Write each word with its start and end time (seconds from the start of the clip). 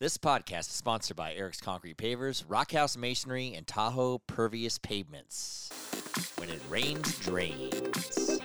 This 0.00 0.16
podcast 0.16 0.60
is 0.60 0.68
sponsored 0.68 1.18
by 1.18 1.34
Eric's 1.34 1.60
Concrete 1.60 1.98
Pavers, 1.98 2.42
Rockhouse 2.48 2.96
Masonry, 2.96 3.52
and 3.54 3.66
Tahoe 3.66 4.16
Pervious 4.16 4.78
Pavements. 4.78 5.68
When 6.38 6.48
it 6.48 6.58
rains, 6.70 7.18
drains. 7.18 8.40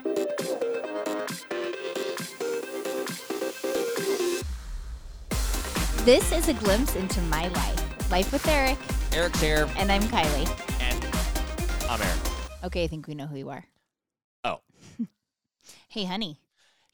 This 6.04 6.34
is 6.34 6.50
a 6.50 6.54
glimpse 6.56 6.98
into 6.98 7.22
my 7.22 7.48
life. 7.48 8.12
Life 8.12 8.34
with 8.34 8.46
Eric, 8.50 8.78
Eric's 9.14 9.40
here, 9.40 9.70
and 9.78 9.90
I'm 9.90 10.02
Kylie. 10.02 10.50
and 10.82 11.90
I'm 11.90 12.02
Eric. 12.02 12.20
Okay, 12.66 12.84
I 12.84 12.88
think 12.88 13.08
we 13.08 13.16
know 13.16 13.28
who 13.28 13.38
you 13.38 13.50
are. 13.50 13.64
Oh. 14.44 14.60
hey, 15.88 16.04
honey. 16.04 16.38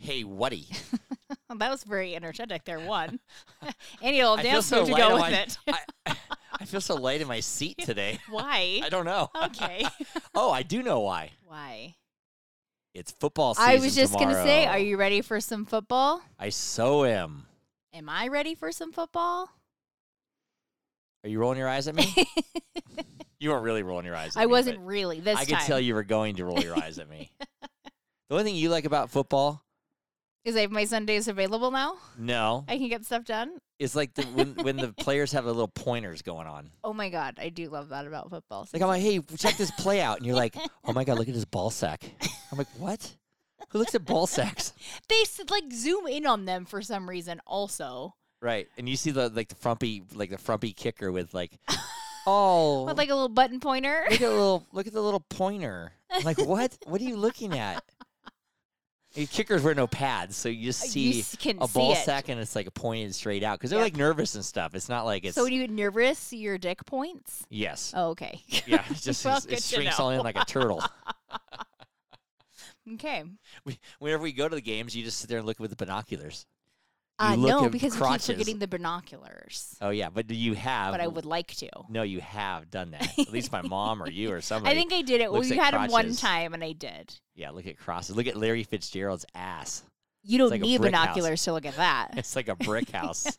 Hey, 0.02 0.24
Whatty. 0.24 0.66
that 1.56 1.70
was 1.70 1.84
very 1.84 2.16
energetic 2.16 2.66
there, 2.66 2.80
one. 2.80 3.20
Any 4.02 4.24
old 4.24 4.42
dance 4.42 4.66
so 4.66 4.80
move 4.80 4.90
to 4.90 4.96
go 4.96 5.14
with 5.14 5.20
my- 5.22 5.30
it. 5.30 5.58
I, 5.68 6.16
I 6.60 6.66
feel 6.66 6.82
so 6.82 6.96
light 6.96 7.22
in 7.22 7.28
my 7.28 7.40
seat 7.40 7.78
today. 7.78 8.18
Why? 8.28 8.82
I 8.84 8.90
don't 8.90 9.06
know. 9.06 9.30
Okay. 9.46 9.86
Oh, 10.34 10.50
I 10.50 10.64
do 10.64 10.82
know 10.82 11.02
why. 11.02 11.34
Why? 11.46 11.96
It's 12.96 13.12
football 13.12 13.54
season 13.54 13.70
I 13.70 13.76
was 13.76 13.94
just 13.94 14.14
going 14.14 14.30
to 14.30 14.44
say, 14.44 14.66
are 14.66 14.80
you 14.80 14.98
ready 14.98 15.22
for 15.22 15.40
some 15.40 15.66
football? 15.66 16.24
I 16.40 16.50
so 16.50 17.06
am. 17.06 17.46
Am 17.94 18.10
I 18.10 18.28
ready 18.28 18.56
for 18.56 18.72
some 18.72 18.92
football? 18.92 19.50
Are 21.24 21.30
you 21.30 21.38
rolling 21.40 21.60
your 21.60 21.70
eyes 21.70 21.88
at 21.88 21.94
me? 21.94 22.12
you 23.40 23.52
weren't 23.52 23.64
really 23.64 23.84
rolling 23.84 24.08
your 24.08 24.16
eyes 24.16 24.36
at 24.36 24.42
I 24.42 24.46
me, 24.46 24.52
wasn't 24.52 24.80
really 24.80 25.20
this 25.20 25.38
I 25.38 25.46
time. 25.46 25.60
could 25.60 25.66
tell 25.68 25.80
you 25.80 25.94
were 25.94 26.04
going 26.04 26.38
to 26.38 26.46
roll 26.46 26.60
your 26.60 26.76
eyes 26.76 26.98
at 26.98 27.08
me. 27.08 27.32
The 28.30 28.36
only 28.36 28.44
thing 28.46 28.56
you 28.56 28.70
like 28.70 28.86
about 28.86 29.12
football, 29.12 29.64
Is 30.44 30.56
have 30.56 30.72
my 30.72 30.86
Sundays 30.86 31.28
available 31.28 31.70
now? 31.70 31.98
no, 32.18 32.66
I 32.68 32.78
can 32.78 32.90
get 32.90 33.06
stuff 33.06 33.26
done? 33.26 33.60
It's 33.78 33.96
like 33.96 34.14
the, 34.16 34.24
when 34.24 34.56
when 34.56 34.76
the 34.76 34.92
players 34.94 35.32
have 35.34 35.44
the 35.46 35.52
little 35.54 35.68
pointers 35.68 36.22
going 36.22 36.48
on. 36.48 36.72
Oh 36.84 36.94
my 36.94 37.10
God, 37.10 37.38
I 37.40 37.50
do 37.50 37.70
love 37.70 37.90
that 37.90 38.08
about 38.08 38.30
football. 38.32 38.68
Like 38.74 38.82
I'm 38.82 38.88
like, 38.88 39.02
hey, 39.04 39.20
check 39.38 39.56
this 39.56 39.72
play 39.72 40.02
out, 40.02 40.18
and 40.18 40.26
you're 40.26 40.36
like, 40.36 40.56
oh 40.84 40.94
my 40.94 41.04
god, 41.04 41.20
look 41.20 41.28
at 41.30 41.36
his 41.36 41.46
ball 41.46 41.70
sack. 41.70 42.04
I'm 42.52 42.58
like, 42.58 42.68
what? 42.78 43.16
Who 43.70 43.78
looks 43.78 43.94
at 43.96 44.04
ball 44.04 44.26
sacks? 44.28 44.74
they 45.10 45.24
like 45.50 45.72
zoom 45.72 46.08
in 46.08 46.26
on 46.26 46.46
them 46.46 46.66
for 46.66 46.82
some 46.82 47.08
reason 47.08 47.40
also. 47.46 48.16
Right, 48.42 48.68
and 48.78 48.90
you 48.90 48.96
see 48.98 49.12
the 49.12 49.30
like 49.30 49.50
the 49.50 49.56
frumpy 49.56 50.02
like 50.16 50.32
the 50.32 50.40
frumpy 50.40 50.74
kicker 50.74 51.12
with 51.12 51.34
like, 51.36 51.52
oh, 52.26 52.84
With 52.88 52.98
like 52.98 53.10
a 53.10 53.14
little 53.14 53.30
button 53.30 53.60
pointer. 53.60 54.06
look 54.10 54.14
at 54.14 54.20
the 54.20 54.30
little 54.30 54.68
look 54.72 54.88
at 54.88 54.94
the 54.94 55.02
little 55.02 55.20
pointer. 55.30 55.94
I'm 56.12 56.24
like, 56.24 56.40
what? 56.40 56.76
What 56.88 57.00
are 57.00 57.06
you 57.06 57.16
looking 57.16 57.58
at? 57.58 57.84
Kickers 59.14 59.62
wear 59.62 59.76
no 59.76 59.88
pads, 59.88 60.38
so 60.38 60.48
you 60.48 60.64
just 60.64 60.84
uh, 60.84 60.88
see 60.88 61.20
s- 61.20 61.36
can 61.36 61.58
a 61.62 61.68
see 61.68 61.74
ball 61.80 61.96
sack 61.96 62.30
and 62.30 62.40
it's 62.40 62.56
like 62.56 62.74
pointed 62.74 63.14
straight 63.14 63.44
out 63.44 63.60
because 63.60 63.70
they're 63.70 63.80
Yeah. 63.80 63.84
like 63.84 63.98
nervous 63.98 64.36
and 64.36 64.46
stuff. 64.46 64.74
It's 64.74 64.88
not 64.88 65.04
like 65.06 65.26
it's 65.26 65.36
So 65.36 65.44
when 65.44 65.52
you 65.52 65.62
get 65.62 65.70
nervous, 65.70 66.32
your 66.32 66.58
dick 66.58 66.86
points. 66.86 67.46
yes, 67.50 67.94
Oh, 67.96 68.12
okay. 68.12 68.42
yeah, 68.66 68.84
it 68.90 68.96
just 69.02 69.26
Well, 69.26 69.42
it 69.50 69.62
shrinks 69.62 70.00
all 70.00 70.12
in 70.12 70.20
like 70.22 70.38
a 70.38 70.46
turtle. 70.46 70.82
okay. 72.94 73.24
we, 73.66 73.78
whenever 74.00 74.24
we 74.24 74.32
go 74.32 74.48
to 74.48 74.56
the 74.56 74.62
games, 74.62 74.96
you 74.96 75.04
just 75.04 75.20
sit 75.20 75.30
there 75.30 75.38
and 75.40 75.48
look 75.48 75.60
with 75.60 75.72
the 75.72 75.76
binoculars. 75.76 76.46
Uh, 77.22 77.36
look 77.36 77.50
no, 77.50 77.70
because 77.70 77.94
we 77.94 78.00
crotches. 78.00 78.26
keep 78.26 78.36
forgetting 78.36 78.60
the 78.60 78.68
binoculars. 78.68 79.78
Oh 79.80 79.92
yeah, 79.92 80.10
but 80.10 80.28
do 80.28 80.36
you 80.36 80.54
have. 80.54 80.92
But 80.94 81.02
I 81.02 81.08
would 81.08 81.26
like 81.26 81.54
to. 81.56 81.70
No, 81.90 82.02
you 82.02 82.20
have 82.22 82.72
done 82.72 82.92
that. 82.92 83.08
At 83.20 83.32
least 83.32 83.52
my 83.52 83.62
mom 83.62 84.02
or 84.02 84.10
you 84.10 84.32
or 84.32 84.42
somebody. 84.42 84.76
I 84.76 84.80
think 84.80 84.92
I 84.92 85.02
did 85.04 85.22
it. 85.22 85.32
looks 85.32 85.50
We 85.50 85.60
at 85.60 85.66
had 85.66 85.74
them 85.76 85.92
one 85.92 86.16
time, 86.16 86.54
and 86.54 86.64
I 86.64 86.72
did. 86.72 87.14
Yeah, 87.36 87.52
look 87.52 87.68
at 87.68 87.78
crosses. 87.78 88.16
Look 88.16 88.28
at 88.28 88.36
Larry 88.36 88.64
Fitzgerald's 88.64 89.26
ass. 89.36 89.84
You 90.24 90.38
don't 90.38 90.50
like 90.50 90.62
need 90.62 90.82
brick 90.82 90.94
house. 90.94 91.06
binoculars 91.08 91.44
to 91.44 91.54
look 91.54 91.66
at 91.66 91.76
that. 91.78 92.12
It's 92.18 92.36
like 92.36 92.48
a 92.48 92.56
brick 92.56 92.90
house. 92.92 93.38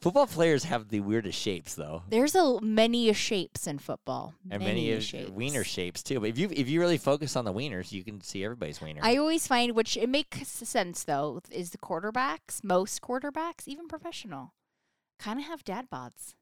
Football 0.00 0.26
players 0.26 0.64
have 0.64 0.88
the 0.88 1.00
weirdest 1.00 1.38
shapes 1.38 1.74
though. 1.74 2.02
There's 2.08 2.34
a 2.34 2.60
many 2.60 3.12
shapes 3.12 3.66
in 3.66 3.78
football. 3.78 4.34
And 4.50 4.62
many, 4.62 4.92
of 4.92 5.02
shapes. 5.02 5.30
wiener 5.30 5.64
shapes 5.64 6.02
too. 6.02 6.20
But 6.20 6.28
if 6.30 6.38
you 6.38 6.48
if 6.52 6.68
you 6.68 6.80
really 6.80 6.98
focus 6.98 7.36
on 7.36 7.44
the 7.44 7.52
wieners, 7.52 7.92
you 7.92 8.04
can 8.04 8.20
see 8.20 8.44
everybody's 8.44 8.80
wiener. 8.80 9.00
I 9.02 9.16
always 9.16 9.46
find, 9.46 9.74
which 9.74 9.96
it 9.96 10.08
makes 10.08 10.48
sense 10.48 11.04
though, 11.04 11.40
is 11.50 11.70
the 11.70 11.78
quarterbacks, 11.78 12.62
most 12.62 13.00
quarterbacks, 13.00 13.66
even 13.66 13.88
professional, 13.88 14.52
kind 15.18 15.38
of 15.38 15.46
have 15.46 15.64
dad 15.64 15.88
bods. 15.92 16.34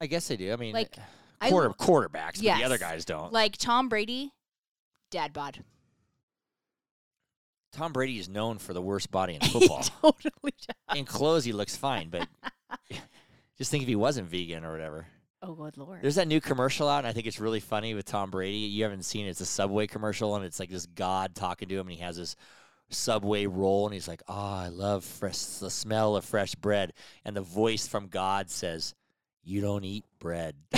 I 0.00 0.06
guess 0.06 0.28
they 0.28 0.36
do. 0.36 0.52
I 0.52 0.56
mean, 0.56 0.72
Like, 0.72 0.96
uh, 0.96 1.02
I 1.42 1.50
quarter 1.50 1.68
l- 1.68 1.74
quarterbacks, 1.74 2.36
but 2.42 2.56
the 2.58 2.64
other 2.64 2.78
guys 2.78 3.04
don't. 3.04 3.32
Like 3.32 3.56
Tom 3.56 3.88
Brady, 3.88 4.32
dad 5.10 5.32
bod. 5.32 5.62
Tom 7.72 7.92
Brady 7.92 8.18
is 8.18 8.28
known 8.28 8.58
for 8.58 8.72
the 8.72 8.82
worst 8.82 9.10
body 9.10 9.34
in 9.34 9.40
football. 9.48 9.82
totally 9.82 10.54
does. 10.66 10.98
in 10.98 11.04
clothes, 11.04 11.44
he 11.44 11.52
looks 11.52 11.76
fine, 11.76 12.08
but 12.08 12.28
just 13.58 13.70
think 13.70 13.82
if 13.82 13.88
he 13.88 13.96
wasn't 13.96 14.28
vegan 14.28 14.64
or 14.64 14.72
whatever. 14.72 15.06
Oh, 15.42 15.54
good 15.54 15.78
lord. 15.78 16.02
There's 16.02 16.16
that 16.16 16.28
new 16.28 16.40
commercial 16.40 16.88
out, 16.88 16.98
and 16.98 17.06
I 17.06 17.12
think 17.12 17.26
it's 17.26 17.40
really 17.40 17.60
funny 17.60 17.94
with 17.94 18.04
Tom 18.04 18.30
Brady. 18.30 18.58
You 18.58 18.82
haven't 18.84 19.04
seen 19.04 19.26
it. 19.26 19.30
It's 19.30 19.40
a 19.40 19.46
Subway 19.46 19.86
commercial, 19.86 20.36
and 20.36 20.44
it's 20.44 20.60
like 20.60 20.68
this 20.68 20.84
God 20.86 21.34
talking 21.34 21.68
to 21.68 21.78
him, 21.78 21.88
and 21.88 21.96
he 21.96 22.02
has 22.02 22.16
this 22.16 22.36
Subway 22.90 23.46
roll, 23.46 23.86
and 23.86 23.94
he's 23.94 24.08
like, 24.08 24.22
"Oh, 24.28 24.34
I 24.34 24.68
love 24.68 25.04
fresh, 25.04 25.38
the 25.38 25.70
smell 25.70 26.16
of 26.16 26.24
fresh 26.26 26.54
bread." 26.56 26.92
And 27.24 27.34
the 27.34 27.40
voice 27.40 27.86
from 27.86 28.08
God 28.08 28.50
says, 28.50 28.94
"You 29.42 29.60
don't 29.60 29.84
eat 29.84 30.04
bread." 30.18 30.56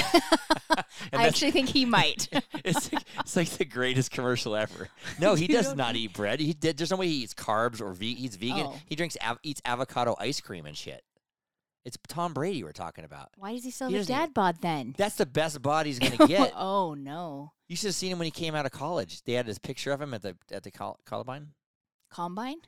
I 1.12 1.26
actually 1.26 1.50
think 1.50 1.68
he 1.68 1.84
might. 1.98 2.28
it's 2.64 2.92
like, 2.92 3.04
it's 3.20 3.36
like 3.36 3.48
the 3.50 3.64
greatest 3.64 4.10
commercial 4.10 4.56
ever. 4.56 4.88
No, 5.20 5.34
he 5.34 5.46
does 5.46 5.72
don't 5.74 5.96
eat 5.96 6.12
bread. 6.12 6.40
He 6.40 6.52
did. 6.52 6.76
There's 6.76 6.90
no 6.90 6.96
way 6.96 7.08
he 7.08 7.22
eats 7.22 7.34
carbs 7.34 7.80
or 7.80 7.92
ve- 7.92 8.14
he's 8.14 8.36
vegan. 8.36 8.66
Oh. 8.66 8.76
He 8.86 8.96
drinks 8.96 9.16
av- 9.24 9.38
eats 9.42 9.60
avocado 9.64 10.16
ice 10.18 10.40
cream 10.40 10.66
and 10.66 10.76
shit. 10.76 11.02
It's 11.84 11.98
Tom 12.06 12.32
Brady 12.32 12.62
we're 12.62 12.72
talking 12.72 13.04
about. 13.04 13.30
Why 13.36 13.54
does 13.54 13.64
he 13.64 13.70
still 13.72 13.88
He 13.88 13.96
have 13.96 14.04
a 14.04 14.08
dad 14.08 14.34
bod 14.34 14.58
then? 14.60 14.94
That's 14.96 15.16
the 15.16 15.26
best 15.26 15.60
body 15.62 15.90
he's 15.90 15.98
gonna 15.98 16.16
oh, 16.20 16.26
get. 16.26 16.52
oh 16.54 16.94
no. 16.94 17.52
You 17.68 17.76
should 17.76 17.88
have 17.88 17.94
seen 17.94 18.12
him 18.12 18.18
when 18.18 18.26
he 18.26 18.30
came 18.30 18.54
out 18.54 18.66
of 18.66 18.72
college. 18.72 19.22
They 19.24 19.32
had 19.32 19.46
his 19.46 19.58
picture 19.58 19.92
of 19.92 20.00
him 20.00 20.14
at 20.14 20.22
the 20.22 20.36
at 20.52 20.62
the 20.62 20.70
Col- 20.70 21.00
Columbine. 21.04 21.48
Combine? 22.10 22.58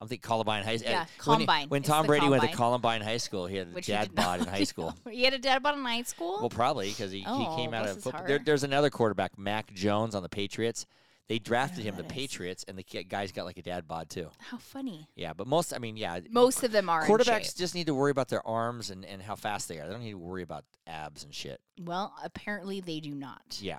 I'm 0.00 0.08
thinking 0.08 0.26
Columbine 0.28 0.62
High 0.62 0.76
School. 0.76 0.90
Yeah, 0.90 1.06
when, 1.24 1.40
he- 1.40 1.66
when 1.68 1.82
Tom 1.82 2.06
Brady 2.06 2.28
went 2.28 2.42
to 2.42 2.48
Columbine 2.48 3.00
High 3.00 3.16
School, 3.16 3.46
he 3.46 3.56
had 3.56 3.68
a 3.68 3.70
Which 3.70 3.86
dad 3.86 4.14
bod 4.14 4.40
in 4.40 4.46
high 4.46 4.64
school. 4.64 4.94
he 5.10 5.24
had 5.24 5.32
a 5.32 5.38
dad 5.38 5.62
bod 5.62 5.74
in 5.78 5.84
high 5.84 6.02
school? 6.02 6.36
Well, 6.40 6.50
probably 6.50 6.88
because 6.90 7.10
he, 7.10 7.24
Oh, 7.26 7.38
he 7.38 7.62
came 7.62 7.72
out 7.72 7.86
of 7.88 8.02
football. 8.02 8.24
There, 8.26 8.38
there's 8.38 8.62
another 8.64 8.90
quarterback, 8.90 9.38
Mac 9.38 9.72
Jones, 9.72 10.14
on 10.14 10.22
the 10.22 10.28
Patriots. 10.28 10.84
They 11.28 11.40
drafted 11.40 11.82
him, 11.82 11.96
the 11.96 12.04
is. 12.04 12.12
Patriots, 12.12 12.64
and 12.68 12.78
the 12.78 12.84
guy's 13.04 13.32
got 13.32 13.46
like 13.46 13.58
a 13.58 13.62
dad 13.62 13.88
bod 13.88 14.08
too. 14.10 14.28
How 14.38 14.58
funny. 14.58 15.08
Yeah, 15.16 15.32
but 15.32 15.48
most, 15.48 15.74
I 15.74 15.78
mean, 15.78 15.96
yeah, 15.96 16.20
Most 16.30 16.62
of 16.62 16.70
them 16.70 16.88
are 16.88 17.04
quarterbacks 17.04 17.56
just 17.56 17.74
need 17.74 17.86
to 17.88 17.94
worry 17.94 18.12
about 18.12 18.28
their 18.28 18.46
arms 18.46 18.90
and, 18.90 19.04
and 19.04 19.20
how 19.20 19.34
fast 19.34 19.68
they 19.68 19.78
are. 19.80 19.86
They 19.86 19.92
don't 19.92 20.02
need 20.04 20.12
to 20.12 20.18
worry 20.18 20.42
about 20.42 20.64
abs 20.86 21.24
and 21.24 21.34
shit. 21.34 21.60
Well, 21.80 22.14
apparently 22.22 22.80
they 22.80 23.00
do 23.00 23.12
not. 23.12 23.58
Yeah. 23.60 23.78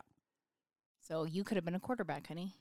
So 1.08 1.24
you 1.24 1.46
could 1.46 1.56
have 1.56 1.64
been 1.64 1.76
a 1.76 1.80
quarterback, 1.80 2.28
honey. 2.28 2.52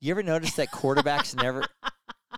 You 0.00 0.12
ever 0.12 0.22
notice 0.22 0.54
that 0.54 0.70
quarterbacks 0.70 1.34
never? 1.34 1.64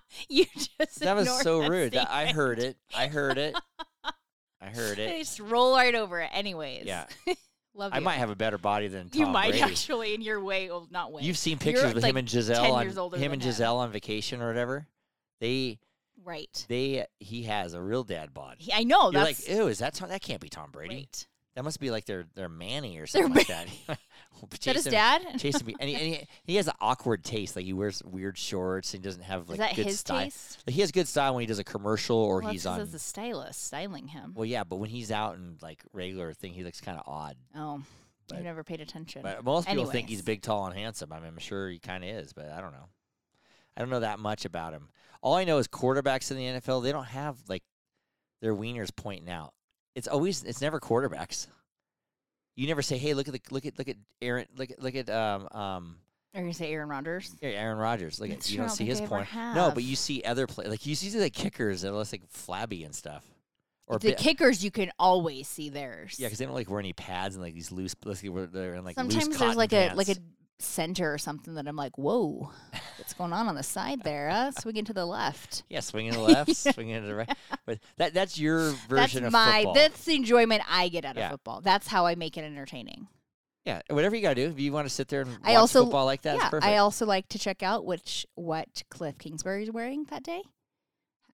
You 0.28 0.44
just 0.54 1.00
That 1.00 1.16
was 1.16 1.28
so 1.42 1.60
that 1.62 1.70
rude. 1.70 1.96
I 1.96 2.26
heard 2.32 2.58
it. 2.58 2.76
I 2.96 3.06
heard 3.06 3.38
it. 3.38 3.56
I 4.60 4.66
heard 4.70 4.96
They 4.98 5.16
it. 5.16 5.18
just 5.20 5.38
roll 5.40 5.74
right 5.76 5.94
over 5.94 6.20
it, 6.20 6.30
anyways. 6.32 6.84
Yeah. 6.84 7.06
Love 7.74 7.92
I 7.92 7.98
you. 7.98 8.04
might 8.04 8.14
have 8.16 8.30
a 8.30 8.34
better 8.34 8.58
body 8.58 8.88
than 8.88 9.08
Tom 9.08 9.20
You 9.20 9.26
might 9.28 9.50
Brady. 9.50 9.62
actually, 9.62 10.14
in 10.14 10.20
you're 10.20 10.40
way 10.42 10.68
old, 10.68 10.90
not 10.90 11.12
way. 11.12 11.22
You've 11.22 11.38
seen 11.38 11.52
You're, 11.52 11.74
pictures 11.74 11.94
with 11.94 12.02
him 12.02 12.16
and 12.16 12.26
Gisele 12.28 12.72
on 12.72 12.86
him 13.14 13.32
and 13.32 13.42
him. 13.42 13.62
On 13.76 13.90
vacation 13.92 14.42
or 14.42 14.48
whatever. 14.48 14.88
They 15.40 15.78
right. 16.24 16.66
they 16.68 17.06
he 17.20 17.44
has 17.44 17.74
a 17.74 17.80
real 17.80 18.02
dad 18.02 18.34
bod. 18.34 18.56
He- 18.58 18.72
I 18.72 18.82
know. 18.82 19.12
You're 19.12 19.22
that's 19.22 19.48
like, 19.48 19.56
ew, 19.56 19.68
is 19.68 19.78
that 19.78 19.94
Tom? 19.94 20.08
That 20.08 20.22
can't 20.22 20.40
be 20.40 20.48
Tom 20.48 20.70
Brady. 20.72 20.94
right. 20.96 21.26
That 21.58 21.64
must 21.64 21.80
be 21.80 21.90
like 21.90 22.04
their 22.04 22.24
their 22.36 22.48
Manny 22.48 22.98
or 22.98 23.08
something 23.08 23.34
like 23.34 23.48
that. 23.48 23.66
Is 24.52 24.58
that 24.60 24.76
his 24.76 24.84
dad? 24.84 25.22
Jason, 25.38 25.66
B- 25.66 25.74
and, 25.80 25.88
he, 25.90 25.96
and 25.96 26.04
he, 26.04 26.26
he 26.44 26.54
has 26.54 26.68
an 26.68 26.74
awkward 26.80 27.24
taste. 27.24 27.56
Like 27.56 27.64
he 27.64 27.72
wears 27.72 28.00
weird 28.04 28.38
shorts. 28.38 28.94
and 28.94 29.02
He 29.02 29.08
doesn't 29.08 29.24
have 29.24 29.48
like 29.48 29.54
Is 29.54 29.58
that 29.58 29.74
good 29.74 29.86
his 29.86 29.98
style. 29.98 30.22
taste? 30.22 30.62
Like, 30.64 30.74
he 30.74 30.80
has 30.82 30.92
good 30.92 31.08
style 31.08 31.34
when 31.34 31.40
he 31.40 31.48
does 31.48 31.58
a 31.58 31.64
commercial 31.64 32.16
or 32.16 32.42
well, 32.42 32.52
he's 32.52 32.64
on. 32.64 32.80
as 32.80 32.94
a 32.94 33.00
stylist 33.00 33.64
styling 33.64 34.06
him. 34.06 34.34
Well, 34.36 34.44
yeah, 34.44 34.62
but 34.62 34.76
when 34.76 34.88
he's 34.88 35.10
out 35.10 35.34
in 35.34 35.56
like 35.60 35.82
regular 35.92 36.32
thing, 36.32 36.52
he 36.52 36.62
looks 36.62 36.80
kind 36.80 36.96
of 36.96 37.02
odd. 37.08 37.34
oh, 37.56 37.82
but- 38.28 38.38
I've 38.38 38.44
never 38.44 38.62
paid 38.62 38.80
attention. 38.80 39.22
But 39.22 39.42
most 39.42 39.66
people 39.66 39.86
think 39.86 40.08
he's 40.08 40.22
big, 40.22 40.42
tall, 40.42 40.64
and 40.66 40.78
handsome. 40.78 41.12
I 41.12 41.16
mean, 41.18 41.26
I'm 41.26 41.38
sure 41.38 41.68
he 41.70 41.80
kind 41.80 42.04
of 42.04 42.10
is, 42.10 42.32
but 42.32 42.50
I 42.52 42.60
don't 42.60 42.70
know. 42.72 42.86
I 43.76 43.80
don't 43.80 43.90
know 43.90 43.98
that 43.98 44.20
much 44.20 44.44
about 44.44 44.74
him. 44.74 44.90
All 45.22 45.34
I 45.34 45.42
know 45.42 45.58
is 45.58 45.66
quarterbacks 45.66 46.30
in 46.30 46.36
the 46.36 46.60
NFL, 46.60 46.84
they 46.84 46.92
don't 46.92 47.02
have 47.06 47.36
like 47.48 47.64
their 48.42 48.54
wieners 48.54 48.94
pointing 48.94 49.28
out. 49.28 49.54
It's 49.98 50.08
always 50.08 50.44
it's 50.44 50.60
never 50.62 50.78
quarterbacks. 50.80 51.48
You 52.56 52.66
never 52.66 52.82
say, 52.82 52.98
"Hey, 52.98 53.14
look 53.14 53.28
at 53.28 53.34
the 53.34 53.40
look 53.50 53.66
at 53.66 53.78
look 53.78 53.88
at 53.88 53.96
Aaron 54.22 54.46
look 54.56 54.70
at 54.70 54.80
look 54.82 54.94
at 54.94 55.10
um 55.10 55.48
um 55.52 55.96
Are 56.34 56.40
you 56.40 56.42
gonna 56.42 56.54
say 56.54 56.72
Aaron 56.72 56.88
Rodgers? 56.88 57.34
yeah, 57.42 57.50
Aaron 57.50 57.78
Rodgers. 57.78 58.20
Look 58.20 58.30
at 58.30 58.48
you 58.50 58.58
don't 58.58 58.68
see 58.68 58.84
his 58.84 59.00
point. 59.00 59.26
No, 59.34 59.70
but 59.74 59.82
you 59.82 59.96
see 59.96 60.22
other 60.22 60.46
play 60.46 60.66
like 60.66 60.86
you 60.86 60.94
see 60.94 61.10
the 61.18 61.30
kickers 61.30 61.82
that 61.82 61.88
are 61.90 61.96
less 61.96 62.12
like 62.12 62.22
flabby 62.28 62.84
and 62.84 62.94
stuff. 62.94 63.24
Or 63.88 63.98
the 63.98 64.10
bi- 64.10 64.16
kickers, 64.16 64.62
you 64.62 64.70
can 64.70 64.92
always 64.98 65.48
see 65.48 65.70
theirs. 65.70 66.16
yeah, 66.18 66.26
because 66.26 66.38
they 66.38 66.44
don't 66.44 66.54
like 66.54 66.68
wear 66.68 66.78
any 66.78 66.92
pads 66.92 67.34
and 67.34 67.42
like 67.42 67.54
these 67.54 67.72
loose. 67.72 67.96
Let's 68.04 68.20
see, 68.20 68.28
they're 68.28 68.74
in 68.74 68.84
like 68.84 68.96
Sometimes 68.96 69.26
loose 69.28 69.38
there's 69.38 69.56
like 69.56 69.70
cotton 69.70 69.92
a 69.92 69.94
like 69.96 70.08
a 70.08 70.14
pants. 70.16 70.30
Center 70.60 71.12
or 71.12 71.18
something 71.18 71.54
that 71.54 71.66
I'm 71.68 71.76
like, 71.76 71.96
whoa. 71.98 72.50
What's 72.98 73.14
going 73.14 73.32
on 73.32 73.46
on 73.48 73.54
the 73.54 73.62
side 73.62 74.02
there? 74.02 74.28
Uh, 74.28 74.50
swinging 74.58 74.84
to 74.86 74.92
the 74.92 75.06
left. 75.06 75.62
Yeah, 75.68 75.80
swinging 75.80 76.12
to 76.12 76.18
the 76.18 76.24
left, 76.24 76.56
swinging 76.74 77.00
to 77.00 77.06
the 77.06 77.14
right. 77.14 77.36
But 77.66 77.78
that 77.96 78.14
that's 78.14 78.38
your 78.38 78.70
version 78.88 79.22
that's 79.22 79.26
of 79.26 79.32
my 79.32 79.58
football. 79.58 79.74
that's 79.74 80.04
the 80.04 80.16
enjoyment 80.16 80.62
I 80.68 80.88
get 80.88 81.04
out 81.04 81.16
Yeah. 81.16 81.26
of 81.26 81.30
football. 81.32 81.60
That's 81.60 81.86
how 81.88 82.06
I 82.06 82.14
make 82.16 82.36
it 82.36 82.42
entertaining. 82.44 83.08
yeah, 83.64 83.82
whatever 83.90 84.16
you 84.16 84.22
got 84.22 84.30
to 84.34 84.46
do. 84.46 84.50
If 84.50 84.58
you 84.58 84.72
want 84.72 84.86
to 84.88 84.94
sit 84.94 85.08
there 85.08 85.20
and 85.22 85.30
watch 85.30 85.40
I 85.44 85.54
also- 85.56 85.84
football 85.84 86.04
like 86.06 86.22
that, 86.22 86.36
it's 86.36 86.44
yeah, 86.44 86.50
perfect. 86.50 86.66
I 86.72 86.78
also 86.78 87.06
like 87.06 87.28
to 87.30 87.38
check 87.38 87.62
out 87.62 87.84
which 87.84 88.26
what 88.34 88.82
Cliff 88.90 89.18
Kingsbury 89.18 89.62
is 89.64 89.70
wearing 89.70 90.04
that 90.10 90.22
day. 90.22 90.42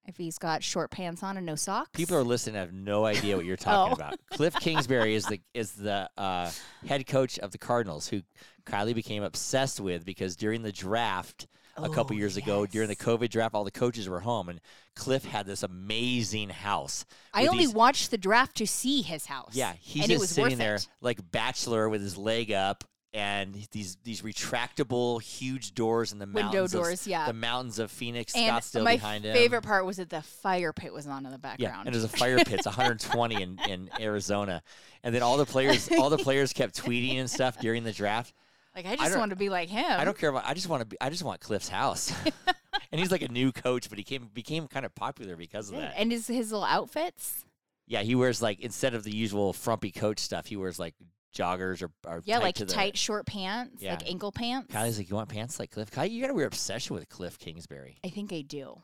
If 0.06 0.16
he's 0.18 0.36
got 0.38 0.62
short 0.62 0.90
pants 0.90 1.22
on 1.22 1.36
and 1.38 1.46
no 1.46 1.54
socks. 1.54 1.90
People 1.94 2.16
are 2.16 2.22
listening. 2.22 2.56
Have 2.56 2.72
no 2.74 3.06
idea 3.06 3.36
what 3.36 3.46
you're 3.46 3.56
talking 3.58 3.92
Oh. 3.92 3.94
about. 3.94 4.18
Cliff 4.30 4.54
Kingsbury 4.60 5.14
is 5.14 5.24
the 5.24 5.40
is 5.54 5.72
the 5.72 6.08
uh, 6.18 6.50
head 6.86 7.06
coach 7.06 7.38
of 7.38 7.52
the 7.52 7.58
Cardinals, 7.58 8.08
who 8.08 8.20
Kylie 8.66 8.94
became 8.94 9.22
obsessed 9.22 9.80
with 9.80 10.04
because 10.04 10.36
during 10.36 10.62
the 10.62 10.72
draft 10.72 11.46
a 11.76 11.88
couple 11.88 12.14
Oh, 12.14 12.18
years 12.18 12.36
ago, 12.36 12.66
during 12.66 12.88
the. 12.88 12.94
COVID 12.94 13.30
draft, 13.30 13.54
all 13.54 13.64
the 13.64 13.70
coaches 13.70 14.08
were 14.08 14.20
home, 14.20 14.48
and 14.48 14.60
Cliff 14.94 15.24
had 15.24 15.44
this 15.46 15.62
amazing 15.64 16.48
house. 16.50 17.04
I 17.32 17.46
only 17.46 17.64
these- 17.66 17.74
watched 17.74 18.10
the 18.12 18.18
draft 18.18 18.56
to 18.58 18.66
see 18.66 19.02
his 19.02 19.26
house. 19.26 19.50
Yeah, 19.54 19.72
he's 19.80 20.04
and 20.04 20.12
it 20.12 20.14
just 20.14 20.20
was 20.20 20.30
sitting 20.30 20.58
there 20.58 20.76
it. 20.76 20.88
like 21.00 21.18
bachelor 21.32 21.88
with 21.88 22.00
his 22.02 22.16
leg 22.16 22.52
up, 22.52 22.84
and 23.14 23.54
these 23.70 23.96
these 24.02 24.22
retractable 24.22 25.22
huge 25.22 25.74
doors 25.74 26.12
in 26.12 26.18
the 26.18 26.26
Window 26.26 26.42
mountains. 26.42 26.74
of- 26.74 26.80
doors, 26.82 27.06
yeah. 27.06 27.26
the 27.26 27.32
mountains 27.32 27.78
of 27.78 27.90
Phoenix, 27.90 28.34
And 28.34 28.52
Scottsdale 28.52 28.82
my 28.84 28.96
behind 28.96 29.24
him. 29.24 29.32
My 29.32 29.38
favorite 29.38 29.62
part 29.62 29.86
was 29.86 29.96
that 29.98 30.10
the 30.10 30.20
fire 30.20 30.72
pit 30.72 30.92
was 30.92 31.06
on 31.06 31.24
in 31.24 31.30
the 31.32 31.38
background. 31.38 31.60
Yeah, 31.76 31.82
and 31.86 31.94
there's 31.94 32.04
a 32.04 32.08
fire 32.18 32.36
pit. 32.38 32.54
It's 32.54 32.66
120 32.66 33.40
in, 33.42 33.58
in 33.68 33.88
Arizona, 34.00 34.62
and 35.02 35.14
then 35.14 35.22
all 35.22 35.36
the 35.36 35.46
players, 35.46 35.88
all 35.98 36.10
the 36.10 36.18
players 36.18 36.52
kept 36.52 36.74
tweeting 36.82 37.16
and 37.16 37.30
stuff 37.30 37.58
during 37.60 37.84
the 37.84 37.92
draft. 37.92 38.34
like 38.74 38.84
I 38.84 38.96
just 38.96 39.10
don't- 39.10 39.20
want 39.20 39.30
to 39.30 39.36
be 39.36 39.48
like 39.48 39.68
him. 39.68 39.84
I 39.88 40.04
don't 40.04 40.18
care 40.18 40.30
about. 40.30 40.44
I 40.46 40.52
just 40.54 40.68
want 40.68 40.80
to. 40.80 40.86
Be, 40.86 40.96
I 41.00 41.08
just 41.08 41.22
want 41.22 41.40
Cliff's 41.40 41.68
house, 41.68 42.12
and 42.90 43.00
he's 43.00 43.12
like 43.12 43.22
a 43.22 43.28
new 43.28 43.52
coach, 43.52 43.88
but 43.88 43.96
he 43.98 44.02
came 44.04 44.28
became 44.34 44.66
kind 44.66 44.84
of 44.84 44.92
popular 44.94 45.36
because 45.36 45.70
of 45.70 45.76
that. 45.76 45.94
And 45.96 46.10
his 46.10 46.26
his 46.26 46.50
little 46.50 46.66
outfits. 46.66 47.44
Yeah, 47.86 48.02
he 48.02 48.14
wears 48.14 48.40
like 48.42 48.60
instead 48.60 48.94
of 48.94 49.04
the 49.04 49.14
usual 49.14 49.52
frumpy 49.52 49.92
coach 49.92 50.18
stuff, 50.18 50.46
he 50.46 50.56
wears 50.56 50.78
like 50.78 50.94
joggers 51.34 51.82
or, 51.82 51.90
or 52.06 52.22
Yeah, 52.24 52.36
tight 52.38 52.44
like 52.44 52.54
the, 52.56 52.66
tight 52.66 52.96
short 52.96 53.26
pants, 53.26 53.82
Yeah. 53.82 53.90
like 53.94 54.08
ankle 54.08 54.32
pants. 54.32 54.72
Kylie's 54.74 54.96
like, 54.98 55.10
you 55.10 55.16
want 55.16 55.28
pants 55.28 55.58
like 55.58 55.70
Cliff? 55.70 55.90
Kylie, 55.90 56.10
you 56.10 56.20
got 56.22 56.30
a 56.30 56.34
weird 56.34 56.46
obsession 56.48 56.94
with 56.94 57.08
Cliff 57.08 57.38
Kingsbury. 57.38 57.96
I 58.04 58.08
think 58.08 58.32
I 58.32 58.40
do. 58.40 58.80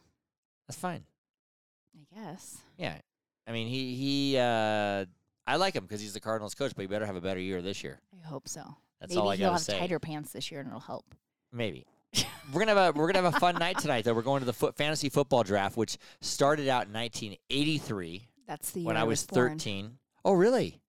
That's 0.68 0.78
fine. 0.78 1.04
I 1.96 2.14
guess. 2.14 2.58
Yeah, 2.76 2.96
I 3.46 3.52
mean 3.52 3.66
he 3.68 3.94
he. 3.94 4.38
uh 4.38 5.06
I 5.46 5.56
like 5.56 5.74
him 5.74 5.84
because 5.84 6.00
he's 6.00 6.12
the 6.12 6.20
Cardinals 6.20 6.54
coach, 6.54 6.72
but 6.76 6.82
he 6.82 6.86
better 6.86 7.06
have 7.06 7.16
a 7.16 7.20
better 7.20 7.40
year 7.40 7.60
this 7.62 7.82
year. 7.82 7.98
I 8.22 8.26
hope 8.28 8.46
so. 8.46 8.62
That's 9.00 9.10
Maybe 9.14 9.20
all 9.20 9.28
I 9.30 9.36
he'll 9.36 9.46
gotta 9.46 9.52
have 9.54 9.62
say. 9.62 9.78
tighter 9.78 9.98
pants 9.98 10.32
this 10.32 10.50
year 10.52 10.60
and 10.60 10.68
it'll 10.68 10.78
help. 10.80 11.06
Maybe. 11.52 11.86
we're 12.52 12.60
gonna 12.64 12.74
have 12.74 12.94
a 12.94 12.98
we're 12.98 13.10
gonna 13.10 13.24
have 13.24 13.34
a 13.34 13.40
fun 13.40 13.56
night 13.56 13.78
tonight 13.78 14.04
though. 14.04 14.14
We're 14.14 14.22
going 14.22 14.40
to 14.40 14.46
the 14.46 14.52
foot 14.52 14.76
fantasy 14.76 15.08
football 15.08 15.42
draft, 15.42 15.76
which 15.76 15.96
started 16.20 16.68
out 16.68 16.86
in 16.86 16.92
1983 16.92 18.28
That's 18.46 18.70
the 18.70 18.80
year 18.80 18.86
when 18.86 18.96
I 18.96 19.04
was 19.04 19.26
born. 19.26 19.50
13. 19.58 19.98
Oh, 20.24 20.32
really? 20.34 20.79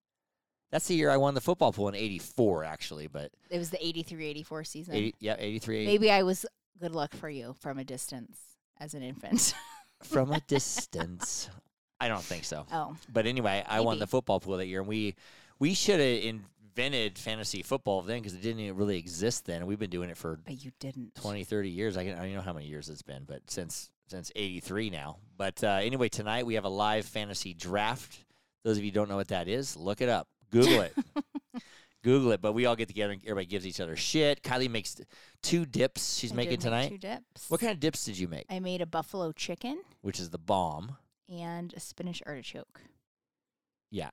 That's 0.72 0.88
the 0.88 0.96
year 0.96 1.10
I 1.10 1.18
won 1.18 1.34
the 1.34 1.42
football 1.42 1.74
pool 1.74 1.90
in 1.90 1.96
'84, 1.96 2.64
actually. 2.64 3.08
But 3.08 3.32
It 3.50 3.58
was 3.58 3.70
the 3.70 3.78
83-84 3.78 4.66
season. 4.66 4.96
80, 4.96 5.16
yeah, 5.20 5.36
'83. 5.38 5.86
Maybe 5.86 6.10
I 6.12 6.24
was 6.24 6.46
good 6.80 6.96
luck 6.96 7.14
for 7.14 7.30
you 7.30 7.56
from 7.60 7.78
a 7.78 7.84
distance 7.84 8.40
as 8.80 8.94
an 8.94 9.04
infant. 9.04 9.54
from 10.04 10.32
a 10.32 10.40
distance. 10.42 11.50
I 12.00 12.08
don't 12.08 12.24
think 12.24 12.46
so. 12.46 12.66
oh, 12.72 12.96
But 13.14 13.28
anyway, 13.28 13.64
I 13.68 13.82
won 13.82 13.96
Maybe. 13.96 14.00
the 14.00 14.08
football 14.08 14.40
pool 14.40 14.58
that 14.58 14.66
year, 14.66 14.80
and 14.80 14.88
we 14.88 15.16
we 15.60 15.74
should 15.76 16.00
have 16.00 16.24
invented 16.24 17.20
fantasy 17.20 17.62
football 17.62 18.02
then 18.02 18.20
because 18.20 18.34
it 18.34 18.42
didn't 18.42 18.62
even 18.62 18.76
really 18.78 18.98
exist 18.98 19.46
then. 19.46 19.68
We've 19.68 19.78
been 19.78 19.90
doing 19.92 20.10
it 20.10 20.18
for 20.18 20.40
but 20.44 20.64
you 20.64 20.72
didn't. 20.80 21.14
20, 21.16 21.44
30 21.44 21.70
years. 21.70 21.98
I, 21.98 22.06
can, 22.06 22.18
I 22.18 22.24
don't 22.24 22.34
know 22.34 22.42
how 22.42 22.54
many 22.54 22.66
years 22.66 22.90
it's 22.90 23.04
been, 23.04 23.24
but 23.26 23.42
since 23.52 23.92
since 24.08 24.32
83 24.36 24.90
now. 24.90 25.18
But 25.38 25.64
uh, 25.64 25.80
anyway, 25.82 26.10
tonight 26.10 26.46
we 26.46 26.56
have 26.56 26.66
a 26.66 26.70
live 26.70 27.06
fantasy 27.06 27.54
draft. 27.54 28.26
Those 28.64 28.78
of 28.78 28.84
you 28.84 28.90
who 28.90 28.96
don't 28.96 29.10
know 29.10 29.16
what 29.16 29.30
that 29.30 29.48
is, 29.48 29.78
look 29.78 30.02
it 30.02 30.10
up. 30.10 30.28
Google 30.52 30.82
it. 30.82 30.94
Google 32.04 32.32
it. 32.32 32.42
But 32.42 32.54
we 32.54 32.66
all 32.66 32.76
get 32.76 32.88
together 32.88 33.14
and 33.14 33.22
everybody 33.24 33.46
gives 33.46 33.66
each 33.66 33.80
other 33.80 33.96
shit. 33.96 34.42
Kylie 34.44 34.70
makes 34.70 35.00
two 35.42 35.66
dips 35.66 36.18
she's 36.18 36.32
I 36.32 36.36
making 36.36 36.60
did 36.60 36.60
make 36.60 36.64
tonight. 36.66 36.90
Two 36.90 36.98
dips. 36.98 37.50
What 37.50 37.60
kind 37.62 37.72
of 37.72 37.80
dips 37.80 38.06
did 38.06 38.18
you 38.18 38.28
make? 38.28 38.46
I 38.50 38.60
made 38.60 38.82
a 38.82 38.86
buffalo 38.86 39.32
chicken 39.32 39.82
Which 40.02 40.20
is 40.20 40.30
the 40.30 40.38
bomb. 40.40 40.98
and 41.30 41.74
a 41.74 41.80
spinach 41.80 42.22
artichoke. 42.26 42.82
Yeah. 43.92 44.10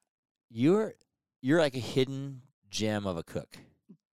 You're 0.51 0.95
you're 1.41 1.61
like 1.61 1.75
a 1.75 1.81
hidden 1.81 2.43
gem 2.71 3.07
of 3.07 3.17
a 3.17 3.23
cook. 3.23 3.59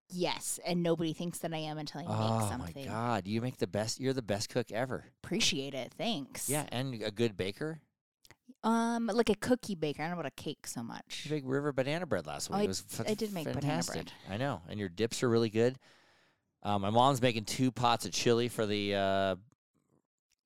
Yes, 0.08 0.60
and 0.64 0.84
nobody 0.84 1.12
thinks 1.12 1.38
that 1.38 1.52
I 1.52 1.58
am 1.58 1.78
until 1.78 2.00
I 2.00 2.04
make 2.04 2.12
oh, 2.12 2.38
something. 2.40 2.44
oh 2.44 2.64
something. 2.64 2.86
my 2.86 2.92
god, 2.92 3.26
you 3.26 3.40
make 3.40 3.58
the 3.58 3.66
best. 3.66 3.98
You're 3.98 4.12
the 4.12 4.22
best 4.22 4.48
cook 4.48 4.70
ever. 4.70 5.04
Appreciate 5.24 5.74
it. 5.74 5.92
Thanks. 5.98 6.48
Yeah, 6.48 6.64
and 6.70 6.94
a 7.02 7.10
good 7.10 7.36
baker. 7.36 7.80
Um, 8.66 9.06
like 9.12 9.30
a 9.30 9.34
cookie 9.36 9.74
baker. 9.76 10.02
I 10.02 10.06
don't 10.08 10.16
know 10.16 10.20
about 10.20 10.32
a 10.36 10.42
cake 10.42 10.66
so 10.66 10.82
much. 10.82 11.22
You 11.24 11.30
made 11.36 11.44
river 11.46 11.72
banana 11.72 12.04
bread 12.06 12.26
last 12.26 12.50
week. 12.50 12.56
Oh, 12.56 12.60
I- 12.60 12.64
it 12.64 12.68
was 12.68 12.84
f- 12.98 13.06
I 13.08 13.14
did 13.14 13.32
make 13.32 13.44
banana 13.50 13.82
bread. 13.84 14.10
I 14.28 14.36
know, 14.38 14.60
and 14.68 14.80
your 14.80 14.88
dips 14.88 15.22
are 15.22 15.28
really 15.28 15.50
good. 15.50 15.78
Um, 16.64 16.82
my 16.82 16.90
mom's 16.90 17.22
making 17.22 17.44
two 17.44 17.70
pots 17.70 18.06
of 18.06 18.12
chili 18.12 18.48
for 18.48 18.66
the 18.66 18.94
uh, 18.96 19.36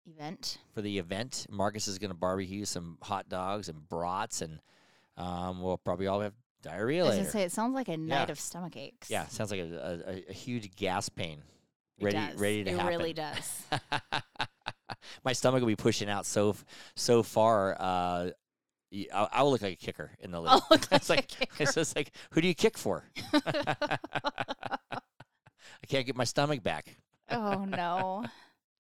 Event. 0.06 0.58
for 0.74 0.82
the 0.82 0.98
event. 0.98 1.46
Marcus 1.48 1.88
is 1.88 1.98
going 1.98 2.10
to 2.10 2.16
barbecue 2.16 2.64
some 2.66 2.98
hot 3.00 3.28
dogs 3.30 3.68
and 3.70 3.88
brats, 3.88 4.42
and 4.42 4.60
um, 5.16 5.62
we'll 5.62 5.78
probably 5.78 6.06
all 6.06 6.20
have 6.20 6.34
diarrhea 6.62 7.04
I 7.04 7.08
was 7.08 7.16
gonna 7.16 7.30
say 7.30 7.42
it 7.44 7.52
sounds 7.52 7.74
like 7.74 7.88
a 7.88 7.96
night 7.96 8.26
Yeah. 8.28 8.32
of 8.32 8.38
stomach 8.38 8.76
aches. 8.76 9.08
yeah, 9.08 9.26
sounds 9.28 9.50
like 9.50 9.60
a, 9.60 10.02
a, 10.06 10.30
a- 10.30 10.32
huge 10.34 10.76
gas 10.76 11.08
pain 11.08 11.42
It 11.96 12.04
ready 12.04 12.16
does. 12.18 12.38
ready 12.38 12.64
to 12.64 12.70
it 12.70 12.76
happen. 12.76 12.86
really 12.98 13.12
does. 13.14 13.62
My 15.24 15.32
stomach 15.32 15.60
will 15.60 15.68
be 15.68 15.76
pushing 15.76 16.08
out 16.08 16.26
so 16.26 16.56
so 16.96 17.22
far. 17.22 17.76
Uh, 17.78 18.30
I, 18.92 19.28
I 19.32 19.42
will 19.42 19.52
look 19.52 19.62
like 19.62 19.74
a 19.74 19.84
kicker 19.84 20.10
in 20.18 20.30
the 20.30 20.40
league. 20.42 20.50
I'll 20.50 20.66
look 20.70 20.86
it's 20.92 21.08
like 21.08 21.30
like 21.40 21.50
a 21.58 21.62
it's 21.62 21.74
just 21.74 21.96
like 21.96 22.12
who 22.32 22.40
do 22.40 22.48
you 22.48 22.54
kick 22.54 22.76
for? 22.76 23.04
I 23.32 23.96
can't 25.86 26.06
get 26.06 26.16
my 26.16 26.24
stomach 26.24 26.62
back. 26.62 26.96
oh 27.30 27.64
no! 27.64 28.24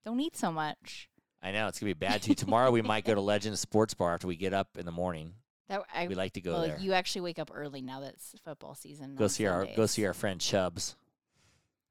Don't 0.04 0.20
eat 0.20 0.36
so 0.36 0.50
much. 0.52 1.08
I 1.42 1.52
know 1.52 1.68
it's 1.68 1.78
gonna 1.78 1.90
be 1.90 1.94
bad 1.94 2.22
too. 2.22 2.34
Tomorrow 2.34 2.70
we 2.70 2.82
might 2.82 3.04
go 3.04 3.14
to 3.14 3.20
Legends 3.20 3.60
Sports 3.60 3.94
Bar 3.94 4.14
after 4.14 4.26
we 4.26 4.36
get 4.36 4.52
up 4.52 4.68
in 4.78 4.84
the 4.84 4.92
morning. 4.92 5.34
That 5.68 5.82
I. 5.94 6.08
We 6.08 6.14
like 6.14 6.32
to 6.32 6.40
go 6.40 6.52
well, 6.52 6.62
there. 6.62 6.78
you 6.80 6.92
actually 6.92 7.22
wake 7.22 7.38
up 7.38 7.50
early 7.54 7.80
now. 7.80 8.00
That's 8.00 8.34
football 8.44 8.74
season. 8.74 9.14
Go 9.14 9.28
see 9.28 9.46
our 9.46 9.66
go 9.76 9.86
see 9.86 10.04
our 10.04 10.14
friend 10.14 10.40
Chubs, 10.40 10.96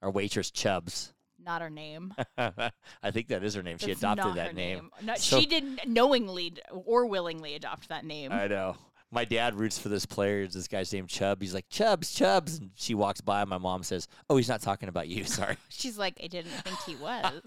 our 0.01 0.11
waitress 0.11 0.51
Chubbs. 0.51 1.13
Not 1.43 1.61
her 1.61 1.69
name. 1.69 2.13
I 2.37 3.11
think 3.11 3.27
that 3.29 3.43
is 3.43 3.55
her 3.55 3.63
name. 3.63 3.77
she 3.77 3.91
adopted 3.91 4.35
that 4.35 4.47
her 4.47 4.53
name. 4.53 4.91
No, 5.03 5.15
So- 5.15 5.39
she 5.39 5.45
didn't 5.45 5.87
knowingly 5.87 6.53
or 6.71 7.05
willingly 7.05 7.55
adopt 7.55 7.89
that 7.89 8.05
name. 8.05 8.31
I 8.31 8.47
know. 8.47 8.75
My 9.11 9.25
dad 9.25 9.55
roots 9.55 9.79
for 9.79 9.89
this 9.89 10.05
player. 10.05 10.45
This 10.45 10.67
guy's 10.67 10.93
named 10.93 11.09
Chubb. 11.09 11.41
He's 11.41 11.53
like 11.55 11.67
Chubbs, 11.69 12.11
Chubbs, 12.13 12.59
and 12.59 12.69
she 12.75 12.93
walks 12.93 13.21
by. 13.21 13.41
and 13.41 13.49
My 13.49 13.57
mom 13.57 13.81
says, 13.81 14.07
"Oh, 14.29 14.37
he's 14.37 14.47
not 14.47 14.61
talking 14.61 14.87
about 14.87 15.07
you. 15.07 15.23
Sorry, 15.25 15.57
She's 15.69 15.97
like, 15.97 16.19
I 16.23 16.27
didn't 16.27 16.51
think 16.51 16.77
he 16.85 16.95
was 16.95 17.41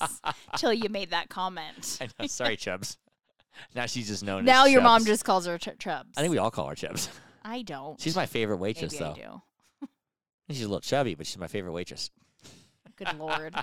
till 0.57 0.73
you 0.73 0.89
made 0.89 1.11
that 1.11 1.29
comment. 1.29 1.99
I 2.01 2.09
know. 2.19 2.27
Sorry, 2.27 2.57
Chubbs." 2.57 2.99
Now 3.77 3.87
she's 3.87 4.09
just 4.09 4.25
known. 4.25 4.45
Now 4.45 4.65
your 4.65 4.83
mom 4.83 5.05
just 5.05 5.25
calls 5.25 5.47
her 5.47 5.57
ch- 5.59 5.79
Chubs. 5.79 6.09
I 6.17 6.23
think 6.23 6.33
we 6.33 6.39
all 6.39 6.51
call 6.51 6.67
her 6.69 6.75
Chubbs. 6.75 7.09
I 7.45 7.63
don't. 7.63 8.01
She's 8.01 8.17
my 8.17 8.27
favorite 8.27 8.57
waitress, 8.57 8.95
Maybe 8.95 9.05
I 9.05 9.09
though. 9.09 9.43
do. 9.83 9.89
She's 10.55 10.63
a 10.65 10.69
little 10.69 10.81
chubby, 10.81 11.15
but 11.15 11.27
she's 11.29 11.39
my 11.39 11.47
favorite 11.49 11.73
waitress. 11.73 12.11
Good 13.05 13.19
lord. 13.19 13.55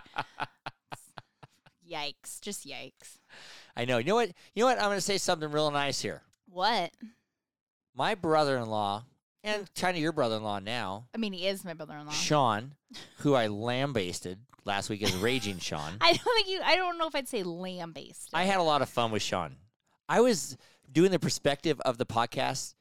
yikes! 1.90 2.42
Just 2.42 2.68
yikes. 2.68 3.18
I 3.76 3.86
know. 3.86 3.98
You 3.98 4.06
know 4.06 4.16
what? 4.16 4.32
You 4.54 4.64
know 4.64 4.68
what? 4.68 4.78
I'm 4.78 4.86
going 4.86 4.98
to 4.98 5.02
say 5.02 5.18
something 5.18 5.52
real 5.52 5.72
nice 5.72 6.02
here. 6.02 6.22
What? 6.50 6.92
My 7.96 8.16
brother-in-law 8.16 9.04
and 9.44 9.70
kind 9.76 9.96
of 9.96 10.02
your 10.02 10.12
brother-in-law 10.12 10.60
now, 10.60 11.06
I 11.14 11.18
mean, 11.18 11.34
he 11.34 11.48
is 11.48 11.64
my 11.64 11.74
brother-in-law. 11.74 12.12
Sean, 12.12 12.74
who 13.20 13.36
I 13.36 13.48
lambasted 13.48 14.40
last 14.66 14.90
week 14.90 15.04
as 15.04 15.16
Raging 15.16 15.60
Sean. 15.60 15.94
I 16.02 16.14
don't 16.14 16.36
think 16.36 16.50
you. 16.50 16.62
I 16.64 16.76
don't 16.76 16.98
know 16.98 17.08
if 17.08 17.16
I'd 17.16 17.28
say 17.28 17.44
lamb-based. 17.44 18.30
I 18.34 18.44
had 18.44 18.60
a 18.60 18.64
lot 18.64 18.82
of 18.82 18.90
fun 18.90 19.12
with 19.12 19.22
Sean. 19.22 19.56
I 20.08 20.22
was 20.22 20.58
doing 20.92 21.12
the 21.12 21.20
perspective 21.20 21.80
of 21.86 21.98
the 21.98 22.06
podcast 22.06 22.74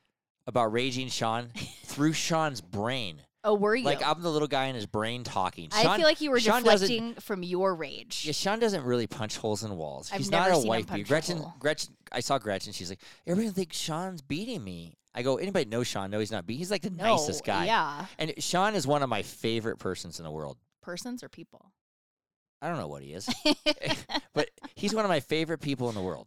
about 0.47 0.73
Raging 0.73 1.09
Sean 1.09 1.51
through 1.85 2.15
Sean's 2.15 2.61
brain. 2.61 3.23
Oh, 3.45 3.55
were 3.55 3.75
you? 3.75 3.85
Like 3.85 4.03
I'm 4.05 4.23
the 4.23 4.31
little 4.31 4.49
guy 4.49 4.67
in 4.67 4.75
his 4.75 4.87
brain 4.87 5.25
talking. 5.25 5.69
I 5.73 5.97
feel 5.97 6.05
like 6.05 6.21
you 6.21 6.31
were 6.31 6.41
Sean 6.41 6.63
deflecting 6.63 7.15
from 7.15 7.43
your 7.43 7.75
rage. 7.75 8.25
Yeah, 8.25 8.33
Sean 8.33 8.59
doesn't 8.59 8.85
really 8.85 9.07
punch 9.07 9.37
holes 9.37 9.65
in 9.65 9.77
walls. 9.77 10.11
I've 10.13 10.19
He's 10.19 10.31
never 10.31 10.51
not 10.51 10.65
a 10.65 10.67
wife 10.67 10.87
beater. 10.89 11.09
Gretchen. 11.09 11.45
Gretchen, 11.59 11.95
I 12.13 12.21
saw 12.21 12.39
Gretchen. 12.39 12.73
She's 12.73 12.91
like, 12.91 13.01
everybody 13.27 13.53
thinks 13.55 13.77
Sean's 13.77 14.23
beating 14.23 14.63
me. 14.63 14.95
I 15.15 15.23
go, 15.23 15.37
anybody 15.37 15.65
know 15.65 15.83
Sean? 15.83 16.11
No, 16.11 16.19
he's 16.21 16.31
not 16.31 16.47
beating. 16.47 16.59
He's 16.59 16.71
like 16.71 16.83
the 16.83 16.91
no, 16.91 17.17
nicest 17.17 17.45
guy. 17.45 17.67
Yeah, 17.67 18.07
And 18.19 18.35
Sean 18.39 18.75
is 18.75 18.87
one 18.87 19.03
of 19.03 19.09
my 19.09 19.23
favorite 19.23 19.79
persons 19.79 20.19
in 20.21 20.25
the 20.25 20.31
world. 20.31 20.59
persons 20.83 21.23
or 21.23 21.29
people. 21.29 21.73
I 22.61 22.69
don't 22.69 22.79
know 22.79 22.89
what 22.89 23.03
he 23.03 23.13
is, 23.15 23.29
but 24.35 24.51
he's 24.75 24.95
one 24.95 25.05
of 25.05 25.09
my 25.09 25.21
favorite 25.21 25.59
people 25.59 25.89
in 25.89 25.95
the 25.95 26.01
world. 26.03 26.27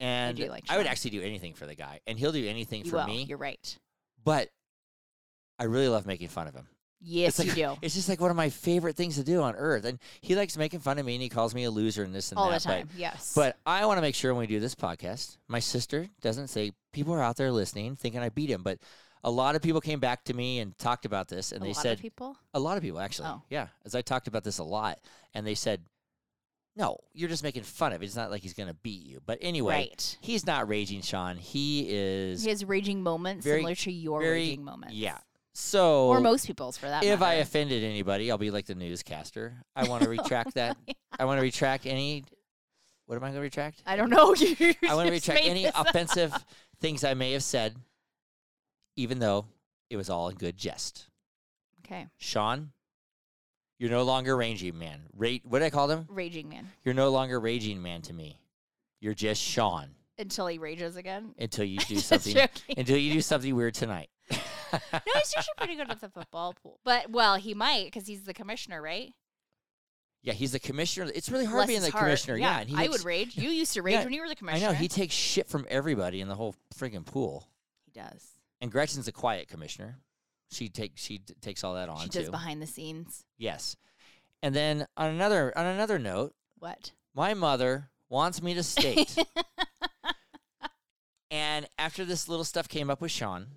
And 0.00 0.38
like 0.38 0.64
I 0.68 0.76
would 0.76 0.86
actually 0.86 1.10
do 1.12 1.22
anything 1.22 1.54
for 1.54 1.66
the 1.66 1.74
guy, 1.74 2.00
and 2.06 2.18
he'll 2.18 2.32
do 2.32 2.46
anything 2.46 2.84
you 2.84 2.90
for 2.90 2.98
will. 2.98 3.06
me. 3.06 3.24
You're 3.24 3.38
right. 3.38 3.78
But 4.24 4.50
I 5.58 5.64
really 5.64 5.88
love 5.88 6.06
making 6.06 6.28
fun 6.28 6.46
of 6.48 6.54
him. 6.54 6.66
Yes, 7.00 7.38
it's 7.38 7.56
you 7.56 7.66
like, 7.66 7.74
do. 7.76 7.78
It's 7.86 7.94
just 7.94 8.08
like 8.08 8.20
one 8.20 8.30
of 8.30 8.36
my 8.36 8.48
favorite 8.50 8.96
things 8.96 9.14
to 9.16 9.22
do 9.24 9.40
on 9.42 9.54
earth. 9.54 9.84
And 9.84 9.98
he 10.20 10.34
likes 10.34 10.56
making 10.56 10.80
fun 10.80 10.98
of 10.98 11.06
me 11.06 11.14
and 11.14 11.22
he 11.22 11.28
calls 11.28 11.54
me 11.54 11.64
a 11.64 11.70
loser 11.70 12.02
and 12.02 12.12
this 12.14 12.32
and 12.32 12.38
All 12.38 12.50
that. 12.50 12.62
the 12.62 12.68
time. 12.68 12.88
yes. 12.96 13.32
But, 13.36 13.56
but 13.64 13.70
I 13.70 13.86
want 13.86 13.98
to 13.98 14.02
make 14.02 14.16
sure 14.16 14.34
when 14.34 14.40
we 14.40 14.46
do 14.48 14.58
this 14.60 14.74
podcast, 14.74 15.36
my 15.46 15.60
sister 15.60 16.08
doesn't 16.22 16.48
say 16.48 16.72
people 16.92 17.14
are 17.14 17.22
out 17.22 17.36
there 17.36 17.52
listening 17.52 17.94
thinking 17.94 18.20
I 18.20 18.30
beat 18.30 18.50
him. 18.50 18.62
But 18.64 18.78
a 19.22 19.30
lot 19.30 19.54
of 19.54 19.62
people 19.62 19.80
came 19.80 20.00
back 20.00 20.24
to 20.24 20.34
me 20.34 20.58
and 20.58 20.76
talked 20.78 21.04
about 21.06 21.28
this 21.28 21.52
and 21.52 21.60
a 21.62 21.66
they 21.66 21.72
lot 21.72 21.82
said 21.82 21.92
of 21.98 22.00
people. 22.02 22.36
a 22.52 22.58
lot 22.58 22.76
of 22.76 22.82
people 22.82 22.98
actually. 22.98 23.28
Oh. 23.28 23.42
Yeah. 23.48 23.68
As 23.84 23.94
I 23.94 24.02
talked 24.02 24.26
about 24.26 24.42
this 24.42 24.58
a 24.58 24.64
lot 24.64 24.98
and 25.34 25.46
they 25.46 25.54
said, 25.54 25.82
No, 26.74 26.98
you're 27.12 27.28
just 27.28 27.44
making 27.44 27.62
fun 27.62 27.92
of 27.92 28.02
it. 28.02 28.06
It's 28.06 28.16
not 28.16 28.30
like 28.32 28.42
he's 28.42 28.54
gonna 28.54 28.74
beat 28.74 29.04
you. 29.06 29.20
But 29.24 29.38
anyway, 29.40 29.74
Right. 29.90 30.16
he's 30.20 30.44
not 30.46 30.68
raging, 30.68 31.02
Sean. 31.02 31.36
He 31.36 31.86
is 31.88 32.42
He 32.42 32.50
has 32.50 32.64
raging 32.64 33.04
moments 33.04 33.44
very- 33.44 33.58
similar 33.60 33.74
to 33.76 33.92
your 33.92 34.20
very 34.20 34.32
raging 34.32 34.64
moments. 34.64 34.94
Yeah. 34.96 35.18
So 35.54 36.06
Or 36.08 36.20
most 36.20 36.46
people's 36.46 36.76
for 36.78 36.86
that 36.86 37.02
if 37.04 37.20
I 37.22 37.34
offended 37.34 37.82
anybody, 37.82 38.30
I'll 38.30 38.38
be 38.38 38.50
like 38.50 38.66
the 38.66 38.74
newscaster. 38.74 39.56
I 39.74 39.88
want 39.88 40.02
to 40.04 40.08
retract 40.18 40.54
that. 40.54 40.76
I 41.18 41.24
want 41.24 41.38
to 41.38 41.42
retract 41.42 41.86
any. 41.86 42.24
What 43.06 43.16
am 43.16 43.24
I 43.24 43.28
going 43.28 43.36
to 43.36 43.40
retract? 43.40 43.82
I 43.86 43.96
don't 43.96 44.10
know. 44.10 44.34
You 44.38 44.74
I 44.88 44.94
want 44.94 45.06
to 45.08 45.12
retract 45.12 45.40
any 45.44 45.66
up. 45.66 45.88
offensive 45.88 46.32
things 46.80 47.02
I 47.04 47.14
may 47.14 47.32
have 47.32 47.42
said, 47.42 47.74
even 48.96 49.18
though 49.18 49.46
it 49.90 49.96
was 49.96 50.10
all 50.10 50.28
in 50.28 50.36
good 50.36 50.56
jest. 50.56 51.06
Okay. 51.84 52.06
Sean, 52.18 52.70
you're 53.78 53.90
no 53.90 54.02
longer 54.02 54.36
raging 54.36 54.78
man. 54.78 55.00
Ra- 55.16 55.38
what 55.44 55.60
did 55.60 55.64
I 55.66 55.70
call 55.70 55.90
him? 55.90 56.06
Raging 56.10 56.48
man. 56.50 56.70
You're 56.84 56.94
no 56.94 57.08
longer 57.10 57.40
raging 57.40 57.80
man 57.82 58.02
to 58.02 58.12
me. 58.12 58.38
You're 59.00 59.14
just 59.14 59.40
Sean 59.42 59.88
Until 60.18 60.46
he 60.48 60.58
rages 60.58 60.96
again. 60.96 61.34
until 61.38 61.64
you 61.64 61.78
do 61.78 61.96
something. 61.98 62.36
until 62.76 62.96
you 62.98 63.12
do 63.14 63.20
something 63.22 63.54
weird 63.56 63.74
tonight. 63.74 64.10
no, 64.92 65.00
he's 65.14 65.34
usually 65.36 65.54
pretty 65.56 65.76
good 65.76 65.90
at 65.90 66.00
the 66.00 66.08
football 66.08 66.54
pool. 66.62 66.78
But 66.84 67.10
well, 67.10 67.36
he 67.36 67.54
might 67.54 67.86
because 67.86 68.06
he's 68.06 68.22
the 68.22 68.34
commissioner, 68.34 68.80
right? 68.82 69.12
yeah, 70.22 70.32
he's 70.34 70.52
the 70.52 70.58
commissioner. 70.58 71.10
It's 71.14 71.30
really 71.30 71.44
hard 71.44 71.58
Bless 71.58 71.66
being 71.68 71.80
his 71.80 71.86
the 71.86 71.92
heart. 71.92 72.04
commissioner. 72.06 72.36
Yeah, 72.38 72.58
and 72.60 72.68
he 72.68 72.76
I 72.76 72.86
takes- 72.86 72.92
would 72.98 73.04
rage. 73.04 73.36
You 73.36 73.50
used 73.50 73.72
to 73.74 73.82
rage 73.82 73.94
Yeah, 73.94 74.04
when 74.04 74.12
you 74.12 74.20
were 74.20 74.28
the 74.28 74.34
commissioner. 74.34 74.56
I 74.56 74.74
commissioner. 74.74 74.78
know 74.78 74.80
he 74.82 74.88
takes 74.88 75.14
shit 75.14 75.46
from 75.48 75.64
everybody 75.70 76.20
in 76.20 76.28
the 76.28 76.34
whole 76.34 76.54
friggin' 76.76 77.06
pool. 77.06 77.48
He 77.84 77.92
does. 77.92 78.26
And 78.60 78.70
Gretchen's 78.72 79.06
a 79.08 79.12
quiet 79.12 79.46
commissioner. 79.48 79.98
She 80.50 80.68
takes 80.68 81.00
she 81.00 81.18
d- 81.18 81.34
takes 81.40 81.62
all 81.62 81.74
that 81.74 81.88
on 81.88 82.00
She 82.00 82.08
too. 82.08 82.20
does 82.20 82.30
behind 82.30 82.60
the 82.60 82.66
scenes. 82.66 83.24
yes. 83.36 83.76
And 84.42 84.54
then 84.54 84.86
on 84.96 85.10
another 85.10 85.52
on 85.56 85.66
another 85.66 85.98
note, 85.98 86.32
What? 86.58 86.92
my 87.14 87.34
mother 87.34 87.90
wants 88.08 88.40
me 88.42 88.54
to 88.54 88.62
state. 88.64 89.16
and 91.30 91.68
after 91.78 92.04
this 92.04 92.28
little 92.28 92.44
stuff 92.44 92.68
came 92.68 92.88
up 92.90 93.00
with 93.00 93.10
Sean, 93.10 93.48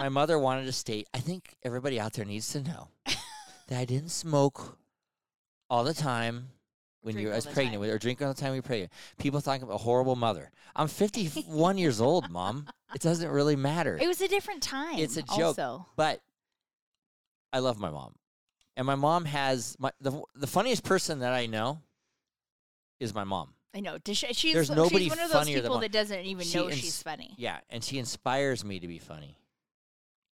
my 0.00 0.08
mother 0.08 0.38
wanted 0.38 0.64
to 0.64 0.72
state, 0.72 1.08
I 1.12 1.18
think 1.18 1.56
everybody 1.62 2.00
out 2.00 2.14
there 2.14 2.24
needs 2.24 2.48
to 2.52 2.62
know 2.62 2.88
that 3.04 3.78
I 3.78 3.84
didn't 3.84 4.08
smoke 4.10 4.78
all 5.68 5.84
the 5.84 5.94
time 5.94 6.48
when 7.02 7.18
you 7.18 7.30
I 7.30 7.36
was 7.36 7.46
pregnant 7.46 7.80
with 7.80 7.90
or 7.90 7.98
drink 7.98 8.20
all 8.22 8.32
the 8.32 8.40
time 8.40 8.52
we 8.52 8.58
were 8.58 8.62
pregnant. 8.62 8.92
People 9.18 9.40
think 9.40 9.62
I'm 9.62 9.70
a 9.70 9.76
horrible 9.76 10.16
mother. 10.16 10.50
I'm 10.74 10.88
51 10.88 11.78
years 11.78 12.00
old, 12.00 12.30
mom. 12.30 12.66
It 12.94 13.00
doesn't 13.00 13.30
really 13.30 13.56
matter. 13.56 13.98
It 14.00 14.08
was 14.08 14.20
a 14.20 14.28
different 14.28 14.62
time. 14.62 14.98
It's 14.98 15.16
a 15.16 15.22
joke. 15.22 15.58
Also. 15.58 15.86
But 15.96 16.20
I 17.52 17.58
love 17.58 17.78
my 17.78 17.90
mom, 17.90 18.14
and 18.76 18.86
my 18.86 18.94
mom 18.94 19.26
has 19.26 19.76
my 19.78 19.90
the 20.00 20.22
the 20.34 20.46
funniest 20.46 20.82
person 20.84 21.20
that 21.20 21.32
I 21.32 21.46
know 21.46 21.80
is 23.00 23.14
my 23.14 23.24
mom. 23.24 23.54
I 23.74 23.80
know. 23.80 23.98
She, 24.04 24.14
she's, 24.14 24.54
There's 24.54 24.70
nobody 24.70 25.04
she's 25.04 25.10
one 25.10 25.20
of 25.20 25.30
those 25.30 25.46
people 25.46 25.78
that 25.78 25.92
doesn't 25.92 26.20
even 26.24 26.44
She 26.44 26.58
know 26.58 26.68
ins- 26.68 26.78
she's 26.78 27.02
funny. 27.02 27.34
Yeah, 27.36 27.58
and 27.70 27.84
she 27.84 27.98
inspires 27.98 28.64
me 28.64 28.80
to 28.80 28.88
be 28.88 28.98
funny, 28.98 29.36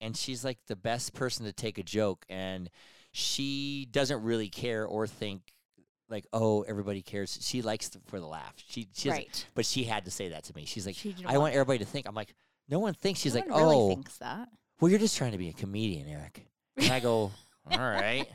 and 0.00 0.16
she's 0.16 0.44
like 0.44 0.58
the 0.66 0.76
best 0.76 1.14
person 1.14 1.46
to 1.46 1.52
take 1.52 1.78
a 1.78 1.82
joke, 1.82 2.24
and 2.28 2.70
she 3.12 3.88
doesn't 3.90 4.22
really 4.22 4.48
care 4.48 4.84
or 4.86 5.06
think 5.06 5.42
like 6.08 6.26
oh 6.32 6.62
everybody 6.62 7.02
cares. 7.02 7.38
She 7.42 7.62
likes 7.62 7.88
th- 7.90 8.04
for 8.06 8.20
the 8.20 8.26
laugh. 8.26 8.54
She 8.68 8.88
she 8.94 9.10
right. 9.10 9.46
but 9.54 9.66
she 9.66 9.84
had 9.84 10.04
to 10.06 10.10
say 10.10 10.28
that 10.30 10.44
to 10.44 10.54
me. 10.54 10.64
She's 10.64 10.86
like 10.86 10.94
She 10.94 11.14
I 11.26 11.38
want 11.38 11.54
everybody 11.54 11.78
to 11.80 11.84
think. 11.84 12.06
I'm 12.06 12.14
like 12.14 12.34
no 12.68 12.78
one 12.78 12.94
thinks. 12.94 13.20
She's 13.20 13.34
no 13.34 13.40
like 13.40 13.48
really 13.50 13.76
oh 13.76 13.88
thinks 13.90 14.16
that. 14.18 14.48
well 14.80 14.90
you're 14.90 14.98
just 15.00 15.16
trying 15.16 15.32
to 15.32 15.38
be 15.38 15.48
a 15.48 15.52
comedian, 15.52 16.08
Eric. 16.08 16.46
And 16.76 16.92
I 16.92 17.00
go 17.00 17.30
all 17.70 17.78
right. 17.78 18.26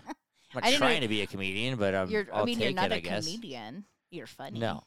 I'm 0.55 0.62
not 0.62 0.74
trying 0.74 1.01
to 1.01 1.08
be 1.08 1.22
a 1.22 1.27
comedian, 1.27 1.77
but 1.77 1.96
um, 1.96 2.10
You're, 2.12 2.27
I'll 2.32 2.43
I 2.43 2.46
mean, 2.46 2.58
take 2.60 2.65
you're 2.65 2.74
not 2.74 2.91
it, 2.91 2.91
a 2.91 2.96
I 2.98 3.00
guess. 3.00 3.25
comedian. 3.25 3.86
You're 4.12 4.27
funny. 4.27 4.60
No, 4.60 4.84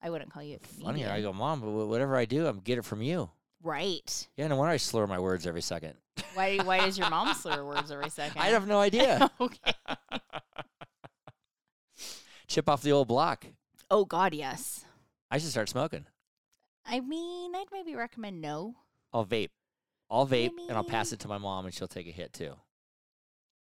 I 0.00 0.08
wouldn't 0.08 0.32
call 0.32 0.42
you 0.42 0.56
a 0.56 0.58
comedian. 0.58 0.86
funny. 0.86 1.04
I 1.06 1.20
go, 1.20 1.34
mom, 1.34 1.60
but 1.60 1.70
whatever 1.70 2.16
I 2.16 2.24
do, 2.24 2.46
I'm 2.46 2.60
get 2.60 2.78
it 2.78 2.84
from 2.86 3.02
you. 3.02 3.28
Right. 3.62 4.28
Yeah, 4.36 4.46
no 4.48 4.56
wonder 4.56 4.72
I 4.72 4.76
slur 4.78 5.06
my 5.06 5.18
words 5.18 5.46
every 5.46 5.60
second. 5.62 5.94
Why? 6.34 6.58
Why 6.58 6.80
does 6.80 6.98
your 6.98 7.10
mom 7.10 7.34
slur 7.40 7.64
words 7.64 7.90
every 7.90 8.10
second? 8.10 8.40
I 8.40 8.46
have 8.46 8.66
no 8.66 8.80
idea. 8.80 9.30
okay. 9.40 9.72
Chip 12.48 12.68
off 12.68 12.82
the 12.82 12.92
old 12.92 13.08
block. 13.08 13.46
Oh 13.90 14.04
God, 14.04 14.34
yes. 14.34 14.84
I 15.30 15.38
should 15.38 15.50
start 15.50 15.68
smoking. 15.68 16.06
I 16.84 17.00
mean, 17.00 17.54
I'd 17.54 17.66
maybe 17.72 17.94
recommend 17.94 18.40
no. 18.40 18.74
I'll 19.12 19.26
vape. 19.26 19.50
I'll 20.10 20.26
vape 20.26 20.50
and 20.68 20.76
I'll 20.76 20.82
pass 20.84 21.12
it 21.12 21.20
to 21.20 21.28
my 21.28 21.38
mom, 21.38 21.66
and 21.66 21.74
she'll 21.74 21.86
take 21.86 22.08
a 22.08 22.10
hit 22.10 22.32
too. 22.32 22.54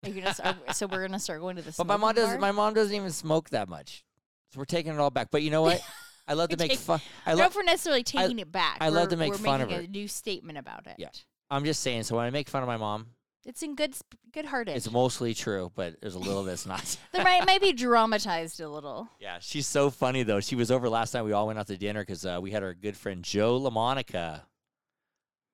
Are 0.03 0.09
you 0.09 0.21
gonna 0.21 0.33
start, 0.33 0.55
so 0.73 0.87
we're 0.87 1.05
gonna 1.05 1.19
start 1.19 1.41
going 1.41 1.57
to 1.57 1.61
the. 1.61 1.73
But 1.77 1.87
my 1.87 1.97
mom 1.97 2.15
doesn't. 2.15 2.39
My 2.39 2.51
mom 2.51 2.73
doesn't 2.73 2.95
even 2.95 3.11
smoke 3.11 3.49
that 3.49 3.67
much, 3.67 4.05
so 4.53 4.59
we're 4.59 4.65
taking 4.65 4.93
it 4.93 4.99
all 4.99 5.09
back. 5.09 5.29
But 5.31 5.41
you 5.41 5.49
know 5.51 5.63
what? 5.63 5.81
I 6.27 6.33
love 6.33 6.49
to 6.49 6.57
make 6.57 6.71
taking- 6.71 6.83
fun. 6.83 7.01
I 7.25 7.31
not 7.31 7.37
love. 7.39 7.53
for 7.53 7.63
necessarily 7.63 8.03
taking 8.03 8.39
it 8.39 8.51
back. 8.51 8.77
I 8.81 8.89
love 8.89 9.03
We're- 9.03 9.09
to 9.11 9.17
make 9.17 9.31
we're 9.31 9.37
fun 9.37 9.61
of 9.61 9.67
making 9.69 9.83
her. 9.85 9.87
A 9.89 9.91
new 9.91 10.07
statement 10.07 10.57
about 10.57 10.85
it. 10.87 10.95
Yeah. 10.97 11.09
I'm 11.49 11.63
just 11.63 11.81
saying. 11.81 12.03
So 12.03 12.15
when 12.17 12.25
I 12.25 12.29
make 12.29 12.49
fun 12.49 12.61
of 12.63 12.67
my 12.67 12.75
mom, 12.77 13.07
It's 13.45 13.63
in 13.63 13.75
good, 13.75 13.95
good 14.33 14.45
hearted. 14.45 14.75
it's 14.75 14.91
mostly 14.91 15.33
true, 15.33 15.71
but 15.73 16.01
there's 16.01 16.15
a 16.15 16.19
little 16.19 16.43
that's 16.43 16.65
not. 16.65 16.97
They 17.13 17.23
might 17.23 17.45
might 17.45 17.61
be 17.61 17.71
dramatized 17.71 18.59
a 18.59 18.67
little. 18.67 19.07
Yeah, 19.21 19.37
she's 19.39 19.65
so 19.65 19.89
funny 19.89 20.23
though. 20.23 20.41
She 20.41 20.55
was 20.55 20.69
over 20.69 20.89
last 20.89 21.13
night. 21.13 21.21
We 21.23 21.31
all 21.31 21.47
went 21.47 21.57
out 21.57 21.67
to 21.67 21.77
dinner 21.77 22.01
because 22.01 22.25
uh, 22.25 22.39
we 22.41 22.51
had 22.51 22.61
our 22.63 22.73
good 22.73 22.97
friend 22.97 23.23
Joe 23.23 23.57
LaMonica, 23.61 24.41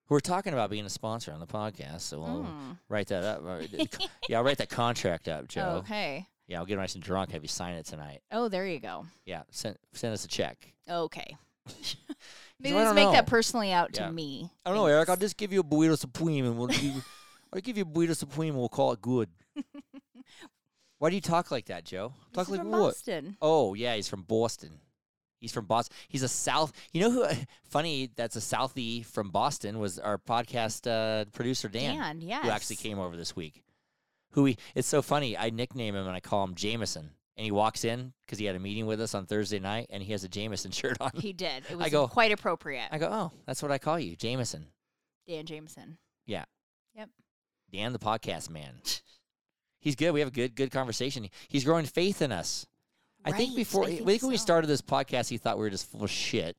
who 0.07 0.15
we're 0.15 0.19
talking 0.19 0.53
about 0.53 0.71
being 0.71 0.85
a 0.85 0.89
sponsor 0.89 1.31
on 1.31 1.39
the 1.39 1.45
podcast. 1.47 2.01
So 2.01 2.19
we'll 2.19 2.45
Mm. 2.45 2.79
write 2.89 3.07
that 3.09 3.23
up. 3.23 3.43
Yeah, 4.27 4.39
I'll 4.39 4.43
write 4.43 4.57
that 4.57 4.69
contract 4.69 5.27
up, 5.27 5.47
Joe. 5.47 5.81
Okay. 5.83 6.27
Yeah, 6.47 6.59
I'll 6.59 6.65
get 6.65 6.77
nice 6.77 6.95
and 6.95 7.03
drunk. 7.03 7.31
Have 7.31 7.41
you 7.41 7.47
sign 7.47 7.75
it 7.75 7.85
tonight? 7.85 8.21
Oh, 8.31 8.49
there 8.49 8.67
you 8.67 8.79
go. 8.79 9.05
Yeah, 9.25 9.43
send 9.51 9.77
send 9.93 10.13
us 10.13 10.25
a 10.25 10.27
check. 10.27 10.73
Okay. 10.89 11.37
Maybe 12.59 12.75
let's 12.75 12.93
make 12.93 13.11
that 13.11 13.27
personally 13.27 13.71
out 13.71 13.91
Yeah. 13.93 14.07
to 14.07 14.11
me. 14.11 14.49
I 14.65 14.69
don't 14.69 14.77
know, 14.77 14.85
Eric. 14.85 15.09
I'll 15.09 15.15
just 15.17 15.37
give 15.37 15.51
you 15.53 15.61
a 15.61 15.63
burrito 15.63 15.97
supreme, 15.97 16.45
and 16.45 16.57
we'll 16.57 16.67
give, 16.81 17.05
I'll 17.53 17.61
give 17.61 17.77
you 17.77 17.83
a 17.83 17.85
burrito 17.85 18.15
supreme, 18.15 18.49
and 18.49 18.59
we'll 18.59 18.69
call 18.69 18.91
it 18.91 19.01
good. 19.01 19.29
Why 20.99 21.09
do 21.09 21.15
you 21.15 21.21
talk 21.21 21.51
like 21.51 21.65
that, 21.65 21.83
Joe? 21.85 22.13
Talk 22.33 22.43
is 22.47 22.49
like 22.49 22.63
what? 22.63 22.71
Boston. 22.71 23.37
Oh 23.41 23.73
yeah, 23.73 23.95
he's 23.95 24.07
from 24.07 24.23
Boston. 24.23 24.79
He's 25.39 25.51
from 25.51 25.65
Boston. 25.65 25.93
He's 26.07 26.23
a 26.23 26.29
South. 26.29 26.71
You 26.93 27.01
know 27.01 27.11
who? 27.11 27.25
Funny, 27.65 28.09
that's 28.15 28.37
a 28.37 28.39
Southie 28.39 29.05
from 29.05 29.29
Boston. 29.29 29.79
Was 29.79 29.99
our 29.99 30.17
podcast 30.17 30.89
uh, 30.89 31.25
producer 31.33 31.67
Dan, 31.67 31.97
Dan, 31.97 32.21
yes. 32.21 32.45
who 32.45 32.49
actually 32.49 32.77
came 32.77 32.97
over 32.99 33.17
this 33.17 33.35
week. 33.35 33.61
Who 34.33 34.45
he? 34.45 34.57
It's 34.75 34.87
so 34.87 35.01
funny. 35.01 35.37
I 35.37 35.49
nickname 35.49 35.95
him 35.95 36.05
and 36.07 36.15
I 36.15 36.19
call 36.19 36.43
him 36.43 36.55
Jameson. 36.55 37.09
And 37.35 37.43
he 37.45 37.51
walks 37.51 37.83
in 37.83 38.13
because 38.25 38.37
he 38.37 38.45
had 38.45 38.55
a 38.55 38.59
meeting 38.59 38.85
with 38.85 39.01
us 39.01 39.15
on 39.15 39.25
Thursday 39.25 39.57
night, 39.59 39.87
and 39.89 40.03
he 40.03 40.11
has 40.11 40.23
a 40.23 40.27
Jameson 40.29 40.69
shirt 40.71 40.97
on. 41.01 41.09
He 41.15 41.33
did. 41.33 41.63
It 41.69 41.77
I 41.79 41.89
go- 41.89 42.07
quite 42.07 42.31
appropriate. 42.31 42.87
I 42.91 42.99
go, 42.99 43.09
oh, 43.11 43.31
that's 43.47 43.63
what 43.63 43.71
I 43.71 43.79
call 43.79 43.99
you, 43.99 44.15
Jameson. 44.15 44.67
Dan 45.27 45.45
Jameson. 45.47 45.97
Yeah. 46.27 46.45
Yep. 46.95 47.09
Dan, 47.71 47.91
the 47.91 47.97
podcast 47.99 48.51
man. 48.51 48.75
He's 49.79 49.95
good. 49.95 50.11
We 50.11 50.19
have 50.19 50.29
a 50.29 50.31
good, 50.33 50.55
good 50.55 50.69
conversation. 50.71 51.27
He's 51.47 51.63
growing 51.63 51.85
faith 51.85 52.21
in 52.21 52.31
us. 52.31 52.67
I 53.25 53.31
think 53.31 53.55
before, 53.55 53.83
I 53.83 53.87
I 53.87 53.89
think 53.95 54.05
think 54.05 54.21
when 54.21 54.31
we 54.31 54.37
started 54.37 54.67
this 54.67 54.81
podcast, 54.81 55.29
he 55.29 55.37
thought 55.37 55.57
we 55.57 55.63
were 55.63 55.69
just 55.69 55.89
full 55.91 56.03
of 56.03 56.11
shit. 56.11 56.55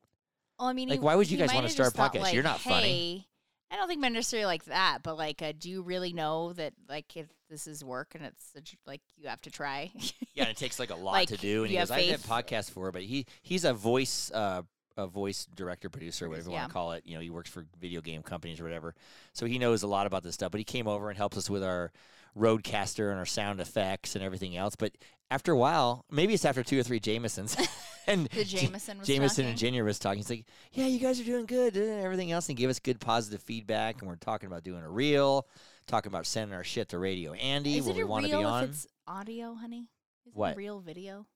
Well, 0.58 0.68
I 0.68 0.72
mean, 0.72 0.88
Like, 0.88 0.98
he- 1.00 1.04
why 1.04 1.14
would 1.14 1.30
you 1.30 1.38
guys 1.38 1.54
wanna 1.54 1.68
start 1.68 1.94
a 1.94 1.96
podcast? 1.96 2.20
like, 2.20 2.34
You're 2.34 2.42
not 2.42 2.58
funny. 2.60 3.28
I 3.74 3.76
don't 3.76 3.88
think 3.88 4.00
necessarily 4.00 4.46
like 4.46 4.64
that, 4.66 4.98
but 5.02 5.18
like, 5.18 5.42
uh, 5.42 5.52
do 5.58 5.68
you 5.68 5.82
really 5.82 6.12
know 6.12 6.52
that 6.52 6.74
like 6.88 7.16
if 7.16 7.26
this 7.50 7.66
is 7.66 7.84
work 7.84 8.14
and 8.14 8.24
it's 8.24 8.52
like 8.86 9.00
you 9.16 9.28
have 9.28 9.40
to 9.42 9.50
try? 9.50 9.90
Yeah, 10.34 10.44
and 10.44 10.50
it 10.50 10.56
takes 10.56 10.78
like 10.78 10.90
a 10.90 10.94
lot 10.96 11.12
Like, 11.12 11.28
to 11.28 11.36
do. 11.36 11.62
And 11.64 11.70
he 11.72 11.76
goes, 11.76 11.90
have 11.90 11.98
"I've 11.98 12.06
had 12.06 12.20
faith. 12.20 12.28
podcasts 12.46 12.70
for," 12.70 12.92
but 12.92 13.02
he 13.02 13.26
he's 13.42 13.64
a 13.64 13.74
voice 13.74 14.30
uh, 14.32 14.62
a 14.96 15.06
voice 15.08 15.46
director, 15.56 15.90
producer, 15.90 16.28
whatever 16.28 16.50
you 16.50 16.52
Yeah. 16.52 16.60
want 16.60 16.68
to 16.70 16.72
call 16.72 16.92
it. 16.92 17.02
You 17.04 17.14
know, 17.14 17.20
he 17.20 17.30
works 17.30 17.50
for 17.50 17.66
video 17.80 18.00
game 18.00 18.22
companies 18.22 18.60
or 18.60 18.64
whatever, 18.64 18.94
so 19.32 19.46
he 19.46 19.58
knows 19.58 19.82
a 19.82 19.88
lot 19.88 20.06
about 20.06 20.22
this 20.22 20.34
stuff. 20.34 20.52
But 20.52 20.60
he 20.60 20.64
came 20.64 20.86
over 20.86 21.08
and 21.08 21.16
helped 21.16 21.36
us 21.36 21.50
with 21.50 21.64
our 21.64 21.90
RODECaster 22.36 23.10
and 23.10 23.18
our 23.18 23.26
sound 23.26 23.60
effects 23.60 24.14
and 24.14 24.24
everything 24.24 24.56
else. 24.56 24.76
But 24.76 24.92
after 25.30 25.52
a 25.52 25.56
while, 25.56 26.04
maybe 26.10 26.34
it's 26.34 26.44
after 26.44 26.62
two 26.62 26.78
or 26.78 26.82
three 26.82 27.00
Jamesons, 27.00 27.56
and 28.06 28.26
the 28.28 28.44
Jameson 28.44 28.98
was 28.98 29.06
Jameson 29.06 29.46
and. 29.46 29.58
Junior 29.58 29.84
was 29.84 29.98
talking. 29.98 30.18
He's 30.18 30.30
like, 30.30 30.46
"Yeah, 30.72 30.86
you 30.86 30.98
guys 30.98 31.20
are 31.20 31.24
doing 31.24 31.46
good," 31.46 31.76
and 31.76 32.00
everything 32.02 32.32
else, 32.32 32.48
and 32.48 32.58
gave 32.58 32.68
us 32.70 32.78
good 32.78 33.00
positive 33.00 33.42
feedback. 33.42 34.00
And 34.00 34.08
we're 34.08 34.16
talking 34.16 34.46
about 34.46 34.64
doing 34.64 34.82
a 34.82 34.90
reel, 34.90 35.46
talking 35.86 36.10
about 36.10 36.26
sending 36.26 36.54
our 36.54 36.64
shit 36.64 36.90
to 36.90 36.98
Radio 36.98 37.32
Andy 37.32 37.78
Is 37.78 37.88
it 37.88 37.96
a 37.98 38.04
want 38.06 38.26
to 38.26 38.30
be 38.36 38.44
on 38.44 38.64
it's 38.64 38.86
audio, 39.06 39.54
honey? 39.54 39.88
Is 40.26 40.34
What? 40.34 40.52
it 40.52 40.56
real 40.56 40.80
video? 40.80 41.26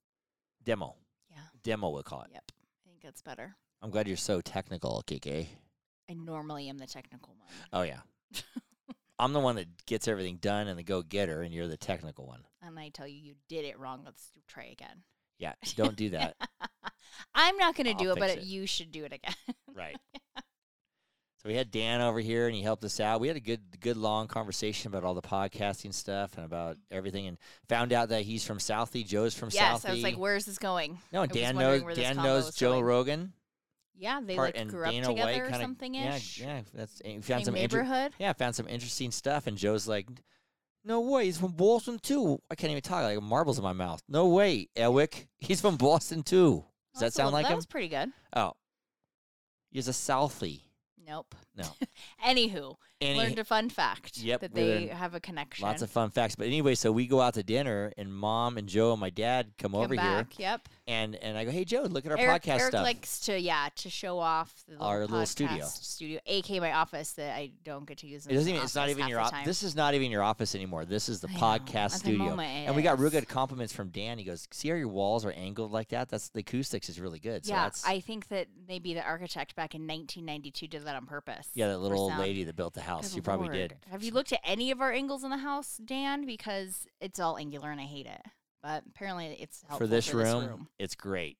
demo. 0.64 0.97
Yeah. 1.31 1.38
Demo, 1.62 1.88
we'll 1.88 2.02
call 2.02 2.23
it. 2.23 2.28
Yep. 2.33 2.45
I 2.52 2.88
think 2.90 3.00
that's 3.02 3.23
better. 3.23 3.57
I'm 3.81 3.90
glad 3.90 4.07
you're 4.07 4.17
so 4.19 4.40
technical, 4.43 5.02
KK. 5.07 5.47
I 6.11 6.12
normally 6.14 6.69
am 6.69 6.76
the 6.78 6.87
technical 6.87 7.35
one. 7.38 7.49
Oh 7.73 7.83
yeah. 7.83 8.00
I'm 9.19 9.33
the 9.33 9.41
one 9.41 9.57
that 9.57 9.87
gets 9.87 10.07
everything 10.09 10.37
done 10.37 10.69
and 10.69 10.79
the 10.79 10.83
go 10.83 11.03
getter, 11.03 11.43
and 11.43 11.53
you're 11.53 11.69
the 11.69 11.77
technical 11.77 12.27
one. 12.27 12.45
And 12.63 12.79
I 12.79 12.91
tell 12.91 13.07
you, 13.07 13.17
you 13.17 13.35
did 13.49 13.65
it 13.65 13.79
wrong. 13.79 14.03
Let's 14.05 14.31
try 14.47 14.65
again. 14.67 15.03
Yeah, 15.39 15.55
don't 15.77 15.97
do 15.97 16.11
that. 16.11 16.37
I'm 17.35 17.57
not 17.57 17.77
going 17.77 17.87
to 17.87 17.95
do 17.95 18.13
it, 18.13 18.19
but 18.19 18.31
it. 18.31 18.43
you 18.43 18.67
should 18.67 18.91
do 18.91 19.05
it 19.05 19.13
again. 19.13 19.35
right. 19.75 19.97
So 20.37 21.49
we 21.49 21.55
had 21.55 21.71
Dan 21.71 22.01
over 22.01 22.19
here, 22.19 22.47
and 22.47 22.55
he 22.55 22.63
helped 22.63 22.85
us 22.85 22.99
out. 22.99 23.21
We 23.21 23.29
had 23.29 23.37
a 23.37 23.41
good, 23.41 23.81
good 23.81 23.97
long 23.97 24.27
conversation 24.27 24.89
about 24.89 25.05
all 25.05 25.15
the 25.15 25.23
podcasting 25.23 25.95
stuff 25.95 26.37
and 26.37 26.45
about 26.45 26.77
everything, 26.91 27.29
and 27.29 27.39
found 27.69 27.93
out 27.93 28.09
that 28.09 28.23
he's 28.23 28.45
from 28.45 28.59
Southie. 28.59 29.07
Joe's 29.07 29.35
from 29.35 29.51
yes, 29.53 29.85
Southie. 29.85 29.89
I 29.89 29.93
was 29.93 30.03
like, 30.03 30.17
where's 30.17 30.47
this 30.47 30.59
going? 30.59 30.99
no, 31.13 31.23
I 31.23 31.27
Dan 31.27 31.57
knows. 31.57 31.83
Dan 31.95 32.17
knows 32.17 32.57
Joe 32.57 32.73
going. 32.73 32.85
Rogan. 32.85 33.33
Yeah, 33.99 34.21
they 34.25 34.37
part 34.37 34.57
like 34.57 34.69
grew 34.69 34.85
up 34.85 34.93
Dana 34.93 35.07
together 35.09 35.33
White 35.33 35.40
or 35.43 35.52
something 35.61 35.95
Yeah, 35.95 36.14
ish. 36.17 36.40
yeah. 36.40 36.61
That's 36.73 37.02
eh, 37.05 37.09
he 37.09 37.14
found 37.17 37.25
Same 37.25 37.45
some 37.47 37.57
inter- 37.57 37.83
neighborhood. 37.83 38.12
yeah, 38.19 38.33
found 38.33 38.55
some 38.55 38.69
interesting 38.69 39.11
stuff, 39.11 39.47
and 39.49 39.59
Joe's 39.59 39.88
like, 39.88 40.07
"No 40.85 41.00
way, 41.00 41.25
he's 41.25 41.38
from 41.38 41.52
Boston 41.52 41.99
too." 41.99 42.40
I 42.50 42.55
can't 42.55 42.71
even 42.71 42.83
talk. 42.83 43.02
Like 43.02 43.21
marbles 43.21 43.59
in 43.59 43.64
my 43.64 43.73
mouth. 43.73 44.00
No 44.09 44.28
way, 44.28 44.69
Elwick, 44.76 45.26
he's 45.38 45.61
from 45.61 45.76
Boston 45.76 46.23
too. 46.23 46.64
Does 46.95 47.00
that 47.00 47.12
sound 47.12 47.33
like 47.33 47.45
that 47.47 47.52
him? 47.52 47.57
was 47.57 47.67
pretty 47.67 47.88
good. 47.88 48.11
Oh, 48.35 48.52
he's 49.71 49.88
a 49.88 49.93
Southie. 49.93 50.61
Nope. 51.07 51.35
No. 51.57 51.64
Anywho, 52.26 52.76
he- 53.00 53.14
learned 53.17 53.38
a 53.38 53.45
fun 53.45 53.71
fact 53.71 54.19
Yep, 54.19 54.40
that 54.43 54.55
they 54.55 54.88
have 54.88 55.14
a 55.14 55.21
connection. 55.21 55.67
Lots 55.67 55.81
of 55.81 55.90
fun 55.90 56.11
facts. 56.11 56.37
But 56.37 56.47
anyway, 56.49 56.75
so 56.75 56.93
we 56.93 57.07
go 57.07 57.21
out 57.21 57.35
to 57.35 57.43
dinner, 57.43 57.93
and 57.97 58.12
mom 58.14 58.59
and 58.59 58.69
Joe 58.69 58.93
and 58.93 59.00
my 59.00 59.09
dad 59.11 59.52
come, 59.59 59.73
Come 59.73 59.81
over 59.81 59.97
back. 59.97 60.38
Yep. 60.38 60.69
And 60.88 61.14
and 61.16 61.37
I 61.37 61.45
go, 61.45 61.50
"Hey, 61.50 61.64
Joe, 61.64 61.83
look 61.83 62.07
at 62.07 62.12
our 62.12 62.18
Eric, 62.18 62.42
podcast 62.42 62.61
Eric 62.61 62.73
stuff." 62.73 62.83
likes 62.83 63.21
to 63.21 63.38
yeah 63.38 63.68
to 63.76 63.90
show 63.90 64.18
off 64.18 64.52
little 64.66 64.85
Our 64.85 65.00
little 65.02 65.26
studio. 65.26 65.66
studio, 65.66 66.18
aka 66.26 66.59
my 66.61 66.73
office 66.73 67.12
that 67.12 67.37
I 67.37 67.50
don't 67.62 67.87
get 67.87 67.99
to 67.99 68.07
use. 68.07 68.26
it 68.26 68.33
doesn't 68.33 68.49
even. 68.49 68.62
It's 68.62 68.75
not 68.75 68.88
even 68.88 69.07
your. 69.07 69.21
office. 69.21 69.45
This 69.45 69.62
is 69.62 69.76
not 69.76 69.95
even 69.95 70.11
your 70.11 70.23
office 70.23 70.54
anymore. 70.54 70.87
This 70.87 71.09
is 71.09 71.21
the 71.21 71.28
I 71.28 71.59
podcast 71.59 71.90
studio. 71.92 72.38
and 72.40 72.75
we 72.75 72.83
got 72.83 72.99
real 72.99 73.11
good 73.11 73.28
compliments 73.28 73.73
from 73.73 73.90
Dan. 73.90 74.18
He 74.18 74.25
goes, 74.25 74.49
"See 74.50 74.71
how 74.71 74.75
your 74.76 74.88
walls 74.88 75.25
are 75.26 75.33
angled 75.33 75.71
like 75.71 75.90
that? 75.90 76.09
That's 76.09 76.30
the 76.30 76.40
acoustics 76.40 76.88
is 76.88 76.99
really 76.99 77.18
good." 77.18 77.45
So 77.45 77.52
yeah, 77.52 77.71
I 77.87 78.00
think 78.00 78.28
that 78.28 78.49
maybe 78.66 78.95
the 78.95 79.04
architect 79.04 79.54
back 79.54 79.75
in 79.75 79.83
1992 79.83 80.66
did 80.68 80.85
that 80.85 80.97
on 80.97 81.04
purpose. 81.07 81.49
yeah, 81.54 81.68
that 81.68 81.78
little 81.78 82.00
old 82.00 82.16
lady 82.16 82.45
that 82.45 82.57
built 82.57 82.73
the 82.73 82.80
house. 82.80 83.09
Good 83.09 83.14
She 83.16 83.21
probably 83.21 83.50
did. 83.50 83.76
Have 83.90 84.02
you 84.02 84.12
looked 84.12 84.33
at 84.33 84.40
any 84.42 84.71
of 84.71 84.80
our 84.80 84.92
angles 84.92 85.23
in 85.23 85.30
the 85.30 85.37
house, 85.38 85.78
Dan? 85.85 86.25
Because 86.25 86.87
it's 87.00 87.21
all 87.21 87.37
angular 87.37 87.71
and 87.71 87.80
I 87.80 87.85
hate 87.85 88.07
it. 88.07 88.23
But 88.62 88.85
apparently 88.88 89.37
it's 89.41 89.62
helpful 89.62 89.87
for 89.87 89.91
this, 89.91 90.12
room, 90.12 90.69
it's 90.79 90.95
great. 90.95 91.38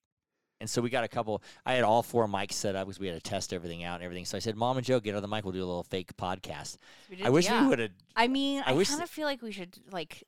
And 0.61 0.69
so 0.69 0.83
we 0.83 0.91
got 0.91 1.05
a 1.05 1.09
couple. 1.09 1.43
I 1.65 1.75
had 1.75 1.85
all 1.85 2.03
four 2.03 2.27
mics 2.27 2.53
set 2.53 2.75
up 2.75 2.87
because 2.87 2.99
we 2.99 3.07
had 3.07 3.23
to 3.23 3.31
test 3.31 3.53
everything 3.53 3.85
out 3.85 3.97
and 3.97 4.05
everything. 4.05 4.25
So 4.25 4.37
I 4.37 4.41
said, 4.41 4.57
"Mom 4.57 4.77
and 4.77 4.85
Joe, 4.85 4.99
get 4.99 5.15
on 5.15 5.23
the 5.23 5.29
mic. 5.29 5.45
We'll 5.45 5.53
do 5.53 5.63
a 5.63 5.67
little 5.67 5.85
fake 5.85 6.17
podcast." 6.17 6.79
We 7.09 7.23
I 7.23 7.29
wish 7.29 7.45
yeah. 7.47 7.63
we 7.63 7.69
would 7.69 7.79
have. 7.79 7.91
I 8.17 8.27
mean, 8.27 8.63
I 8.67 8.75
I, 8.75 8.85
kind 8.85 9.03
of 9.03 9.09
feel 9.09 9.27
like 9.27 9.41
we 9.41 9.53
should 9.53 9.79
like 9.93 10.25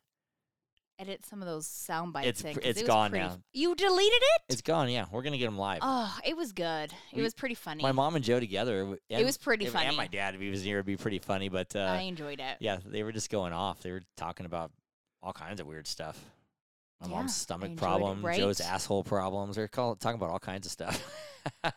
edit 1.00 1.24
some 1.24 1.42
of 1.42 1.48
those 1.48 1.66
sound 1.66 2.12
bites. 2.12 2.28
It's 2.28 2.44
in, 2.44 2.58
it's 2.62 2.82
it 2.82 2.86
gone 2.86 3.10
pretty 3.10 3.26
now. 3.26 3.38
You 3.52 3.74
deleted 3.74 4.22
it? 4.22 4.42
It's 4.50 4.62
gone. 4.62 4.88
Yeah, 4.88 5.06
we're 5.10 5.22
gonna 5.22 5.38
get 5.38 5.46
them 5.46 5.58
live. 5.58 5.80
Oh, 5.82 6.16
it 6.24 6.36
was 6.36 6.52
good. 6.52 6.92
It 7.12 7.16
We- 7.16 7.22
was 7.22 7.34
pretty 7.34 7.56
funny. 7.56 7.82
my 7.82 7.90
mom 7.92 8.14
and 8.14 8.24
Joe 8.24 8.38
together. 8.38 8.80
w- 8.80 8.98
it 9.08 9.24
was 9.24 9.36
pretty 9.36 9.66
funny. 9.66 9.86
And 9.86 9.96
my 9.96 10.06
dad, 10.06 10.36
if 10.36 10.40
he 10.40 10.50
was 10.50 10.62
here, 10.62 10.76
it'd 10.76 10.86
be 10.86 10.96
pretty 10.96 11.18
funny. 11.18 11.48
But 11.48 11.74
uh, 11.74 11.80
I 11.80 12.02
enjoyed 12.02 12.38
it. 12.38 12.58
yeah, 12.60 12.78
they 12.84 13.02
were 13.02 13.12
just 13.12 13.30
going 13.30 13.52
off. 13.52 13.80
They 13.80 13.90
were 13.90 14.02
talking 14.16 14.46
about 14.46 14.70
all 15.22 15.32
kinds 15.32 15.60
of 15.60 15.66
weird 15.66 15.88
stuff. 15.88 16.22
My 17.00 17.08
Yeah, 17.08 17.14
mom's 17.14 17.34
stomach 17.36 17.70
enjoyed 17.70 17.78
it, 17.78 17.82
problem, 17.82 18.34
Joe's 18.36 18.60
asshole 18.60 19.04
problems. 19.04 19.56
They're 19.56 19.68
call, 19.68 19.96
talking 19.96 20.16
about 20.20 20.30
all 20.30 20.38
kinds 20.38 20.66
of 20.66 20.72
stuff. 20.72 21.02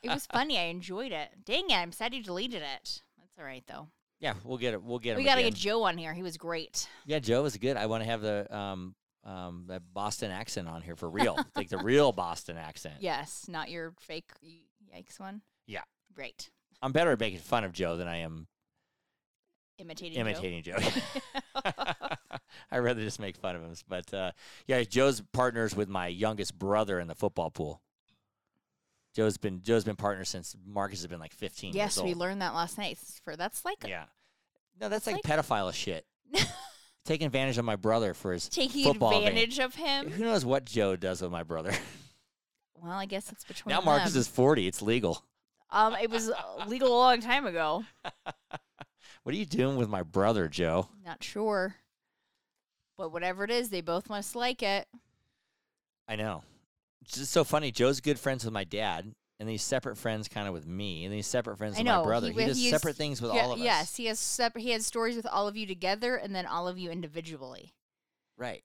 It 0.04 0.10
was 0.10 0.26
funny. 0.32 0.58
I 0.60 0.64
enjoyed 0.64 1.12
it. 1.14 1.30
Dang 1.46 1.70
it! 1.70 1.76
I'm 1.76 1.92
sad 1.94 2.14
you 2.14 2.22
deleted 2.22 2.62
it. 2.62 3.02
That's 3.18 3.38
all 3.40 3.46
right 3.46 3.64
though. 3.68 3.88
yeah, 4.20 4.34
we'll 4.44 4.58
get 4.58 4.74
it. 4.74 4.84
We'll 4.84 5.00
get 5.00 5.16
We 5.16 5.24
got 5.24 5.36
to 5.36 5.44
get 5.44 5.54
Joe 5.54 5.84
on 5.84 5.98
here. 5.98 6.14
He 6.14 6.24
was 6.24 6.38
great. 6.38 6.88
Yeah, 7.06 7.20
Joe 7.20 7.44
was 7.44 7.56
good. 7.58 7.78
I 7.78 7.86
want 7.86 8.04
to 8.04 8.10
have 8.10 8.22
the 8.22 8.54
um 8.56 8.96
um 9.24 9.64
the 9.68 9.80
Boston 9.80 10.30
accent 10.32 10.68
on 10.68 10.82
here 10.82 10.98
for 10.98 11.10
real, 11.10 11.38
like 11.56 11.70
the 11.70 11.78
real 11.78 12.12
Boston 12.12 12.58
accent. 12.58 12.96
Yes, 13.00 13.46
not 13.48 13.70
your 13.70 13.94
fake 14.02 14.30
yikes 14.94 15.20
one. 15.22 15.42
Yeah. 15.68 15.84
Great. 16.14 16.50
I'm 16.82 16.92
better 16.92 17.12
at 17.14 17.20
making 17.22 17.40
fun 17.40 17.64
of 17.64 17.72
Joe 17.72 17.96
than 17.96 18.10
I 18.10 18.18
am 18.18 18.48
Imitating. 19.80 20.16
Joe. 20.16 20.22
imitating 20.22 20.64
Joe. 20.64 20.78
I 22.72 22.78
rather 22.78 23.02
just 23.02 23.20
make 23.20 23.38
fun 23.38 23.56
of 23.56 23.62
him. 23.62 23.74
But 23.88 24.14
uh, 24.14 24.32
yeah, 24.68 24.84
Joe's 24.84 25.22
partners 25.34 25.76
with 25.76 25.90
my 25.90 26.08
youngest 26.08 26.58
brother 26.58 27.00
in 27.00 27.08
the 27.08 27.16
football 27.16 27.50
pool. 27.52 27.82
Joe's 29.16 29.38
been 29.38 29.62
Joe's 29.62 29.84
been 29.84 29.96
partner 29.96 30.26
since 30.26 30.56
Marcus 30.66 31.00
has 31.02 31.08
been 31.08 31.20
like 31.20 31.34
15 31.34 31.74
yes, 31.76 32.02
we 32.02 32.14
learned 32.16 32.42
that 32.42 32.56
last 32.56 32.78
night. 32.78 32.98
For 33.24 33.36
that's 33.36 33.64
like 33.64 33.86
Yeah, 33.88 34.06
no, 34.82 34.90
that's 34.90 35.08
It's 35.08 35.14
like, 35.14 35.24
pedophile 35.24 35.72
shit. 35.74 36.06
Taking 37.06 37.28
advantage 37.28 37.58
of 37.58 37.66
my 37.66 37.76
brother 37.76 38.14
for 38.14 38.32
his. 38.32 38.48
taking 38.48 38.86
Football 38.86 39.12
van. 39.12 39.28
advantage 39.28 39.60
of 39.60 39.76
him. 39.76 40.10
Who 40.10 40.24
knows 40.24 40.46
what 40.46 40.64
Joe 40.66 40.96
does 40.96 41.22
with 41.22 41.32
my 41.32 41.44
brother? 41.44 41.74
Well, 42.82 42.92
I 42.92 43.06
guess 43.06 43.32
it's 43.32 43.46
between 43.46 43.74
now 43.74 43.80
Marcus 43.80 44.12
them. 44.12 44.20
is 44.20 44.28
40. 44.28 44.68
It's 44.68 44.82
legal. 44.82 45.24
Um, 45.70 45.96
it 46.02 46.10
was 46.10 46.30
uh, 46.30 46.66
legal 46.68 46.90
a 46.90 47.00
long 47.00 47.22
time 47.22 47.46
ago. 47.46 47.86
What 49.24 49.34
are 49.34 49.38
you 49.38 49.46
doing 49.46 49.78
with 49.78 49.88
my 49.88 50.04
brother, 50.04 50.50
Joe? 50.50 50.90
Not 51.06 51.24
sure, 51.24 51.76
but 52.98 53.12
whatever 53.12 53.44
it 53.44 53.52
is, 53.52 53.70
they 53.70 53.82
both 53.82 54.10
must 54.10 54.36
like 54.36 54.62
it. 54.64 54.88
I 56.08 56.16
know. 56.16 56.44
It's 57.02 57.18
just 57.18 57.32
so 57.32 57.44
funny. 57.44 57.72
Joe's 57.72 58.00
good 58.00 58.20
friends 58.20 58.46
with 58.46 58.54
my 58.54 58.64
dad, 58.64 59.14
and 59.40 59.50
these 59.50 59.62
separate 59.62 59.98
friends 59.98 60.28
kind 60.28 60.48
of 60.48 60.54
with 60.54 60.66
me, 60.68 61.06
and 61.06 61.14
these 61.14 61.28
separate 61.28 61.58
friends 61.58 61.76
I 61.76 61.80
with 61.80 61.86
know 61.86 62.02
my 62.02 62.08
brother. 62.08 62.28
he 62.32 62.40
He, 62.40 62.46
does 62.46 62.58
he 62.58 62.70
separate 62.70 62.96
things 62.96 63.22
with 63.22 63.34
Yeah, 63.34 63.42
all 63.42 63.54
of 63.54 63.60
us. 63.60 63.64
Yes, 63.66 63.96
he 63.96 64.06
has 64.06 64.20
separate. 64.20 64.62
He 64.62 64.72
has 64.72 64.86
stories 64.86 65.16
with 65.16 65.26
all 65.26 65.48
of 65.48 65.58
you 65.58 65.66
together, 65.66 66.16
and 66.16 66.36
then 66.36 66.46
all 66.46 66.68
of 66.68 66.78
you 66.78 66.92
individually. 66.92 67.74
Right. 68.38 68.64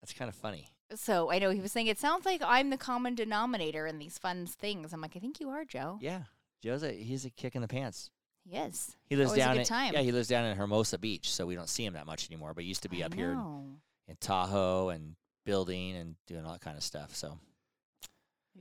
That's 0.00 0.12
kind 0.12 0.28
of 0.28 0.34
funny. 0.34 0.68
So 0.94 1.30
I 1.30 1.38
know 1.38 1.50
he 1.50 1.60
was 1.60 1.72
saying 1.72 1.86
it 1.86 1.98
sounds 1.98 2.26
like 2.26 2.42
I'm 2.44 2.70
the 2.70 2.76
common 2.76 3.14
denominator 3.14 3.86
in 3.86 3.98
these 3.98 4.18
fun 4.18 4.46
things. 4.46 4.92
I'm 4.92 5.00
like, 5.00 5.16
I 5.16 5.20
think 5.20 5.40
you 5.40 5.48
are, 5.50 5.64
Joe. 5.64 5.98
Yeah. 6.00 6.22
Joe's 6.62 6.82
a 6.82 6.92
he's 6.92 7.24
a 7.24 7.30
kick 7.30 7.54
in 7.54 7.62
the 7.62 7.68
pants. 7.68 8.10
He 8.44 8.56
is. 8.56 8.96
He 9.08 9.16
lives 9.16 9.30
Always 9.30 9.44
down 9.44 9.58
in 9.58 9.64
time. 9.64 9.92
yeah 9.94 10.00
he 10.00 10.12
lives 10.12 10.28
down 10.28 10.44
in 10.46 10.56
Hermosa 10.56 10.98
Beach, 10.98 11.30
so 11.30 11.46
we 11.46 11.54
don't 11.54 11.68
see 11.68 11.84
him 11.84 11.94
that 11.94 12.06
much 12.06 12.28
anymore. 12.30 12.54
But 12.54 12.64
he 12.64 12.68
used 12.68 12.82
to 12.82 12.88
be 12.88 13.02
I 13.02 13.06
up 13.06 13.14
here 13.14 13.32
in, 13.32 13.76
in 14.08 14.16
Tahoe 14.20 14.88
and 14.88 15.14
building 15.44 15.96
and 15.96 16.16
doing 16.26 16.44
all 16.44 16.52
that 16.52 16.60
kind 16.60 16.76
of 16.76 16.82
stuff. 16.82 17.14
So 17.14 17.38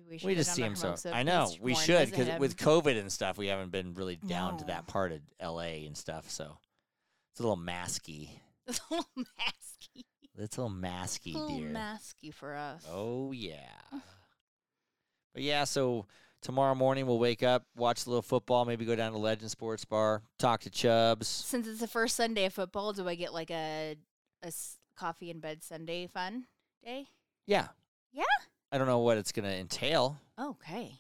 we 0.10 0.18
go 0.18 0.34
just 0.36 0.54
see 0.54 0.62
him. 0.62 0.76
So 0.76 0.96
I 1.12 1.24
know 1.24 1.50
we 1.60 1.76
should 1.76 2.10
because 2.10 2.40
with 2.40 2.58
COVID 2.58 2.98
and 3.00 3.12
stuff, 3.12 3.38
we 3.38 3.48
haven't 3.48 3.72
been 3.72 3.94
really 3.94 4.16
down 4.16 4.58
to 4.60 4.66
that 4.66 4.88
part 4.88 5.12
of 5.12 5.20
L.A. 5.40 5.86
and 5.86 5.98
stuff. 5.98 6.30
So 6.30 6.58
it's 7.32 7.40
a 7.40 7.44
little 7.44 7.58
masky. 7.58 8.30
It's 8.68 8.80
a 8.90 8.94
little 8.94 9.10
masky. 9.18 10.04
Little 10.38 10.70
masky, 10.70 11.36
A 11.36 11.38
little 11.38 11.50
masky 11.50 11.60
dear. 11.60 11.70
masky 11.70 12.34
for 12.34 12.56
us. 12.56 12.86
Oh 12.90 13.32
yeah. 13.32 13.58
But 15.34 15.44
yeah, 15.44 15.64
so 15.66 16.06
tomorrow 16.42 16.76
morning 16.76 17.06
we'll 17.08 17.20
wake 17.20 17.44
up, 17.44 17.66
watch 17.76 18.06
a 18.06 18.10
little 18.10 18.22
football, 18.22 18.66
maybe 18.66 18.86
go 18.86 18.96
down 18.96 19.12
to 19.12 19.18
Legend 19.18 19.50
Sports 19.52 19.86
Bar, 19.86 20.22
talk 20.40 20.62
to 20.62 20.70
Chubbs. 20.70 21.28
Since 21.28 21.68
it's 21.68 21.80
the 21.80 21.88
first 21.88 22.16
Sunday 22.16 22.46
of 22.46 22.54
football, 22.54 22.94
do 22.94 23.08
I 23.08 23.16
get 23.16 23.34
like 23.34 23.52
a, 23.52 23.96
a 24.44 24.48
s- 24.48 24.78
coffee 24.96 25.30
in 25.30 25.40
bed 25.40 25.64
Sunday 25.64 26.08
fun 26.08 26.46
day? 26.84 27.08
Yeah. 27.48 27.68
Yeah? 28.12 28.24
I 28.72 28.78
don't 28.78 28.88
know 28.88 29.00
what 29.00 29.18
it's 29.18 29.32
gonna 29.32 29.50
entail. 29.50 30.18
Okay. 30.40 31.00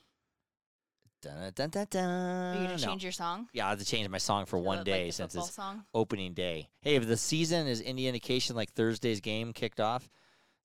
Dun, 1.22 1.52
dun, 1.54 1.70
dun, 1.70 1.88
dun. 1.90 2.04
Are 2.10 2.54
you 2.60 2.68
gonna 2.68 2.78
No. 2.78 2.84
change 2.88 3.04
your 3.04 3.12
song? 3.12 3.48
Yeah, 3.54 3.68
I 3.68 3.70
have 3.70 3.80
to 3.80 3.86
change 3.86 4.10
my 4.10 4.18
song 4.18 4.46
for 4.48 4.58
one 4.58 4.84
day 4.84 5.06
like 5.06 5.14
since 5.14 5.36
it's 5.36 5.54
song. 5.54 5.84
opening 5.94 6.34
day. 6.34 6.70
Hey, 6.82 6.96
if 6.96 7.08
the 7.08 7.16
season 7.16 7.68
is 7.68 7.82
any 7.86 8.08
indication, 8.08 8.56
like 8.56 8.72
Thursday's 8.74 9.20
game 9.22 9.54
kicked 9.54 9.80
off, 9.80 10.10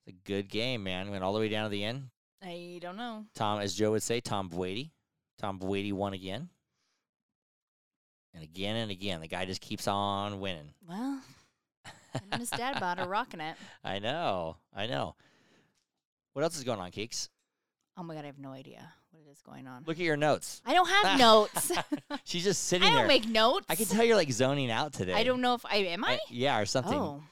it's 0.07 0.17
a 0.17 0.21
good 0.27 0.49
game, 0.49 0.83
man. 0.83 1.11
Went 1.11 1.23
all 1.23 1.35
the 1.35 1.41
way 1.41 1.51
down 1.51 1.65
to 1.65 1.69
the 1.69 1.85
end. 1.85 2.09
I 2.43 2.79
don't 2.81 2.97
know. 2.97 3.25
Tom, 3.35 3.61
as 3.61 3.75
Joe 3.75 3.93
would 3.93 4.03
say, 4.03 4.21
Tom 4.21 4.49
Brady. 4.49 4.93
Tom 5.39 5.59
Brady 5.59 5.93
won 5.93 6.13
again. 6.13 6.49
And 8.35 8.43
again 8.45 8.77
and 8.77 8.91
again. 8.91 9.21
The 9.21 9.29
guy 9.29 9.45
just 9.47 9.61
keeps 9.61 9.89
on 9.89 10.41
winning. 10.41 10.69
Well, 10.89 11.21
and 12.31 12.41
his 12.41 12.51
dad 12.51 12.79
bod 12.81 12.99
are 12.99 13.09
rocking 13.09 13.41
it. 13.41 13.57
I 13.83 13.99
know. 13.99 14.57
I 14.75 14.87
know. 14.87 15.15
What 16.35 16.43
else 16.43 16.57
is 16.59 16.65
going 16.65 16.79
on, 16.81 16.91
Keeks? 16.91 17.29
Oh 17.97 18.03
my 18.03 18.15
god, 18.15 18.25
I 18.25 18.27
have 18.27 18.39
no 18.39 18.51
idea 18.51 18.93
what 19.11 19.33
is 19.33 19.41
going 19.41 19.67
on. 19.67 19.85
Look 19.87 19.97
at 19.97 20.03
your 20.05 20.19
notes. 20.19 20.61
I 20.67 20.75
don't 20.75 20.89
have 20.89 21.19
notes. 21.19 21.73
She's 22.25 22.45
just 22.45 22.65
sitting 22.65 22.87
I 22.87 22.91
don't 22.91 22.99
there. 22.99 23.09
make 23.09 23.27
notes. 23.27 23.65
I 23.71 23.75
can 23.75 23.87
tell 23.87 24.05
you're 24.05 24.17
like 24.17 24.31
zoning 24.31 24.71
out 24.71 24.93
today. 24.93 25.15
I 25.15 25.23
don't 25.25 25.41
know 25.41 25.55
if 25.55 25.65
I 25.65 25.77
am. 25.77 26.05
I. 26.05 26.19
yeah, 26.29 26.59
or 26.61 26.67
something. 26.67 26.93
Oh, 26.99 27.23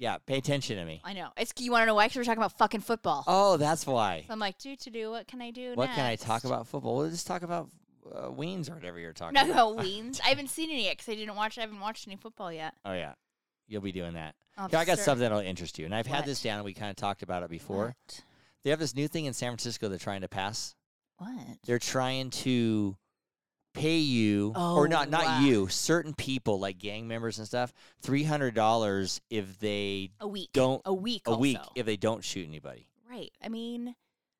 Yeah, 0.00 0.16
pay 0.24 0.38
attention 0.38 0.78
to 0.78 0.84
me. 0.86 1.02
I 1.04 1.12
know. 1.12 1.28
It's 1.36 1.52
you 1.58 1.70
want 1.70 1.82
to 1.82 1.86
know 1.86 1.94
why? 1.94 2.06
Because 2.06 2.16
we're 2.16 2.24
talking 2.24 2.38
about 2.42 2.56
fucking 2.56 2.80
football. 2.80 3.22
Oh, 3.26 3.58
that's 3.58 3.86
why. 3.86 4.24
So 4.26 4.32
I'm 4.32 4.38
like, 4.38 4.56
do 4.56 4.74
to 4.74 4.90
do. 4.90 5.10
What 5.10 5.28
can 5.28 5.42
I 5.42 5.50
do? 5.50 5.72
What 5.74 5.90
can 5.90 6.06
I 6.06 6.16
talk 6.16 6.44
about 6.44 6.66
football? 6.66 6.96
We'll 6.96 7.10
just 7.10 7.26
talk 7.26 7.42
about 7.42 7.68
uh, 8.10 8.28
Weens 8.28 8.70
or 8.70 8.74
whatever 8.76 8.98
you're 8.98 9.12
talking 9.12 9.34
No, 9.34 9.42
about. 9.42 9.76
no, 9.76 9.82
Weens. 9.84 10.18
I 10.24 10.28
haven't 10.30 10.48
seen 10.48 10.70
any 10.70 10.84
yet 10.86 10.96
because 10.96 11.12
I 11.12 11.16
didn't 11.16 11.36
watch. 11.36 11.58
I 11.58 11.60
haven't 11.60 11.80
watched 11.80 12.08
any 12.08 12.16
football 12.16 12.50
yet. 12.50 12.72
Oh 12.86 12.94
yeah, 12.94 13.12
you'll 13.68 13.82
be 13.82 13.92
doing 13.92 14.14
that. 14.14 14.36
I'll 14.56 14.74
I 14.74 14.86
got 14.86 14.98
something 14.98 15.20
that'll 15.20 15.40
interest 15.40 15.78
you, 15.78 15.84
and 15.84 15.94
I've 15.94 16.06
had 16.06 16.24
this 16.24 16.40
down. 16.42 16.56
and 16.56 16.64
We 16.64 16.72
kind 16.72 16.88
of 16.90 16.96
talked 16.96 17.22
about 17.22 17.42
it 17.42 17.50
before. 17.50 17.88
What? 17.88 18.24
They 18.64 18.70
have 18.70 18.78
this 18.78 18.94
new 18.94 19.06
thing 19.06 19.26
in 19.26 19.34
San 19.34 19.50
Francisco 19.50 19.88
they're 19.90 19.98
trying 19.98 20.22
to 20.22 20.28
pass. 20.28 20.74
What? 21.18 21.30
They're 21.66 21.78
trying 21.78 22.30
to 22.30 22.96
pay 23.72 23.98
you 23.98 24.52
or 24.56 24.88
not 24.88 25.06
Oh, 25.08 25.10
not 25.10 25.24
wow. 25.24 25.40
you 25.40 25.68
certain 25.68 26.12
people 26.14 26.58
like 26.58 26.78
gang 26.78 27.06
members 27.06 27.38
and 27.38 27.46
stuff 27.46 27.72
three 28.00 28.24
hundred 28.24 28.54
dollars 28.54 29.20
if 29.30 29.58
they 29.60 30.10
A 30.20 30.26
week. 30.28 30.50
don't 30.52 30.82
a 30.84 30.92
week. 30.94 31.22
a 31.26 31.36
week 31.36 31.58
if 31.76 31.86
they 31.86 31.96
don't 31.96 32.24
shoot 32.24 32.46
anybody. 32.48 32.86
Right. 33.08 33.30
I 33.42 33.48
mean, 33.48 33.94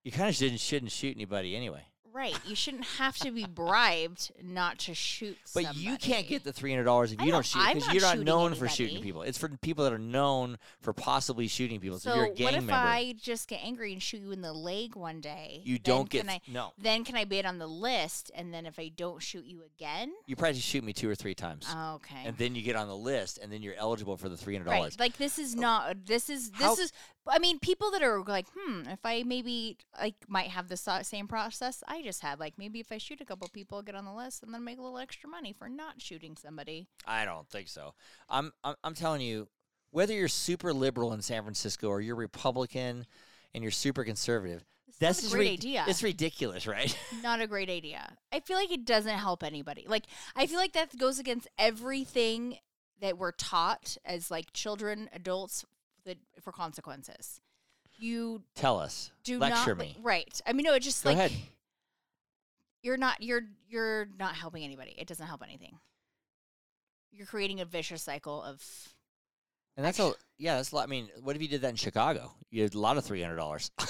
You 0.04 0.12
kind 0.12 0.28
of 0.28 0.34
shouldn't 0.34 0.60
shouldn't 0.60 0.92
shoot 0.92 1.14
anybody 1.16 1.54
anyway. 1.56 1.84
Right. 2.12 2.36
You 2.46 2.54
shouldn't 2.54 2.84
have 2.84 3.16
to 3.18 3.30
be 3.30 3.44
bribed 3.46 4.32
not 4.42 4.78
to 4.80 4.94
shoot. 4.94 5.38
But 5.54 5.76
you 5.76 5.96
can't 5.96 6.26
get 6.26 6.44
the 6.44 6.52
three 6.52 6.70
hundred 6.70 6.84
dollars 6.84 7.12
if 7.12 7.20
I 7.20 7.24
you 7.24 7.30
know, 7.30 7.36
don't 7.36 7.46
shoot 7.46 7.74
because 7.74 7.92
you're 7.92 8.02
not 8.02 8.18
known 8.18 8.54
for 8.54 8.68
shooting 8.68 9.02
people. 9.02 9.22
It's 9.22 9.38
for 9.38 9.48
people 9.48 9.84
that 9.84 9.92
are 9.92 9.98
known 9.98 10.58
for 10.80 10.92
possibly 10.92 11.48
shooting 11.48 11.80
people. 11.80 11.98
So, 11.98 12.10
So 12.10 12.12
if 12.12 12.16
you're 12.16 12.24
a 12.26 12.34
gang 12.34 12.44
what 12.44 12.54
if 12.54 12.64
member, 12.64 12.72
I 12.74 13.14
just 13.20 13.48
get 13.48 13.60
angry 13.64 13.92
and 13.92 14.02
shoot 14.02 14.20
you 14.20 14.32
in 14.32 14.40
the 14.40 14.52
leg 14.52 14.96
one 14.96 15.20
day? 15.20 15.60
you 15.64 15.78
don't 15.78 16.08
get 16.08 16.22
Can 16.22 16.30
I, 16.30 16.40
no. 16.48 16.72
then 16.78 17.04
can 17.04 17.16
I 17.16 17.24
be 17.24 17.38
it 17.38 17.46
on 17.46 17.58
the 17.58 17.66
list? 17.66 18.30
And 18.34 18.52
then 18.52 18.66
if 18.66 18.78
I 18.78 18.88
don't 18.94 19.22
shoot 19.22 19.44
you 19.44 19.62
again, 19.76 20.12
You 20.26 20.36
probably 20.36 20.60
shoot 20.60 20.84
me 20.84 20.92
two 20.92 21.08
or 21.08 21.14
three 21.14 21.34
times, 21.34 21.66
oh, 21.70 21.94
okay. 21.96 22.22
and 22.24 22.36
then 22.36 22.54
you 22.54 22.62
get 22.62 22.76
on 22.76 22.88
the 22.88 22.96
list, 22.96 23.38
and 23.42 23.52
then 23.52 23.62
you're 23.62 23.74
eligible 23.76 24.16
for 24.16 24.28
the 24.28 24.36
three 24.36 24.54
hundred 24.54 24.70
dollars. 24.70 24.94
Right. 24.98 25.00
Like 25.00 25.16
this 25.16 25.38
is 25.38 25.54
not. 25.54 26.06
This 26.06 26.28
is. 26.30 26.50
This 26.50 26.60
How- 26.60 26.72
is. 26.74 26.92
I 27.28 27.38
mean, 27.38 27.58
people 27.58 27.90
that 27.92 28.02
are 28.02 28.22
like, 28.22 28.46
hmm, 28.56 28.88
if 28.88 29.00
I 29.04 29.22
maybe 29.24 29.76
like 30.00 30.14
might 30.26 30.48
have 30.48 30.68
the 30.68 30.76
same 31.02 31.28
process 31.28 31.84
I 31.86 31.99
just 32.02 32.20
had. 32.22 32.38
Like 32.40 32.54
maybe 32.58 32.80
if 32.80 32.90
I 32.92 32.98
shoot 32.98 33.20
a 33.20 33.24
couple 33.24 33.48
people, 33.48 33.82
get 33.82 33.94
on 33.94 34.04
the 34.04 34.12
list, 34.12 34.42
and 34.42 34.52
then 34.52 34.64
make 34.64 34.78
a 34.78 34.82
little 34.82 34.98
extra 34.98 35.28
money 35.28 35.52
for 35.52 35.68
not 35.68 36.00
shooting 36.00 36.36
somebody. 36.36 36.88
I 37.06 37.24
don't 37.24 37.48
think 37.48 37.68
so. 37.68 37.94
I'm, 38.28 38.52
I'm 38.64 38.74
I'm 38.84 38.94
telling 38.94 39.20
you, 39.20 39.48
whether 39.90 40.12
you're 40.14 40.28
super 40.28 40.72
liberal 40.72 41.12
in 41.12 41.22
San 41.22 41.42
Francisco 41.42 41.88
or 41.88 42.00
you're 42.00 42.16
Republican 42.16 43.06
and 43.54 43.62
you're 43.64 43.72
super 43.72 44.04
conservative, 44.04 44.64
that's 44.98 45.26
a 45.26 45.30
great 45.30 45.40
ri- 45.40 45.52
idea. 45.52 45.84
It's 45.88 46.02
ridiculous, 46.02 46.66
right? 46.66 46.96
not 47.22 47.40
a 47.40 47.46
great 47.46 47.70
idea. 47.70 48.16
I 48.32 48.40
feel 48.40 48.56
like 48.56 48.70
it 48.70 48.84
doesn't 48.84 49.18
help 49.18 49.42
anybody. 49.42 49.84
Like 49.88 50.04
I 50.36 50.46
feel 50.46 50.58
like 50.58 50.72
that 50.74 50.96
goes 50.98 51.18
against 51.18 51.48
everything 51.58 52.58
that 53.00 53.16
we're 53.18 53.32
taught 53.32 53.96
as 54.04 54.30
like 54.30 54.52
children, 54.52 55.08
adults 55.12 55.64
that 56.04 56.18
for 56.42 56.52
consequences. 56.52 57.40
You 57.98 58.42
Tell 58.54 58.78
us. 58.78 59.10
do 59.24 59.38
Lecture 59.38 59.74
not 59.74 59.78
me. 59.84 59.96
right. 60.02 60.40
I 60.46 60.52
mean, 60.54 60.64
no, 60.64 60.74
it 60.74 60.80
just 60.80 61.02
Go 61.04 61.10
like 61.10 61.18
ahead. 61.18 61.32
You're 62.82 62.96
not 62.96 63.22
you're 63.22 63.42
you're 63.68 64.08
not 64.18 64.34
helping 64.34 64.64
anybody. 64.64 64.94
It 64.98 65.06
doesn't 65.06 65.26
help 65.26 65.42
anything. 65.42 65.78
You're 67.12 67.26
creating 67.26 67.60
a 67.60 67.64
vicious 67.64 68.02
cycle 68.02 68.42
of 68.42 68.62
And 69.76 69.84
that's 69.84 69.98
a 69.98 70.12
yeah. 70.38 70.56
That's 70.56 70.72
a 70.72 70.76
lot. 70.76 70.84
I 70.84 70.86
mean, 70.86 71.08
what 71.22 71.36
if 71.36 71.42
you 71.42 71.48
did 71.48 71.62
that 71.62 71.70
in 71.70 71.76
Chicago? 71.76 72.32
You 72.50 72.62
had 72.62 72.74
a 72.74 72.78
lot 72.78 72.96
of 72.96 73.04
three 73.04 73.20
hundred 73.22 73.36
dollars. 73.36 73.70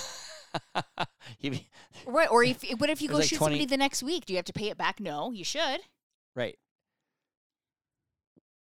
right. 2.06 2.28
Or 2.30 2.42
if 2.42 2.62
what 2.78 2.90
if 2.90 3.00
you 3.02 3.08
go 3.10 3.16
like 3.18 3.28
shoot 3.28 3.36
20 3.36 3.54
somebody 3.54 3.66
the 3.66 3.76
next 3.76 4.02
week? 4.02 4.24
Do 4.26 4.32
you 4.32 4.38
have 4.38 4.46
to 4.46 4.52
pay 4.52 4.68
it 4.70 4.78
back? 4.78 5.00
No, 5.00 5.30
you 5.32 5.44
should. 5.44 5.80
right. 6.34 6.58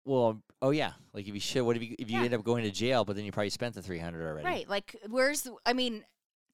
Well, 0.05 0.43
oh 0.63 0.71
yeah. 0.71 0.93
Like 1.13 1.29
if 1.29 1.35
you 1.35 1.41
should, 1.41 1.63
what 1.63 1.77
if 1.77 1.83
you 1.83 1.95
if 1.99 2.11
you 2.11 2.19
Yeah. 2.19 2.25
end 2.25 2.35
up 2.35 2.43
going 2.45 2.65
to 2.65 2.71
jail, 2.71 3.05
but 3.05 3.17
then 3.17 3.25
you 3.25 3.33
probably 3.33 3.51
spent 3.51 3.75
the 3.75 3.83
three 3.83 3.99
hundred 3.99 4.27
already? 4.27 4.47
Right. 4.47 4.69
Like, 4.69 4.97
where's 5.09 5.43
the, 5.43 5.55
I 5.65 5.73
mean, 5.73 6.05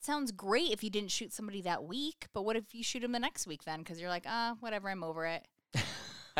sounds 0.06 0.32
great 0.32 0.70
if 0.70 0.82
you 0.82 0.88
didn't 0.90 1.10
shoot 1.10 1.32
somebody 1.32 1.60
that 1.62 1.84
week, 1.84 2.28
but 2.32 2.44
what 2.44 2.56
if 2.56 2.74
you 2.74 2.82
shoot 2.82 3.00
them 3.00 3.12
the 3.12 3.18
next 3.18 3.46
week 3.46 3.64
then? 3.64 3.80
Because 3.80 4.00
you're 4.00 4.08
like, 4.08 4.24
ah, 4.26 4.54
whatever, 4.60 4.88
I'm 4.88 5.04
over 5.04 5.26
it. 5.26 5.46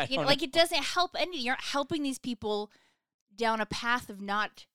You 0.09 0.17
know, 0.17 0.23
like, 0.25 0.43
it 0.43 0.51
doesn't 0.51 0.83
help 0.83 1.15
any. 1.17 1.41
You're 1.41 1.53
not 1.53 1.63
helping 1.63 2.03
these 2.03 2.19
people 2.19 2.71
down 3.35 3.59
a 3.61 3.65
path 3.65 4.09
of 4.11 4.21
not. 4.21 4.67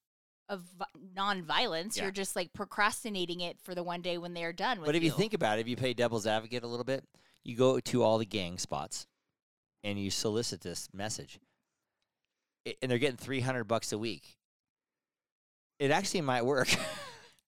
Of 0.49 0.59
vi- 0.77 0.85
non-violence, 1.15 1.95
Yeah. 1.95 2.03
you're 2.03 2.11
just 2.11 2.35
like 2.35 2.51
procrastinating 2.51 3.39
it 3.39 3.57
for 3.63 3.73
the 3.73 3.81
one 3.81 4.01
day 4.01 4.17
when 4.17 4.33
they 4.33 4.43
are 4.43 4.51
done 4.51 4.79
with 4.81 4.87
But 4.87 4.95
if 4.95 5.01
you 5.01 5.09
think 5.09 5.33
about 5.33 5.57
it, 5.57 5.61
if 5.61 5.67
you 5.69 5.77
play 5.77 5.93
devil's 5.93 6.27
advocate 6.27 6.63
a 6.63 6.67
little 6.67 6.83
bit, 6.83 7.05
you 7.45 7.55
go 7.55 7.79
to 7.79 8.03
all 8.03 8.17
the 8.17 8.25
gang 8.25 8.57
spots 8.57 9.07
and 9.85 9.97
you 9.97 10.11
solicit 10.11 10.59
this 10.59 10.89
message, 10.93 11.39
I- 12.67 12.75
and 12.81 12.91
they're 12.91 12.99
getting 12.99 13.15
three 13.15 13.39
hundred 13.39 13.63
bucks 13.63 13.93
a 13.93 13.97
week. 13.97 14.37
It 15.79 15.91
actually 15.91 16.21
might 16.21 16.43
work. 16.45 16.67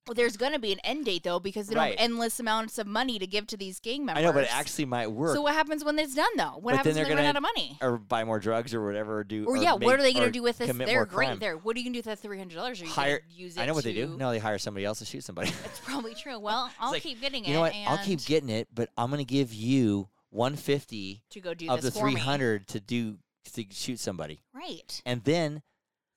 well, 0.07 0.13
there's 0.13 0.37
going 0.37 0.51
to 0.53 0.59
be 0.59 0.71
an 0.71 0.79
end 0.83 1.05
date 1.05 1.23
though 1.23 1.39
because 1.39 1.67
they 1.67 1.73
don't 1.75 1.83
have 1.87 1.95
endless 1.97 2.39
amounts 2.39 2.77
of 2.77 2.85
money 2.85 3.17
to 3.17 3.25
give 3.25 3.47
to 3.47 3.57
these 3.57 3.79
gang 3.79 4.05
members. 4.05 4.23
I 4.23 4.27
know, 4.27 4.33
but 4.33 4.43
it 4.43 4.55
actually 4.55 4.85
might 4.85 5.07
work. 5.07 5.35
So 5.35 5.41
what 5.41 5.53
happens 5.55 5.83
when 5.83 5.97
it's 5.97 6.13
done 6.13 6.29
though? 6.37 6.57
What 6.59 6.63
But 6.71 6.75
happens 6.77 6.95
they're 6.95 7.05
when 7.05 7.17
they 7.17 7.23
run 7.23 7.25
out 7.25 7.35
of 7.37 7.41
money? 7.41 7.77
or 7.81 7.97
buy 7.97 8.23
more 8.23 8.39
drugs 8.39 8.73
or 8.73 8.85
whatever, 8.85 9.17
or 9.19 9.23
do. 9.23 9.45
Or, 9.45 9.53
or 9.53 9.57
yeah, 9.57 9.71
make- 9.73 9.81
what 9.87 9.99
are 9.99 10.03
they 10.03 10.13
going 10.13 10.25
to 10.25 10.31
do 10.31 10.43
with 10.43 10.59
this? 10.59 10.71
They're 10.71 11.05
great 11.05 11.27
crime. 11.29 11.39
there. 11.39 11.57
What 11.57 11.75
are 11.75 11.79
you 11.79 11.85
going 11.85 11.93
to 11.93 12.01
do 12.01 12.07
with 12.09 12.17
that 12.17 12.19
three 12.19 12.37
hundred 12.37 12.55
dollars? 12.55 12.81
Are 12.81 12.85
you 12.85 12.91
Hire- 12.91 13.21
use 13.29 13.57
it? 13.57 13.61
I 13.61 13.65
know 13.65 13.73
what 13.73 13.83
they 13.83 13.93
do. 13.93 14.15
No, 14.17 14.29
they 14.31 14.39
hire 14.39 14.59
somebody 14.59 14.85
else 14.85 14.99
to 14.99 15.05
shoot 15.05 15.23
somebody. 15.23 15.49
It's 15.65 15.79
probably 15.79 16.13
true. 16.13 16.37
Well, 16.45 16.69
I'll 16.79 16.91
like, 16.91 17.01
keep 17.01 17.19
getting 17.21 17.43
it. 17.43 17.47
you 17.47 17.53
know 17.55 17.61
what? 17.61 17.73
I'll 17.87 17.97
keep 17.97 18.23
getting 18.25 18.49
it, 18.49 18.67
but 18.73 18.89
I'm 18.97 19.09
going 19.09 19.25
to 19.25 19.31
give 19.33 19.53
you 19.53 20.09
150 20.29 21.23
to 21.31 21.39
go 21.41 21.53
do 21.55 21.69
of 21.69 21.81
the 21.81 21.91
for 21.91 22.01
300 22.01 22.67
to 22.67 22.79
do 22.79 23.17
to 23.53 23.65
shoot 23.71 23.99
somebody, 23.99 24.41
Right. 24.53 25.01
and 25.05 25.23
then 25.23 25.61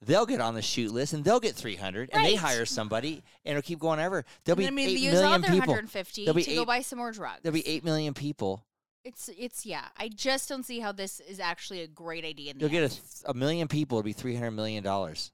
they'll 0.03 0.27
get 0.27 0.41
on 0.41 0.55
the 0.55 0.63
shoot 0.63 0.93
list 0.93 1.13
and 1.13 1.25
they'll 1.25 1.41
get 1.41 1.55
300, 1.55 2.11
and 2.13 2.25
they 2.25 2.31
Right. 2.33 2.39
hire 2.39 2.67
somebody, 2.67 3.23
and 3.45 3.57
it'll 3.57 3.67
keep 3.67 3.79
going 3.79 3.99
ever. 4.01 4.25
There'll 4.45 4.59
and 4.59 4.67
then 4.67 4.75
be 4.75 4.83
maybe 4.87 4.93
eight 4.93 5.01
use 5.05 5.13
million 5.15 5.35
another 5.45 5.53
people. 5.53 5.73
150 5.75 6.25
There'll 6.25 6.35
be 6.37 6.45
to 6.45 6.55
go 6.55 6.61
eight- 6.63 6.67
buy 6.67 6.83
some 6.83 6.99
more 6.99 7.13
drugs. 7.13 7.41
There'll 7.43 7.55
be 7.55 7.67
eight 7.67 7.85
million 7.85 8.15
people. 8.15 8.65
It's 9.05 9.31
it's 9.39 9.65
yeah. 9.65 9.89
I 9.97 10.09
just 10.09 10.49
don't 10.49 10.65
see 10.65 10.81
how 10.81 10.93
this 10.93 11.21
is 11.21 11.41
actually 11.41 11.81
a 11.81 11.87
great 11.87 12.25
idea. 12.25 12.51
In 12.51 12.59
the 12.59 12.63
You'll 12.63 12.71
get 12.71 12.81
a, 12.81 12.83
end. 12.85 12.93
th- 12.93 13.03
a 13.27 13.35
million 13.35 13.67
people. 13.69 13.99
It'll 13.99 14.05
be 14.05 14.13
300 14.13 14.51
million 14.51 14.83
dollars 14.85 15.33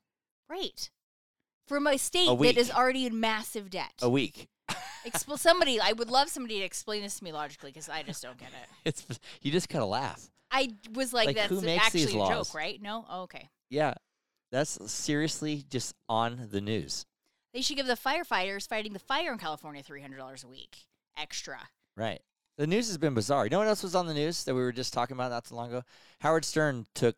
right 0.48 0.90
from 1.66 1.87
a 1.87 1.96
state 1.98 2.27
that 2.27 2.57
is 2.59 2.70
already 2.70 3.07
in 3.07 3.18
massive 3.18 3.70
debt. 3.70 3.92
a 4.03 4.09
week. 4.09 4.48
Expl- 5.07 5.38
somebody, 5.38 5.81
I 5.81 5.92
would 5.92 6.09
love 6.11 6.29
somebody 6.29 6.59
to 6.61 6.64
explain 6.64 7.03
this 7.03 7.18
to 7.18 7.24
me 7.24 7.33
logically 7.33 7.70
because 7.70 7.88
I 7.88 8.03
just 8.03 8.22
don't 8.22 8.38
get 8.38 8.48
it. 8.50 8.68
It's 8.85 9.07
you 9.42 9.50
just 9.50 9.68
gotta 9.68 9.87
laugh. 9.87 10.31
I 10.50 10.68
was 10.92 11.12
like, 11.12 11.27
Like, 11.27 11.37
that's 11.37 11.48
who 11.48 11.61
makes 11.62 11.85
actually 11.85 12.05
these 12.05 12.14
a 12.14 12.18
laws? 12.18 12.48
joke, 12.48 12.55
right? 12.55 12.81
No, 12.81 13.05
oh, 13.11 13.22
okay. 13.22 13.48
Yeah, 13.70 13.94
that's 14.55 14.79
seriously 14.90 15.64
just 15.71 15.95
on 16.09 16.49
the 16.51 16.61
news. 16.61 17.05
They 17.53 17.61
should 17.62 17.77
give 17.77 17.87
the 17.87 17.95
firefighters 17.97 18.69
fighting 18.69 18.93
the 18.93 18.99
fire 18.99 19.33
in 19.33 19.38
California 19.38 19.83
three 19.83 20.01
hundred 20.03 20.17
dollars 20.19 20.45
a 20.45 20.49
week 20.49 20.85
extra. 21.19 21.59
Right. 21.97 22.21
The 22.57 22.67
news 22.67 22.87
has 22.88 22.99
been 22.99 23.14
bizarre. 23.14 23.45
You 23.47 23.51
know 23.51 23.59
what 23.59 23.69
else 23.69 23.83
was 23.83 23.95
on 23.95 24.07
the 24.07 24.14
news 24.14 24.45
that 24.45 24.55
we 24.55 24.61
were 24.61 24.73
just 24.73 24.93
talking 24.93 25.14
about 25.17 25.31
not 25.31 25.45
too 25.45 25.55
long 25.57 25.69
ago? 25.71 25.83
Howard 26.21 26.45
Stern 26.45 26.87
took 26.95 27.17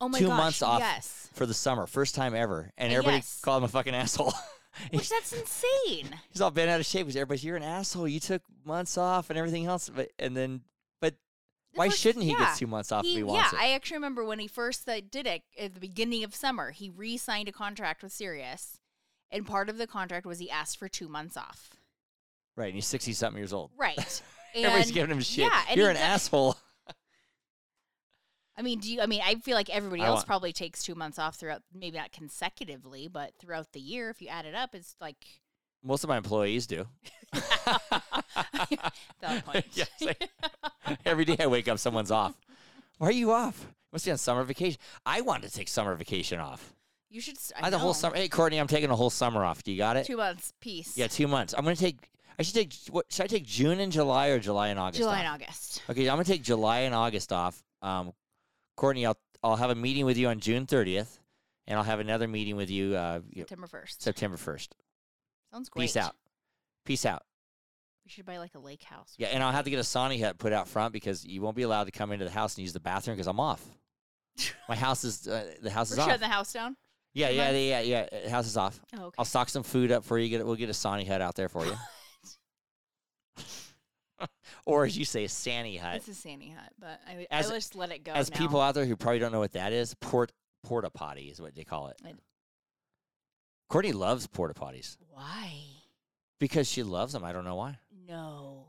Oh 0.00 0.08
my 0.08 0.18
Two 0.18 0.26
gosh! 0.26 0.36
months 0.36 0.62
off. 0.62 0.80
Yes, 0.80 1.30
for 1.34 1.46
the 1.46 1.54
summer, 1.54 1.86
first 1.86 2.14
time 2.14 2.34
ever, 2.34 2.70
and 2.76 2.92
Uh, 2.92 2.96
everybody 2.96 3.16
yes. 3.18 3.40
called 3.42 3.62
him 3.62 3.64
a 3.64 3.68
fucking 3.68 3.94
asshole. 3.94 4.34
which 4.90 5.08
that's 5.08 5.32
insane. 5.32 6.08
He's 6.30 6.40
all 6.40 6.50
bent 6.50 6.68
out 6.68 6.80
of 6.80 6.84
shape 6.86 7.06
because 7.06 7.16
everybody's 7.16 7.44
you're 7.44 7.56
an 7.56 7.62
asshole. 7.62 8.08
You 8.08 8.20
took 8.20 8.42
months 8.64 8.98
off 8.98 9.30
and 9.30 9.38
everything 9.38 9.66
else, 9.66 9.88
but 9.88 10.10
and 10.18 10.36
then 10.36 10.62
why 11.74 11.88
first- 11.88 12.00
shouldn't 12.00 12.24
he 12.24 12.30
yeah. 12.32 12.38
get 12.38 12.56
two 12.56 12.66
months 12.66 12.90
off 12.92 13.04
if 13.04 13.08
He, 13.08 13.14
he 13.14 13.18
yeah, 13.20 13.24
wants 13.26 13.52
it? 13.52 13.58
I 13.58 13.72
actually 13.72 13.96
remember 13.98 14.24
when 14.24 14.38
he 14.38 14.48
first 14.48 14.88
uh, 14.88 15.00
did 15.10 15.26
it 15.26 15.42
at 15.58 15.74
the 15.74 15.80
beginning 15.80 16.24
of 16.24 16.34
summer. 16.34 16.70
He 16.70 16.90
re-signed 16.90 17.48
a 17.48 17.52
contract 17.52 18.02
with 18.02 18.12
Sirius, 18.12 18.78
and 19.30 19.46
part 19.46 19.68
of 19.68 19.78
the 19.78 19.86
contract 19.86 20.26
was 20.26 20.38
he 20.38 20.50
asked 20.50 20.78
for 20.78 20.88
two 20.88 21.08
months 21.08 21.36
off. 21.36 21.70
right, 22.56 22.66
and 22.66 22.74
he's 22.74 22.86
sixty 22.86 23.12
something 23.12 23.38
years 23.38 23.52
old. 23.52 23.70
Right. 23.76 24.22
Everybody's 24.54 24.92
giving 24.92 25.10
him 25.16 25.20
shit. 25.20 25.46
Yeah, 25.50 25.74
you're 25.74 25.90
an 25.90 25.96
asshole. 25.96 26.56
I 28.56 28.62
mean, 28.62 28.78
do 28.78 28.92
you? 28.92 29.00
I 29.00 29.06
mean, 29.06 29.20
I 29.24 29.34
feel 29.36 29.56
like 29.56 29.68
everybody 29.68 30.02
I 30.02 30.06
else 30.06 30.18
want- 30.18 30.26
probably 30.28 30.52
takes 30.52 30.82
two 30.84 30.94
months 30.94 31.18
off 31.18 31.34
throughout, 31.36 31.62
maybe 31.74 31.98
not 31.98 32.12
consecutively, 32.12 33.08
but 33.08 33.32
throughout 33.40 33.72
the 33.72 33.80
year. 33.80 34.10
If 34.10 34.22
you 34.22 34.28
add 34.28 34.46
it 34.46 34.54
up, 34.54 34.74
it's 34.76 34.94
like 35.00 35.16
Most 35.84 36.02
of 36.04 36.08
my 36.08 36.16
employees 36.16 36.66
do. 36.66 36.86
Valid 39.20 39.44
point. 39.44 39.66
Yes, 39.74 39.88
I- 40.02 40.96
Every 41.04 41.24
day 41.24 41.36
I 41.40 41.46
wake 41.46 41.68
up, 41.68 41.78
someone's 41.78 42.10
off. 42.10 42.34
Why 42.98 43.08
are 43.08 43.12
you 43.12 43.32
off? 43.32 43.66
Must 43.92 44.04
be 44.04 44.10
on 44.10 44.18
summer 44.18 44.42
vacation. 44.44 44.78
I 45.06 45.20
wanted 45.20 45.48
to 45.50 45.54
take 45.54 45.68
summer 45.68 45.94
vacation 45.94 46.40
off. 46.40 46.74
you 47.10 47.20
should. 47.20 47.36
s- 47.36 47.52
I, 47.56 47.60
I 47.60 47.64
had 47.64 47.72
the 47.72 47.78
whole 47.78 47.90
know. 47.90 47.94
summer. 47.94 48.16
Hey, 48.16 48.28
Courtney, 48.28 48.58
I'm 48.58 48.66
taking 48.66 48.90
a 48.90 48.96
whole 48.96 49.10
summer 49.10 49.44
off. 49.44 49.62
Do 49.62 49.72
you 49.72 49.78
got 49.78 49.96
it? 49.96 50.06
Two 50.06 50.16
months, 50.16 50.52
peace. 50.60 50.96
Yeah, 50.96 51.06
two 51.06 51.28
months. 51.28 51.54
I'm 51.56 51.64
gonna 51.64 51.76
take. 51.76 52.10
I 52.38 52.42
should 52.42 52.54
take. 52.54 52.72
What 52.90 53.06
should 53.10 53.24
I 53.24 53.26
take? 53.28 53.44
June 53.44 53.78
and 53.80 53.92
July 53.92 54.28
or 54.28 54.38
July 54.40 54.68
and 54.68 54.78
August? 54.78 54.98
July 55.00 55.14
off? 55.14 55.20
and 55.20 55.28
August. 55.42 55.82
Okay, 55.88 56.08
I'm 56.08 56.14
gonna 56.16 56.24
take 56.24 56.42
July 56.42 56.80
and 56.80 56.94
August 56.94 57.32
off. 57.32 57.62
Um, 57.82 58.12
Courtney, 58.76 59.06
I'll 59.06 59.16
I'll 59.42 59.56
have 59.56 59.70
a 59.70 59.74
meeting 59.76 60.04
with 60.06 60.16
you 60.18 60.28
on 60.28 60.40
June 60.40 60.66
30th, 60.66 61.18
and 61.66 61.78
I'll 61.78 61.84
have 61.84 62.00
another 62.00 62.26
meeting 62.26 62.56
with 62.56 62.70
you 62.70 62.96
uh, 62.96 63.20
you- 63.30 63.42
September 63.42 63.66
first. 63.68 64.02
September 64.02 64.36
1st. 64.36 64.68
Sounds 65.54 65.68
great. 65.68 65.84
Peace 65.84 65.96
out. 65.96 66.16
Peace 66.84 67.06
out. 67.06 67.22
We 68.04 68.10
should 68.10 68.26
buy 68.26 68.38
like 68.38 68.54
a 68.56 68.58
lake 68.58 68.82
house. 68.82 69.14
Yeah, 69.16 69.28
and 69.28 69.40
I'll 69.42 69.52
have 69.52 69.64
to 69.66 69.70
get 69.70 69.78
a 69.78 69.82
sauna 69.82 70.20
hut 70.20 70.36
put 70.36 70.52
out 70.52 70.66
front 70.68 70.92
because 70.92 71.24
you 71.24 71.40
won't 71.40 71.54
be 71.56 71.62
allowed 71.62 71.84
to 71.84 71.92
come 71.92 72.10
into 72.10 72.24
the 72.24 72.30
house 72.32 72.56
and 72.56 72.62
use 72.62 72.72
the 72.72 72.80
bathroom 72.80 73.16
because 73.16 73.28
I'm 73.28 73.38
off. 73.38 73.64
My 74.68 74.74
house 74.74 75.04
is 75.04 75.28
uh, 75.28 75.54
the 75.62 75.70
house 75.70 75.90
We're 75.90 75.94
is 75.94 75.98
off. 76.00 76.06
shutting 76.08 76.20
the 76.20 76.26
house 76.34 76.52
down. 76.52 76.76
yeah, 77.12 77.28
yeah, 77.28 77.50
yeah, 77.52 77.80
yeah, 77.80 78.08
yeah. 78.12 78.28
House 78.28 78.48
is 78.48 78.56
off. 78.56 78.80
Oh, 78.98 79.04
okay. 79.04 79.14
I'll 79.16 79.24
stock 79.24 79.48
some 79.48 79.62
food 79.62 79.92
up 79.92 80.04
for 80.04 80.18
you. 80.18 80.28
Get. 80.28 80.44
We'll 80.44 80.56
get 80.56 80.68
a 80.68 80.72
sauna 80.72 81.06
hut 81.06 81.20
out 81.22 81.36
there 81.36 81.48
for 81.48 81.64
you, 81.64 81.76
or 84.66 84.84
as 84.84 84.98
you 84.98 85.04
say, 85.04 85.24
a 85.24 85.28
sandy 85.28 85.76
hut. 85.76 85.96
It's 85.96 86.08
a 86.08 86.14
Sani 86.14 86.50
hut, 86.50 86.72
but 86.80 87.00
I, 87.08 87.26
As- 87.30 87.50
I 87.50 87.54
just 87.54 87.76
let 87.76 87.92
it 87.92 88.02
go. 88.04 88.12
As 88.12 88.30
now. 88.30 88.36
people 88.38 88.60
out 88.60 88.74
there 88.74 88.84
who 88.86 88.96
probably 88.96 89.20
don't 89.20 89.32
know 89.32 89.38
what 89.40 89.52
that 89.52 89.72
is, 89.72 89.94
port 89.94 90.32
porta 90.64 90.90
potty 90.90 91.28
is 91.28 91.40
what 91.40 91.54
they 91.54 91.64
call 91.64 91.88
it. 91.88 91.96
I- 92.04 92.12
Courtney 93.68 93.92
loves 93.92 94.26
porta 94.26 94.54
potties 94.54 94.96
Why? 95.10 95.52
because 96.38 96.68
she 96.68 96.82
loves 96.82 97.12
them. 97.12 97.24
I 97.24 97.32
don't 97.32 97.44
know 97.44 97.56
why. 97.56 97.78
No. 98.06 98.66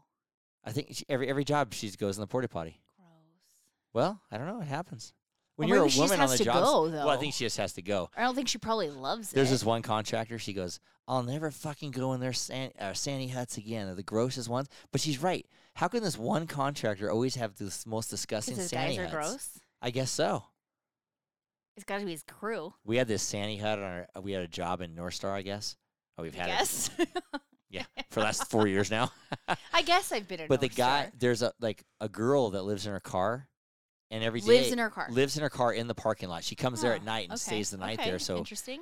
I 0.64 0.72
think 0.72 0.88
she, 0.92 1.06
every 1.10 1.28
every 1.30 1.44
job 1.44 1.74
she 1.74 1.90
goes 1.92 2.18
in 2.18 2.22
the 2.22 2.28
porta 2.28 2.48
potty. 2.48 2.80
Gross. 2.98 3.10
Well, 3.94 4.22
I 4.32 4.38
don't 4.38 4.48
know. 4.48 4.62
It 4.62 4.68
happens 4.68 5.14
when 5.58 5.68
Or 5.68 5.70
you're 5.70 5.78
a 5.78 5.82
maybe 5.82 5.92
she 5.92 6.00
just 6.00 6.10
woman 6.12 6.24
on 6.24 6.30
has 6.30 6.38
the 6.38 6.38
to 6.40 6.44
job. 6.46 6.64
go, 6.64 6.82
Well, 6.90 7.10
I 7.10 7.16
though. 7.16 7.22
think 7.22 7.34
she 7.34 7.46
just 7.46 7.58
has 7.58 7.74
to 7.74 7.82
go. 7.82 8.10
I 8.18 8.24
don't 8.24 8.36
think 8.36 8.48
she 8.48 8.58
probably 8.58 8.90
loves 8.90 9.32
it. 9.32 9.36
There's 9.36 9.50
it. 9.50 9.52
this 9.52 9.64
one 9.64 9.82
contractor. 9.84 10.40
She 10.40 10.54
goes, 10.54 10.80
"I'll 11.08 11.24
never 11.24 11.52
fucking 11.52 11.92
go 11.92 12.14
in 12.14 12.20
their 12.20 12.34
san- 12.34 12.72
uh, 12.80 12.94
sandy 12.94 13.28
huts 13.28 13.58
again. 13.58 13.86
They're 13.86 13.96
the 13.96 14.04
grossest 14.04 14.50
ones." 14.50 14.68
But 14.92 15.02
she's 15.02 15.22
right. 15.22 15.46
How 15.76 15.88
can 15.88 16.02
this 16.04 16.18
one 16.18 16.48
contractor 16.48 17.12
always 17.12 17.36
have 17.36 17.56
the 17.58 17.72
most 17.86 18.10
disgusting 18.10 18.56
Because 18.56 18.64
his 18.64 18.70
sandy 18.72 18.96
guys 18.98 19.06
are 19.14 19.18
huts? 19.20 19.30
gross. 19.30 19.50
I 19.82 19.92
guess 19.92 20.10
so. 20.10 20.44
It's 21.76 21.84
got 21.84 22.00
to 22.00 22.06
be 22.06 22.12
his 22.12 22.24
crew. 22.24 22.74
We 22.86 22.98
had 22.98 23.08
this 23.08 23.22
sandy 23.22 23.58
hut 23.58 23.80
on 23.80 23.84
our. 23.84 24.08
We 24.22 24.32
had 24.32 24.44
a 24.44 24.48
job 24.48 24.82
in 24.82 24.96
Northstar, 24.96 25.32
I 25.32 25.42
guess. 25.42 25.76
Oh, 26.18 26.24
we've 26.24 26.36
had 26.36 26.48
it. 26.48 26.52
Yes. 26.52 26.90
Yeah, 27.76 27.84
for 28.10 28.22
the 28.22 28.26
last 28.26 28.50
four 28.50 28.68
years 28.68 28.90
now. 28.90 29.12
I 29.74 29.82
guess 29.82 30.12
I've 30.12 30.28
been 30.28 30.40
in. 30.40 30.48
But 30.48 30.62
the 30.62 30.70
guy, 30.70 31.02
Star. 31.02 31.12
there's 31.18 31.42
a 31.42 31.52
like 31.60 31.84
a 32.00 32.08
girl 32.08 32.52
that 32.52 32.62
lives 32.64 32.86
in 32.86 32.94
her 32.94 33.02
car, 33.02 33.50
and 34.12 34.24
every 34.24 34.40
day 34.40 34.48
lives 34.48 34.72
in 34.72 34.78
her 34.78 34.90
car. 34.90 35.08
lives 35.10 35.36
in 35.36 35.44
her 35.44 35.50
car 35.50 35.74
in 35.74 35.88
the 35.88 35.96
parking 35.96 36.30
lot. 36.30 36.44
She 36.44 36.56
comes 36.56 36.82
there 36.82 36.94
at 36.94 37.02
ah, 37.02 37.06
night 37.06 37.24
and 37.24 37.34
okay, 37.34 37.38
stays 37.38 37.72
the 37.72 37.78
night 37.78 38.00
okay, 38.00 38.12
there. 38.12 38.20
So 38.20 38.38
interesting. 38.38 38.82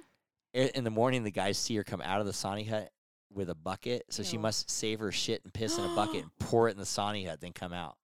i- 0.53 0.69
in 0.75 0.83
the 0.83 0.91
morning, 0.91 1.23
the 1.23 1.31
guys 1.31 1.57
see 1.57 1.75
her 1.77 1.83
come 1.83 2.01
out 2.01 2.19
of 2.19 2.27
the 2.27 2.33
Sani 2.33 2.65
hut 2.65 2.91
with 3.31 3.49
a 3.49 3.55
bucket. 3.55 4.03
So 4.09 4.21
she 4.21 4.37
must 4.37 4.69
save 4.69 4.99
her 4.99 5.11
shit 5.11 5.43
and 5.43 5.51
piss 5.51 5.77
in 5.77 5.85
a 5.85 5.95
bucket 5.95 6.21
and 6.23 6.31
pour 6.39 6.67
it 6.67 6.73
in 6.73 6.77
the 6.77 6.85
Sani 6.85 7.25
hut, 7.25 7.41
then 7.41 7.53
come 7.53 7.73
out. 7.73 7.95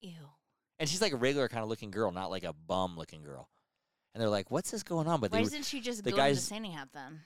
Ew. 0.00 0.10
And 0.80 0.88
she's 0.88 1.00
like 1.00 1.12
a 1.12 1.16
regular 1.16 1.48
kind 1.48 1.62
of 1.62 1.68
looking 1.68 1.92
girl, 1.92 2.10
not 2.10 2.30
like 2.30 2.44
a 2.44 2.52
bum 2.52 2.96
looking 2.96 3.22
girl. 3.22 3.48
And 4.14 4.22
they're 4.22 4.30
like, 4.30 4.50
"What's 4.50 4.70
this 4.70 4.82
going 4.84 5.08
on?" 5.08 5.20
But 5.20 5.32
Why 5.32 5.42
doesn't 5.42 5.64
she 5.64 5.80
just 5.80 6.04
the 6.04 6.10
go 6.12 6.16
guys- 6.16 6.42
Sandy 6.44 6.70
Hat 6.70 6.88
then? 6.94 7.20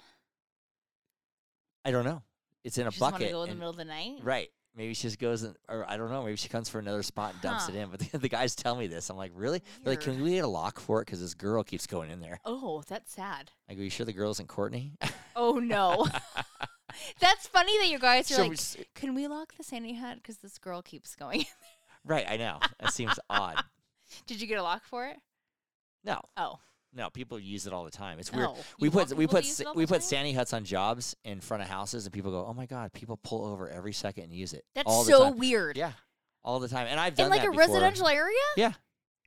I 1.85 1.91
don't 1.91 2.05
know. 2.05 2.23
It's 2.65 2.79
in 2.79 2.87
a 2.87 2.91
She 2.91 2.99
bucket. 3.01 3.27
to 3.29 3.33
go 3.33 3.43
in 3.45 3.51
the 3.51 3.55
middle 3.55 3.71
of 3.71 3.77
the 3.77 3.85
night. 3.85 4.19
Right. 4.23 4.49
Maybe 4.77 4.95
she 4.95 5.03
just 5.03 5.19
goes 5.19 5.43
in, 5.43 5.55
or 5.69 5.85
I 5.89 5.97
don't 5.97 6.11
know. 6.11 6.23
Maybe 6.23 6.37
she 6.37 6.49
comes 6.49 6.69
for 6.69 6.79
another 6.79 7.03
spot 7.03 7.33
and 7.33 7.43
dumps 7.43 7.69
it 7.69 7.75
in. 7.75 7.89
But 7.91 8.01
the, 8.01 8.19
the 8.19 8.29
guys 8.29 8.55
tell 8.55 8.77
me 8.77 8.87
this. 8.87 9.11
I'm 9.11 9.17
like, 9.17 9.33
really? 9.35 9.63
They're 9.83 9.95
like, 9.95 10.01
can 10.03 10.23
we 10.23 10.33
get 10.35 10.45
a 10.45 10.49
lock 10.49 10.79
for 10.79 11.01
it? 11.01 11.07
Because 11.07 11.21
this 11.21 11.35
girl 11.35 11.65
keeps 11.65 11.87
going 11.87 12.11
in 12.11 12.21
there. 12.21 12.41
Oh, 12.45 12.83
that's 12.87 13.13
sad. 13.13 13.51
I 13.69 13.75
go, 13.75 13.83
you 13.83 13.91
sure 13.91 14.07
the 14.07 14.13
girl 14.13 14.31
isn't 14.31 14.49
Courtney? 14.49 14.93
Oh 15.35 15.55
no. 15.59 16.07
that's 17.21 17.47
funny 17.49 17.77
that 17.79 17.89
you 17.89 17.99
guys 17.99 18.31
are 18.31 18.35
So 18.35 18.47
like, 18.47 18.89
can 18.95 19.15
we 19.15 19.27
lock 19.27 19.53
the 19.57 19.65
Sandy 19.65 19.95
Hat 19.95 20.17
because 20.17 20.39
this 20.39 20.59
girl 20.59 20.81
keeps 20.83 21.15
going? 21.17 21.41
In 21.41 21.47
right. 22.05 22.27
I 22.29 22.37
know. 22.37 22.61
That 22.81 22.93
seems 22.93 23.19
odd. 23.29 23.63
Did 24.27 24.41
you 24.41 24.47
get 24.47 24.59
a 24.59 24.63
lock 24.63 24.85
for 24.85 25.07
it? 25.07 25.17
No, 26.05 26.21
Oh, 26.37 26.61
no. 26.95 27.11
People 27.11 27.39
use 27.39 27.67
it 27.67 27.73
all 27.73 27.85
the 27.85 27.91
time. 27.91 28.19
It's 28.19 28.33
weird. 28.33 28.49
no. 28.49 28.57
We 28.81 28.89
You 28.89 28.93
want 28.93 29.09
put 29.11 29.19
we 29.19 29.27
put 29.27 29.45
use 29.45 29.57
sa- 29.57 29.63
it 29.63 29.67
all 29.69 29.75
we 29.75 29.87
put 29.87 30.03
sandy 30.03 30.33
huts 30.33 30.53
on 30.53 30.65
jobs 30.65 31.15
in 31.25 31.41
front 31.41 31.63
of 31.63 31.69
houses, 31.69 32.05
and 32.07 32.13
people 32.13 32.31
go, 32.31 32.47
"Oh 32.47 32.53
my 32.55 32.67
god!" 32.67 32.93
People 32.93 33.17
pull 33.23 33.45
over 33.47 33.69
every 33.69 33.93
second 33.93 34.25
and 34.25 34.33
use 34.35 34.53
it. 34.53 34.65
That's 34.75 34.87
all 34.89 35.05
the 35.05 35.11
so 35.13 35.25
time. 35.25 35.39
weird. 35.39 35.77
Yeah, 35.77 35.93
all 36.45 36.61
the 36.61 36.69
time. 36.69 36.87
And 36.89 36.99
I've 36.99 37.15
done 37.15 37.27
In 37.27 37.31
like 37.31 37.43
a 37.47 37.51
before. 37.51 37.59
residential 37.67 38.09
area? 38.09 38.35
Yeah, 38.57 38.73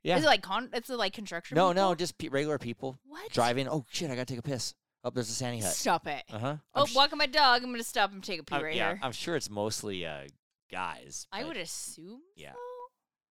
yeah. 0.02 0.16
Is 0.18 0.24
it 0.24 0.26
like 0.26 0.42
con? 0.42 0.70
It's 0.72 0.88
like 0.90 1.12
construction. 1.12 1.54
no, 1.56 1.72
no, 1.72 1.88
people? 1.90 1.94
just 1.96 2.18
pe- 2.18 2.28
regular 2.28 2.58
people 2.58 2.98
What? 3.06 3.30
driving. 3.32 3.68
Oh 3.68 3.84
shit! 3.90 4.10
I 4.10 4.14
gotta 4.14 4.26
take 4.26 4.38
a 4.38 4.42
piss. 4.42 4.74
Oh, 5.04 5.10
there's 5.10 5.28
a 5.30 5.32
sandy 5.32 5.58
hut. 5.60 5.72
Stop 5.72 6.06
it. 6.06 6.22
Uh 6.32 6.38
huh. 6.38 6.56
Oh, 6.74 6.86
walking 6.94 7.18
my 7.18 7.26
dog. 7.26 7.62
I'm 7.62 7.70
gonna 7.70 7.82
stop 7.82 8.12
and 8.12 8.22
take 8.22 8.40
a 8.40 8.44
pee 8.44 8.54
I'm, 8.54 8.62
right 8.62 8.74
yeah, 8.76 8.90
here. 8.90 9.00
I'm 9.02 9.12
sure 9.12 9.34
it's 9.34 9.50
mostly 9.50 10.06
uh, 10.06 10.28
guys. 10.70 11.26
I 11.32 11.44
would 11.44 11.56
assume. 11.56 12.20
Yeah. 12.36 12.52
so. 12.52 12.58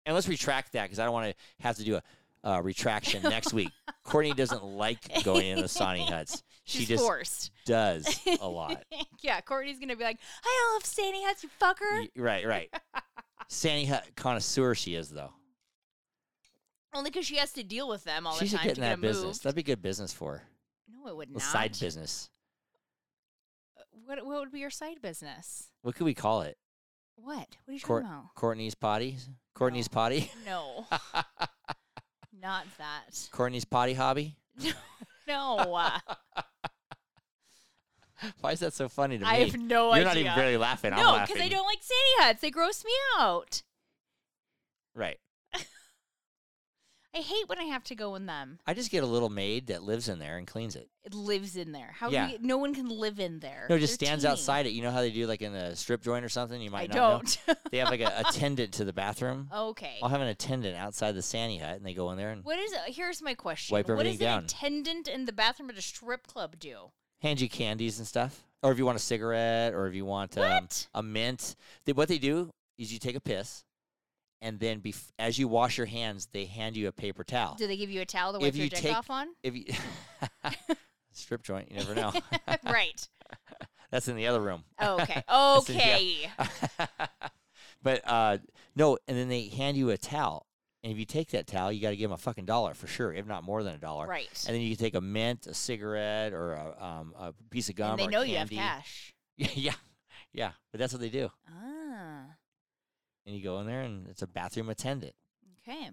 And 0.05 0.13
let's 0.13 0.27
retract 0.27 0.73
that 0.73 0.83
because 0.83 0.99
I 0.99 1.05
don't 1.05 1.13
want 1.13 1.31
to 1.35 1.63
have 1.63 1.77
to 1.77 1.83
do 1.83 1.95
a 1.95 2.03
uh, 2.45 2.61
retraction 2.63 3.23
next 3.23 3.53
week. 3.53 3.69
Courtney 4.03 4.33
doesn't 4.33 4.63
like 4.63 5.23
going 5.23 5.47
in 5.47 5.61
the 5.61 5.67
Sani 5.67 6.05
huts. 6.05 6.41
She 6.67 6.79
She's 6.79 6.87
just 6.87 7.03
forced. 7.03 7.51
does 7.67 8.19
a 8.41 8.47
lot. 8.47 8.83
yeah, 9.21 9.39
Courtney's 9.41 9.77
gonna 9.79 9.95
be 9.95 10.03
like, 10.03 10.17
I 10.43 10.71
love 10.73 10.83
Sandy 10.83 11.21
Huts, 11.23 11.43
you 11.43 11.49
fucker. 11.61 11.75
Y- 11.91 12.09
right, 12.17 12.43
right. 12.47 12.73
Sandy 13.49 13.85
hut 13.85 14.03
connoisseur 14.15 14.73
she 14.73 14.95
is 14.95 15.09
though. 15.11 15.29
Only 16.91 17.11
because 17.11 17.27
she 17.27 17.35
has 17.35 17.51
to 17.53 17.63
deal 17.63 17.87
with 17.87 18.03
them 18.03 18.25
all 18.25 18.33
she 18.33 18.45
the 18.45 18.49
should 18.49 18.57
time 18.61 18.67
get 18.69 18.75
to 18.77 18.81
in 18.81 18.87
get 18.89 18.95
that 18.95 19.01
business. 19.01 19.25
moved. 19.25 19.43
That'd 19.43 19.55
be 19.57 19.61
good 19.61 19.83
business 19.83 20.11
for 20.11 20.37
her. 20.37 20.43
No, 20.91 21.07
it 21.07 21.15
would 21.15 21.29
A 21.29 21.33
not. 21.33 21.41
side 21.43 21.77
business. 21.79 22.31
What 24.05 24.25
What 24.25 24.39
would 24.39 24.51
be 24.51 24.59
your 24.61 24.71
side 24.71 24.99
business? 25.03 25.67
What 25.83 25.93
could 25.93 26.05
we 26.05 26.15
call 26.15 26.41
it? 26.41 26.57
What? 27.15 27.35
What 27.37 27.47
are 27.67 27.73
you 27.73 27.79
Court- 27.79 28.01
talking 28.05 28.17
about? 28.17 28.33
Courtney's 28.33 28.73
potty. 28.73 29.17
Courtney's 29.53 29.87
potty. 29.87 30.31
No, 30.47 30.87
not 32.41 32.65
that. 32.77 33.27
Courtney's 33.31 33.65
potty 33.65 33.93
hobby. 33.93 34.37
No, 35.27 35.57
uh, 35.57 35.97
Why 38.41 38.51
is 38.51 38.59
that 38.59 38.73
so 38.73 38.87
funny 38.87 39.17
to 39.17 39.23
me? 39.23 39.29
I 39.29 39.37
have 39.37 39.57
no 39.57 39.91
idea. 39.91 40.03
You're 40.03 40.13
not 40.13 40.17
even 40.17 40.35
barely 40.35 40.57
laughing. 40.57 40.91
No, 40.91 41.19
because 41.19 41.41
I 41.41 41.47
don't 41.47 41.65
like 41.65 41.79
Sandy 41.81 42.11
Huts. 42.19 42.41
They 42.41 42.51
gross 42.51 42.85
me 42.85 42.91
out. 43.17 43.63
Right. 44.93 45.17
I 47.15 47.19
hate 47.19 47.47
when 47.47 47.59
I 47.59 47.63
have 47.63 47.83
to 47.85 47.95
go 47.95 48.15
in 48.15 48.25
them. 48.25 48.59
I 48.67 48.73
just 48.73 48.91
get 48.91 49.03
a 49.03 49.07
little 49.07 49.29
maid 49.29 49.67
that 49.67 49.83
lives 49.83 50.09
in 50.09 50.19
there 50.19 50.37
and 50.37 50.45
cleans 50.45 50.75
it. 50.75 50.89
It 51.05 51.13
lives 51.13 51.55
in 51.55 51.71
there. 51.71 51.91
How? 51.97 52.09
Yeah. 52.09 52.27
Do 52.27 52.33
you, 52.33 52.39
no 52.41 52.57
one 52.57 52.75
can 52.75 52.89
live 52.89 53.19
in 53.19 53.39
there. 53.39 53.67
No, 53.69 53.75
it 53.75 53.79
just 53.79 53.97
They're 53.99 54.07
stands 54.07 54.23
teeny. 54.23 54.31
outside 54.33 54.65
it. 54.65 54.71
You 54.71 54.81
know 54.81 54.91
how 54.91 54.99
they 54.99 55.11
do 55.11 55.25
like 55.25 55.41
in 55.41 55.55
a 55.55 55.75
strip 55.77 56.01
joint 56.03 56.25
or 56.25 56.29
something? 56.29 56.61
You 56.61 56.69
I 56.69 56.73
might 56.73 56.89
not 56.89 56.95
know. 56.95 57.21
don't. 57.47 57.57
They 57.71 57.77
have 57.77 57.89
like 57.89 58.01
an 58.01 58.11
attendant 58.17 58.73
to 58.73 58.85
the 58.85 58.93
bathroom. 58.93 59.49
okay. 59.53 59.97
I'll 60.03 60.09
have 60.09 60.21
an 60.21 60.27
attendant 60.27 60.75
outside 60.75 61.13
the 61.13 61.21
Sandy 61.21 61.57
hut 61.57 61.77
and 61.77 61.85
they 61.85 61.93
go 61.93 62.11
in 62.11 62.17
there 62.17 62.31
and 62.31 62.43
What 62.43 62.59
is? 62.59 62.73
It? 62.73 62.79
Here's 62.87 63.21
my 63.21 63.33
question. 63.33 63.73
Wipe 63.73 63.89
everything 63.89 64.13
what 64.13 64.19
does 64.19 64.19
down. 64.19 64.39
an 64.39 64.45
attendant 64.45 65.07
in 65.07 65.25
the 65.25 65.33
bathroom 65.33 65.69
at 65.69 65.77
a 65.77 65.81
strip 65.81 66.27
club 66.27 66.59
do? 66.59 66.91
hand 67.21 67.39
you 67.41 67.49
candies 67.49 67.97
and 67.97 68.07
stuff. 68.07 68.43
Or 68.61 68.71
if 68.71 68.77
you 68.77 68.85
want 68.85 68.97
a 68.97 69.01
cigarette 69.01 69.73
or 69.73 69.87
if 69.87 69.95
you 69.95 70.05
want 70.05 70.37
um, 70.37 70.67
a 70.93 71.01
mint. 71.01 71.55
They, 71.85 71.93
what 71.93 72.07
they 72.07 72.17
do 72.17 72.49
is 72.77 72.91
you 72.91 72.99
take 72.99 73.15
a 73.15 73.21
piss 73.21 73.63
and 74.45 74.59
then 74.59 74.79
bef- 74.79 75.11
as 75.19 75.37
you 75.39 75.47
wash 75.47 75.77
your 75.77 75.87
hands, 75.87 76.27
they 76.31 76.45
hand 76.45 76.77
you 76.77 76.87
a 76.87 76.91
paper 76.91 77.23
towel. 77.23 77.55
Do 77.55 77.65
they 77.67 77.75
give 77.77 77.89
you 77.89 77.99
a 78.01 78.05
towel 78.05 78.31
to 78.33 78.37
If 78.37 78.43
wipe 78.43 78.55
your 78.55 78.63
you 78.65 78.69
dick 78.69 78.79
take- 78.79 78.95
off 78.95 79.09
on? 79.09 79.27
If 79.43 79.55
you 79.55 79.65
strip 81.11 81.41
joint, 81.43 81.71
you 81.71 81.77
never 81.77 81.95
know. 81.95 82.13
right. 82.65 83.07
That's 83.91 84.07
in 84.07 84.15
the 84.15 84.27
other 84.27 84.41
room. 84.41 84.63
Okay. 84.81 85.23
In- 85.27 85.75
yeah. 85.75 86.29
Okay. 86.39 86.95
but 87.81 88.01
uh, 88.05 88.37
no, 88.75 88.97
and 89.07 89.17
then 89.17 89.29
they 89.29 89.47
hand 89.47 89.77
you 89.77 89.89
a 89.89 89.97
towel, 89.97 90.45
and 90.83 90.91
if 90.91 90.99
you 90.99 91.05
take 91.05 91.31
that 91.31 91.47
towel, 91.47 91.71
you 91.71 91.81
got 91.81 91.89
to 91.91 91.95
give 91.95 92.09
them 92.09 92.15
a 92.15 92.17
fucking 92.17 92.45
dollar 92.45 92.73
for 92.73 92.87
sure, 92.87 93.13
if 93.13 93.25
not 93.25 93.43
more 93.43 93.63
than 93.63 93.73
a 93.75 93.77
dollar. 93.79 94.05
Right. 94.07 94.43
And 94.47 94.55
then 94.55 94.61
you 94.61 94.75
can 94.75 94.83
take 94.85 94.95
a 94.95 95.01
mint, 95.01 95.47
a 95.47 95.53
cigarette, 95.53 96.33
or 96.33 96.53
a, 96.53 96.75
um, 96.83 97.13
a 97.17 97.33
piece 97.49 97.69
of 97.69 97.75
gum 97.75 97.91
And 97.91 97.99
they 97.99 98.05
or 98.05 98.11
know 98.11 98.21
you 98.21 98.37
have 98.37 98.49
candy. 98.49 98.57
cash. 98.57 99.13
yeah, 99.37 99.73
yeah. 100.33 100.51
But 100.71 100.79
that's 100.79 100.93
what 100.93 101.01
they 101.01 101.09
do. 101.09 101.29
Ah. 101.49 102.25
And 103.25 103.35
you 103.35 103.43
go 103.43 103.59
in 103.59 103.67
there, 103.67 103.81
and 103.81 104.07
it's 104.07 104.21
a 104.21 104.27
bathroom 104.27 104.69
attendant. 104.69 105.13
Okay. 105.67 105.89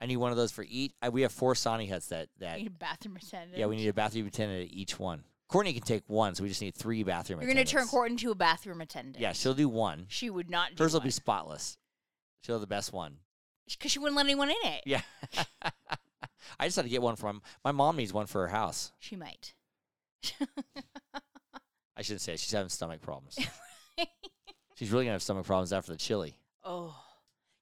I 0.00 0.06
need 0.06 0.16
one 0.16 0.30
of 0.30 0.36
those 0.36 0.52
for 0.52 0.64
each. 0.68 0.92
I, 1.02 1.08
we 1.08 1.22
have 1.22 1.32
four 1.32 1.54
Sani 1.54 1.86
huts 1.86 2.08
that 2.08 2.28
that. 2.38 2.58
You 2.58 2.64
need 2.64 2.72
a 2.72 2.78
bathroom 2.78 3.16
attendant. 3.16 3.58
Yeah, 3.58 3.66
we 3.66 3.76
need 3.76 3.88
a 3.88 3.92
bathroom 3.92 4.26
attendant 4.26 4.70
at 4.70 4.76
each 4.76 4.98
one. 4.98 5.24
Courtney 5.48 5.72
can 5.72 5.82
take 5.82 6.04
one, 6.06 6.34
so 6.34 6.42
we 6.42 6.48
just 6.48 6.60
need 6.60 6.74
three 6.74 7.02
bathroom. 7.02 7.40
You're 7.40 7.48
gonna 7.48 7.64
turn 7.64 7.78
attendants. 7.80 7.90
Court 7.90 8.10
into 8.10 8.30
a 8.30 8.34
bathroom 8.34 8.80
attendant. 8.80 9.18
Yeah, 9.18 9.32
she'll 9.32 9.54
do 9.54 9.68
one. 9.68 10.04
She 10.08 10.30
would 10.30 10.50
not 10.50 10.76
do 10.76 10.84
Hers 10.84 10.92
will 10.92 11.00
be 11.00 11.10
spotless. 11.10 11.78
She'll 12.42 12.56
have 12.56 12.60
the 12.60 12.66
best 12.66 12.92
one. 12.92 13.16
because 13.66 13.90
she 13.90 13.98
wouldn't 13.98 14.16
let 14.16 14.26
anyone 14.26 14.50
in 14.50 14.56
it. 14.62 14.82
Yeah. 14.84 15.00
I 16.60 16.66
just 16.66 16.76
had 16.76 16.82
to 16.84 16.88
get 16.88 17.02
one 17.02 17.16
from 17.16 17.42
my 17.64 17.72
mom 17.72 17.96
needs 17.96 18.12
one 18.12 18.26
for 18.26 18.42
her 18.42 18.48
house. 18.48 18.92
She 18.98 19.16
might. 19.16 19.54
I 21.96 22.02
shouldn't 22.02 22.20
say 22.20 22.34
it. 22.34 22.40
she's 22.40 22.52
having 22.52 22.68
stomach 22.68 23.00
problems. 23.00 23.38
she's 24.76 24.92
really 24.92 25.04
gonna 25.04 25.14
have 25.14 25.22
stomach 25.22 25.46
problems 25.46 25.72
after 25.72 25.92
the 25.92 25.98
chili. 25.98 26.38
Oh, 26.64 26.94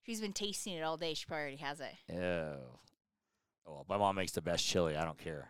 she's 0.05 0.21
been 0.21 0.33
tasting 0.33 0.75
it 0.75 0.83
all 0.83 0.97
day. 0.97 1.15
She 1.15 1.25
probably 1.27 1.43
already 1.43 1.57
has 1.59 1.81
it. 1.81 1.93
Ew. 2.09 2.19
Oh, 2.19 3.73
well, 3.73 3.87
my 3.89 3.97
mom 3.97 4.17
makes 4.17 4.33
the 4.33 4.41
best 4.43 4.65
chili. 4.65 4.97
I 4.97 5.05
don't 5.05 5.19
care. 5.19 5.49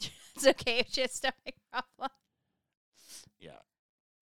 It's 0.36 0.46
okay 0.46 0.80
if 0.80 0.92
she 0.92 1.00
has 1.00 1.12
stomach 1.12 1.54
problem. 1.72 2.10
Yeah. 3.40 3.52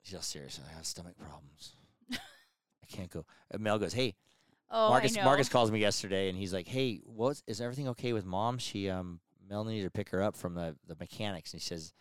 She's 0.02 0.14
all 0.14 0.22
serious. 0.22 0.60
I 0.64 0.72
have 0.76 0.86
stomach 0.86 1.16
problems. 1.18 1.72
I 2.12 2.86
can't 2.88 3.10
go. 3.10 3.26
And 3.50 3.60
Mel 3.62 3.78
goes, 3.80 3.92
"Hey, 3.94 4.14
Oh, 4.70 4.90
Marcus." 4.90 5.16
Marcus 5.16 5.48
calls 5.48 5.72
me 5.72 5.80
yesterday, 5.80 6.28
and 6.28 6.38
he's 6.38 6.52
like, 6.52 6.68
"Hey, 6.68 7.00
what's 7.04 7.42
is 7.48 7.60
everything 7.60 7.88
okay 7.88 8.12
with 8.12 8.24
mom? 8.24 8.58
She 8.58 8.88
um 8.88 9.18
Mel 9.48 9.64
needed 9.64 9.84
to 9.84 9.90
pick 9.90 10.10
her 10.10 10.22
up 10.22 10.36
from 10.36 10.54
the 10.54 10.76
the 10.86 10.94
mechanics, 11.00 11.52
and 11.52 11.60
he 11.60 11.66
says." 11.66 11.92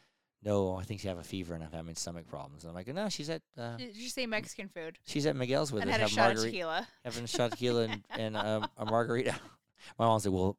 No, 0.46 0.76
I 0.76 0.84
think 0.84 1.00
she 1.02 1.08
have 1.08 1.18
a 1.20 1.24
fever 1.24 1.54
and 1.54 1.64
I'm 1.64 1.72
having 1.72 1.96
stomach 1.96 2.28
problems. 2.28 2.64
And 2.64 2.70
I'm 2.70 2.76
like, 2.76 2.88
no, 2.94 3.10
she's 3.10 3.30
at 3.30 3.42
uh, 3.58 3.78
Did 3.78 3.96
you 3.96 4.10
say 4.10 4.26
Mexican 4.26 4.68
food? 4.68 4.98
she's 5.06 5.26
at 5.26 5.36
Miguel's 5.36 5.72
with 5.72 5.84
and 5.84 5.92
us. 5.92 5.98
had 5.98 6.06
a 6.06 6.10
shot 6.10 6.32
of 6.32 6.36
margarita. 6.38 6.52
tequila. 6.52 6.88
having 7.06 7.24
a 7.24 7.28
shot 7.28 7.46
of 7.46 7.52
tequila 7.52 7.84
and, 7.84 8.04
and 8.10 8.38
um, 8.38 8.68
a 8.78 8.86
margarita. 8.86 9.36
My 10.00 10.06
mom 10.06 10.20
said, 10.20 10.32
well, 10.34 10.58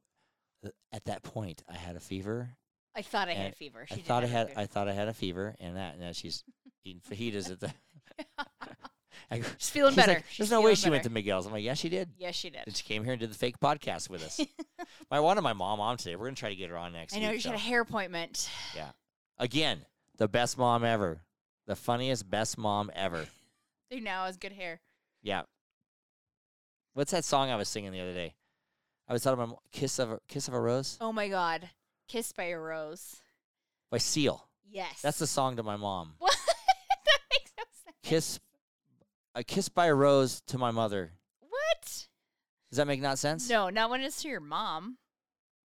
th- 0.62 0.75
at 0.92 1.05
that 1.07 1.23
point, 1.23 1.62
I 1.68 1.75
had 1.77 1.97
a 1.97 2.01
fever. 2.01 2.51
I 2.97 3.03
thought 3.03 3.29
I 3.29 3.33
had 3.33 3.53
a 3.53 3.55
fever. 3.57 3.87
She 3.88 3.97
I 3.97 3.99
thought 3.99 4.23
I 4.23 4.27
had. 4.29 4.53
I 4.57 4.66
thought 4.66 4.87
I 4.87 4.92
had 4.92 5.09
a 5.09 5.14
fever, 5.14 5.57
and 5.59 5.77
that, 5.77 5.94
and 5.94 6.03
now 6.03 6.12
she's 6.12 6.44
eating 6.85 7.01
fajitas 7.11 7.51
at 7.51 7.59
the. 7.59 7.73
I 9.31 9.40
She's 9.59 9.70
feeling 9.70 9.90
she's 9.92 9.97
better. 9.97 10.12
like, 10.12 10.25
She's 10.29 10.37
There's 10.38 10.51
no 10.53 10.61
way 10.61 10.75
feeling 10.75 10.77
she 10.77 10.90
went 10.90 11.03
to. 11.05 11.11
Miguel's. 11.11 11.47
I'm 11.47 11.53
like, 11.53 11.64
yeah, 11.64 11.75
she 11.75 11.88
did. 11.88 12.11
Yes, 12.18 12.37
she 12.37 12.51
did. 12.51 12.61
And 12.66 12.77
she 12.77 12.85
came 12.85 13.03
here 13.03 13.14
and 13.14 13.20
did 13.20 13.31
the 13.31 13.35
fake 13.35 13.59
podcast 13.59 14.09
with 14.09 14.23
us. 14.25 14.40
I 15.11 15.18
wanted 15.20 15.40
my 15.40 15.55
mom 15.55 15.81
on 15.81 15.97
today. 15.97 16.14
We're 16.14 16.27
gonna 16.27 16.37
try 16.37 16.51
to 16.51 16.55
get 16.55 16.70
her 16.70 16.77
on 16.77 16.92
next 16.92 17.16
I 17.16 17.18
know 17.20 17.31
week. 17.31 17.40
she 17.40 17.49
had 17.49 17.57
a 17.57 17.61
hair 17.61 17.81
appointment. 17.81 18.49
Again, 19.38 19.87
the 20.16 20.29
best 20.29 20.57
mom 20.57 20.85
ever, 20.85 21.23
the 21.66 21.77
funniest, 21.77 22.31
best 22.31 22.57
mom 22.57 22.90
ever. 22.94 23.27
Dude 23.90 24.03
now 24.03 24.27
has 24.27 24.37
good 24.37 24.53
hair. 24.53 24.81
Yeah. 25.23 25.42
What's 26.94 27.11
that 27.11 27.25
song 27.25 27.51
I 27.51 27.57
was 27.57 27.68
singing 27.68 27.92
the 27.92 28.01
other 28.01 28.14
day? 28.14 28.35
I 29.09 29.12
was 29.12 29.27
of 29.27 29.38
my 29.38 29.49
kiss 29.73 29.99
of 29.99 30.12
a, 30.12 30.20
kiss 30.29 30.49
of 30.49 30.55
a 30.55 30.61
rose 30.61 30.97
Oh 31.01 31.12
my 31.12 31.29
God. 31.29 31.68
Kissed 32.09 32.37
by 32.37 32.44
a 32.44 32.59
Rose. 32.59 33.16
by 33.90 33.99
Seal. 33.99 34.49
Yes. 34.70 35.01
That's 35.03 35.18
the 35.18 35.27
song 35.27 35.57
to 35.57 35.62
my 35.62 35.77
mom. 35.77 36.14
What? 36.18 36.37
that 36.47 37.18
makes 37.31 37.51
no 37.59 37.64
sense. 37.85 37.97
Kiss 38.03 38.40
a 39.35 39.42
kiss 39.42 39.68
by 39.68 39.87
a 39.87 39.94
rose 39.94 40.40
to 40.47 40.59
my 40.59 40.70
mother. 40.70 41.12
What? 41.40 41.83
Does 41.83 42.77
that 42.77 42.87
make 42.87 43.01
not 43.01 43.18
sense? 43.18 43.49
No, 43.49 43.68
not 43.68 43.90
when 43.90 44.01
it's 44.01 44.23
to 44.23 44.29
your 44.29 44.40
mom. 44.40 44.99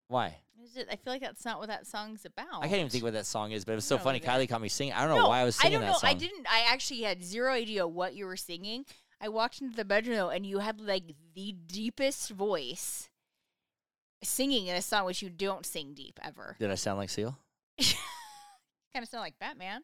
Why? 0.07 0.37
Is 0.63 0.75
it, 0.77 0.87
I 0.91 0.95
feel 0.97 1.13
like 1.13 1.21
that's 1.21 1.45
not 1.45 1.59
what 1.59 1.67
that 1.69 1.87
song's 1.87 2.25
about. 2.25 2.61
I 2.63 2.67
can't 2.67 2.79
even 2.79 2.89
think 2.89 3.03
what 3.03 3.13
that 3.13 3.25
song 3.25 3.51
is, 3.51 3.63
but 3.65 3.71
it 3.73 3.75
was 3.75 3.85
so 3.85 3.95
No, 3.97 4.03
funny. 4.03 4.19
Kylie 4.19 4.47
caught 4.49 4.61
me 4.61 4.69
singing. 4.69 4.93
I 4.93 5.05
don't 5.07 5.15
know 5.17 5.27
why 5.29 5.39
I 5.39 5.43
was 5.45 5.55
singing 5.55 5.77
I 5.77 5.79
don't 5.79 5.87
that 5.87 5.93
know. 5.93 5.99
song. 5.99 6.09
I 6.09 6.13
didn't. 6.13 6.47
I 6.49 6.65
actually 6.67 7.01
had 7.03 7.23
zero 7.23 7.53
idea 7.53 7.87
what 7.87 8.13
you 8.15 8.25
were 8.25 8.35
singing. 8.37 8.85
I 9.21 9.29
walked 9.29 9.61
into 9.61 9.75
the 9.75 9.85
bedroom 9.85 10.17
though, 10.17 10.29
and 10.29 10.45
you 10.45 10.59
had 10.59 10.79
like 10.81 11.03
the 11.35 11.55
deepest 11.67 12.29
voice 12.31 13.09
singing 14.23 14.67
in 14.67 14.75
a 14.75 14.81
song 14.81 15.05
which 15.05 15.21
you 15.21 15.29
don't 15.29 15.65
sing 15.65 15.93
deep 15.93 16.19
ever. 16.23 16.55
Did 16.59 16.71
I 16.71 16.75
sound 16.75 16.97
like 16.99 17.09
Seal? 17.09 17.37
kind 17.79 19.03
of 19.03 19.07
sound 19.07 19.21
like 19.21 19.39
Batman. 19.39 19.81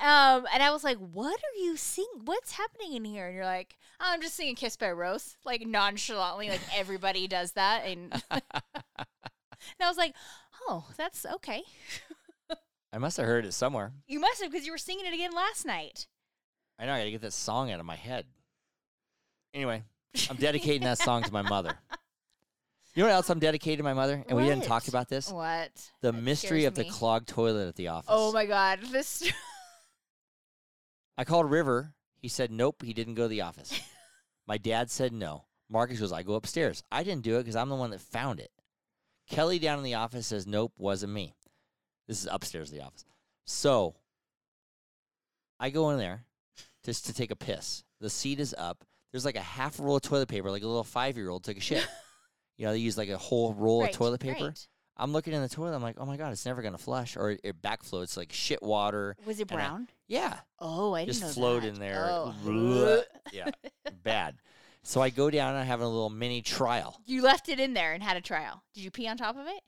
um, 0.00 0.46
and 0.52 0.62
I 0.62 0.70
was 0.70 0.82
like, 0.84 0.96
"What 0.96 1.38
are 1.38 1.62
you 1.62 1.76
singing? 1.76 2.22
What's 2.24 2.52
happening 2.52 2.94
in 2.94 3.04
here?" 3.04 3.26
And 3.26 3.34
you're 3.36 3.44
like, 3.44 3.76
oh, 4.00 4.06
"I'm 4.08 4.22
just 4.22 4.34
singing 4.34 4.54
Kiss 4.54 4.76
by 4.78 4.90
Rose," 4.90 5.36
like 5.44 5.66
nonchalantly, 5.66 6.48
like 6.48 6.62
everybody 6.74 7.28
does 7.28 7.52
that. 7.52 7.84
And, 7.84 8.22
and 9.78 9.86
I 9.86 9.88
was 9.90 9.96
like, 9.98 10.14
"Oh, 10.68 10.86
that's 10.96 11.24
okay." 11.26 11.62
I 12.92 12.98
must 12.98 13.16
have 13.18 13.26
heard 13.26 13.44
it 13.44 13.52
somewhere. 13.52 13.92
You 14.06 14.18
must 14.20 14.42
have 14.42 14.50
because 14.50 14.66
you 14.66 14.72
were 14.72 14.78
singing 14.78 15.06
it 15.06 15.12
again 15.14 15.32
last 15.32 15.66
night. 15.66 16.06
I 16.78 16.86
know 16.86 16.94
I 16.94 16.98
gotta 16.98 17.10
get 17.10 17.20
that 17.22 17.32
song 17.32 17.70
out 17.70 17.80
of 17.80 17.86
my 17.86 17.96
head. 17.96 18.24
Anyway, 19.52 19.82
I'm 20.30 20.36
dedicating 20.36 20.82
that 20.84 20.98
song 20.98 21.22
to 21.22 21.32
my 21.32 21.42
mother. 21.42 21.72
You 22.94 23.04
know 23.04 23.10
what 23.10 23.14
else 23.14 23.30
I'm 23.30 23.38
dedicating 23.38 23.76
to 23.76 23.84
my 23.84 23.94
mother? 23.94 24.24
And 24.28 24.36
we 24.36 24.42
didn't 24.44 24.64
talk 24.64 24.88
about 24.88 25.08
this. 25.08 25.30
What? 25.30 25.70
The 26.00 26.10
That 26.10 26.20
mystery 26.20 26.60
scares 26.62 26.68
of 26.68 26.74
the 26.74 26.82
me. 26.82 26.90
clogged 26.90 27.28
toilet 27.28 27.68
at 27.68 27.76
the 27.76 27.88
office. 27.88 28.08
Oh 28.12 28.32
my 28.32 28.44
god, 28.44 28.80
this. 28.90 29.30
I 31.18 31.22
called 31.22 31.48
River. 31.48 31.94
He 32.16 32.26
said 32.26 32.50
nope, 32.50 32.82
he 32.82 32.92
didn't 32.92 33.14
go 33.14 33.22
to 33.24 33.28
the 33.28 33.42
office. 33.42 33.78
my 34.48 34.58
dad 34.58 34.90
said 34.90 35.12
no. 35.12 35.44
Marcus 35.70 36.00
goes, 36.00 36.10
I 36.12 36.24
go 36.24 36.34
upstairs. 36.34 36.82
I 36.90 37.04
didn't 37.04 37.22
do 37.22 37.36
it 37.36 37.40
because 37.42 37.54
I'm 37.54 37.68
the 37.68 37.76
one 37.76 37.90
that 37.90 38.00
found 38.00 38.40
it. 38.40 38.50
Kelly 39.28 39.58
down 39.58 39.78
in 39.78 39.84
the 39.84 39.94
office 39.94 40.26
says 40.26 40.46
nope, 40.46 40.72
wasn't 40.78 41.12
me. 41.12 41.34
This 42.06 42.20
is 42.22 42.28
upstairs 42.30 42.70
of 42.70 42.76
the 42.78 42.84
office. 42.84 43.04
So 43.44 43.94
I 45.60 45.70
go 45.70 45.90
in 45.90 45.98
there 45.98 46.24
just 46.84 47.06
to 47.06 47.14
take 47.14 47.30
a 47.30 47.36
piss. 47.36 47.84
The 48.00 48.10
seat 48.10 48.40
is 48.40 48.54
up. 48.56 48.84
There's 49.12 49.24
like 49.24 49.36
a 49.36 49.40
half 49.40 49.78
roll 49.80 49.96
of 49.96 50.02
toilet 50.02 50.28
paper, 50.28 50.50
like 50.50 50.62
a 50.62 50.66
little 50.66 50.84
five 50.84 51.16
year 51.16 51.28
old 51.28 51.44
took 51.44 51.56
a 51.56 51.60
shit. 51.60 51.86
you 52.56 52.66
know, 52.66 52.72
they 52.72 52.78
use 52.78 52.96
like 52.98 53.08
a 53.08 53.18
whole 53.18 53.54
roll 53.54 53.82
Right, 53.82 53.90
of 53.90 53.96
toilet 53.96 54.20
paper. 54.20 54.46
right. 54.46 54.68
I'm 55.00 55.12
looking 55.12 55.32
in 55.32 55.42
the 55.42 55.48
toilet. 55.48 55.74
I'm 55.76 55.82
like, 55.82 55.96
oh 55.98 56.06
my 56.06 56.16
god, 56.16 56.32
it's 56.32 56.44
never 56.44 56.60
gonna 56.60 56.76
flush, 56.78 57.16
or 57.16 57.30
it, 57.30 57.40
it 57.44 57.62
backfloats 57.62 58.16
like 58.16 58.32
shit 58.32 58.62
water. 58.62 59.16
Was 59.26 59.38
it 59.38 59.42
And 59.50 59.52
I- 59.52 59.54
brown? 59.64 59.88
Yeah, 60.08 60.38
oh, 60.58 60.92
I 60.94 61.04
just 61.04 61.20
didn't 61.20 61.30
know 61.36 61.40
float 61.40 61.62
that. 61.62 61.68
in 61.68 61.74
there. 61.78 62.06
Oh. 62.10 63.02
Yeah, 63.32 63.50
bad. 64.02 64.36
So 64.88 65.02
I 65.02 65.10
go 65.10 65.28
down 65.28 65.50
and 65.50 65.58
I'm 65.58 65.66
having 65.66 65.84
a 65.84 65.88
little 65.88 66.08
mini 66.08 66.40
trial. 66.40 66.98
You 67.04 67.20
left 67.20 67.50
it 67.50 67.60
in 67.60 67.74
there 67.74 67.92
and 67.92 68.02
had 68.02 68.16
a 68.16 68.22
trial. 68.22 68.62
Did 68.72 68.84
you 68.84 68.90
pee 68.90 69.06
on 69.06 69.18
top 69.18 69.36
of 69.36 69.46
it? 69.46 69.60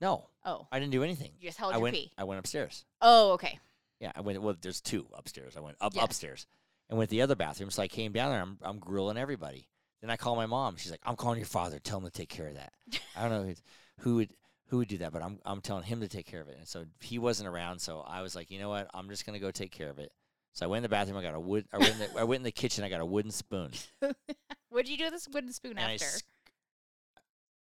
No, 0.00 0.30
Oh, 0.46 0.66
I 0.72 0.78
didn't 0.78 0.92
do 0.92 1.02
anything. 1.02 1.32
you 1.38 1.48
just 1.48 1.58
held 1.58 1.72
I 1.74 1.76
your 1.76 1.82
went. 1.82 1.94
pee. 1.94 2.10
I 2.16 2.24
went 2.24 2.38
upstairs. 2.38 2.86
Oh, 3.02 3.32
okay. 3.32 3.58
Yeah, 4.00 4.12
I 4.16 4.22
went. 4.22 4.40
Well, 4.40 4.56
there's 4.58 4.80
two 4.80 5.06
upstairs. 5.12 5.58
I 5.58 5.60
went 5.60 5.76
up 5.80 5.94
Yeah. 5.94 6.04
upstairs 6.04 6.46
and 6.88 6.96
went 6.96 7.10
to 7.10 7.16
the 7.16 7.20
other 7.20 7.34
bathroom. 7.34 7.70
So 7.70 7.82
I 7.82 7.88
came 7.88 8.12
down 8.12 8.30
there. 8.30 8.40
I'm 8.40 8.58
I'm 8.62 8.78
grilling 8.78 9.18
everybody. 9.18 9.68
Then 10.00 10.08
I 10.08 10.16
call 10.16 10.36
my 10.36 10.46
mom. 10.46 10.76
She's 10.76 10.90
like, 10.90 11.00
I'm 11.04 11.16
calling 11.16 11.38
your 11.38 11.46
father. 11.46 11.78
Tell 11.78 11.98
him 11.98 12.04
to 12.04 12.10
take 12.10 12.30
care 12.30 12.48
of 12.48 12.54
that. 12.54 12.72
I 13.14 13.22
don't 13.28 13.30
know 13.30 13.42
who, 13.44 13.54
who 14.00 14.14
would 14.16 14.30
who 14.68 14.78
would 14.78 14.88
do 14.88 14.98
that, 14.98 15.12
but 15.12 15.22
I'm 15.22 15.38
I'm 15.44 15.60
telling 15.60 15.84
him 15.84 16.00
to 16.00 16.08
take 16.08 16.26
care 16.26 16.40
of 16.40 16.48
it. 16.48 16.56
And 16.58 16.66
so 16.66 16.86
he 17.00 17.18
wasn't 17.18 17.48
around. 17.50 17.80
So 17.80 18.00
I 18.00 18.22
was 18.22 18.34
like, 18.34 18.50
you 18.50 18.58
know 18.58 18.70
what? 18.70 18.88
I'm 18.94 19.10
just 19.10 19.26
gonna 19.26 19.38
go 19.38 19.50
take 19.50 19.70
care 19.72 19.90
of 19.90 19.98
it. 19.98 20.12
So 20.56 20.64
I 20.64 20.70
went 20.70 20.78
in 20.78 20.82
the 20.84 20.88
bathroom. 20.88 21.18
I 21.18 21.22
got 21.22 21.34
a 21.34 21.40
wood. 21.40 21.66
I 21.70 21.76
went 21.76 21.92
in 21.92 21.98
the, 21.98 22.18
I 22.18 22.24
went 22.24 22.40
in 22.40 22.44
the 22.44 22.50
kitchen. 22.50 22.82
I 22.82 22.88
got 22.88 23.02
a 23.02 23.04
wooden 23.04 23.30
spoon. 23.30 23.72
what 24.70 24.86
did 24.86 24.88
you 24.88 24.96
do 24.96 25.04
with 25.04 25.12
this 25.12 25.28
wooden 25.30 25.52
spoon 25.52 25.72
And 25.72 25.80
I 25.80 25.92
after? 25.94 26.06
s- 26.06 26.22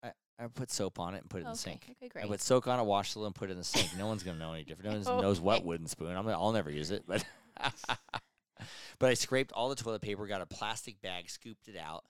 I, 0.02 0.12
I 0.40 0.48
put 0.48 0.72
soap 0.72 0.98
on 0.98 1.14
it 1.14 1.18
and 1.18 1.30
put 1.30 1.40
it 1.40 1.42
in 1.42 1.48
Oh, 1.48 1.50
the 1.50 1.60
okay. 1.60 1.72
sink. 1.72 1.86
Okay, 2.02 2.08
great. 2.08 2.24
I 2.24 2.28
put 2.30 2.40
soak 2.42 2.66
on 2.66 2.80
it, 2.80 2.84
wash 2.86 3.14
it, 3.14 3.20
and 3.20 3.36
put 3.36 3.50
it 3.50 3.52
in 3.52 3.58
the 3.58 3.66
sink. 3.66 3.90
No 3.98 4.08
one's 4.08 4.24
gonna 4.24 4.40
know 4.40 4.54
any 4.54 4.64
different. 4.64 4.90
No 4.90 4.98
one 5.12 5.20
oh 5.20 5.22
knows 5.22 5.42
what 5.42 5.58
Okay. 5.58 5.66
wooden 5.66 5.88
spoon. 5.88 6.16
I'm 6.16 6.24
gonna, 6.24 6.40
I'll 6.40 6.54
never 6.54 6.72
use 6.72 6.92
it, 6.92 7.04
but 7.06 7.26
but 9.00 9.10
I 9.10 9.16
scraped 9.16 9.52
all 9.52 9.68
the 9.68 9.76
toilet 9.76 10.02
paper, 10.02 10.26
got 10.26 10.40
a 10.40 10.46
plastic 10.46 11.02
bag, 11.02 11.30
scooped 11.30 11.68
it 11.68 11.76
out, 11.76 12.06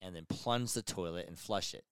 and 0.00 0.16
then 0.16 0.24
plunged 0.26 0.74
the 0.74 0.82
toilet 0.82 1.26
and 1.28 1.38
flushed 1.38 1.74
it. 1.74 1.84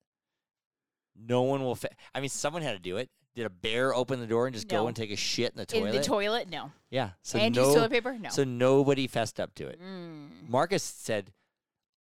No 1.22 1.42
one 1.42 1.60
will. 1.62 1.74
Fa- 1.74 1.90
I 2.14 2.20
mean, 2.20 2.30
someone 2.30 2.62
had 2.62 2.72
to 2.72 2.78
do 2.78 2.96
it. 2.96 3.10
Did 3.34 3.46
a 3.46 3.50
bear 3.50 3.94
open 3.94 4.20
the 4.20 4.26
door 4.26 4.46
and 4.46 4.54
just 4.54 4.70
No. 4.70 4.82
go 4.82 4.86
and 4.88 4.96
take 4.96 5.10
a 5.10 5.16
shit 5.16 5.52
in 5.52 5.56
the 5.58 5.64
toilet? 5.66 5.88
in 5.88 5.96
the 5.96 6.02
toilet? 6.02 6.48
No. 6.50 6.70
yeah. 6.90 7.10
So 7.22 7.38
and 7.38 7.56
use 7.56 7.74
toilet 7.74 7.90
paper? 7.90 8.16
No. 8.18 8.28
So 8.28 8.44
nobody 8.44 9.06
fessed 9.06 9.40
up 9.40 9.54
to 9.54 9.66
it. 9.68 9.80
Mm. 9.82 10.48
Marcus 10.48 10.82
said, 10.82 11.32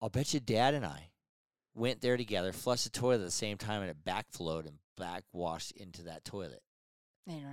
I'll 0.01 0.09
bet 0.09 0.33
you 0.33 0.39
dad 0.41 0.73
and 0.73 0.85
I 0.85 1.09
went 1.73 2.01
there 2.01 2.17
together, 2.17 2.51
flushed 2.51 2.83
the 2.83 2.89
toilet 2.89 3.15
at 3.21 3.25
the 3.25 3.31
same 3.31 3.57
time, 3.57 3.81
and 3.81 3.89
it 3.89 4.03
backflowed 4.03 4.67
and 4.67 4.77
backwashed 4.97 5.71
into 5.71 6.03
that 6.03 6.25
toilet. 6.25 6.61
I 7.29 7.31
don't 7.33 7.43
know. 7.43 7.49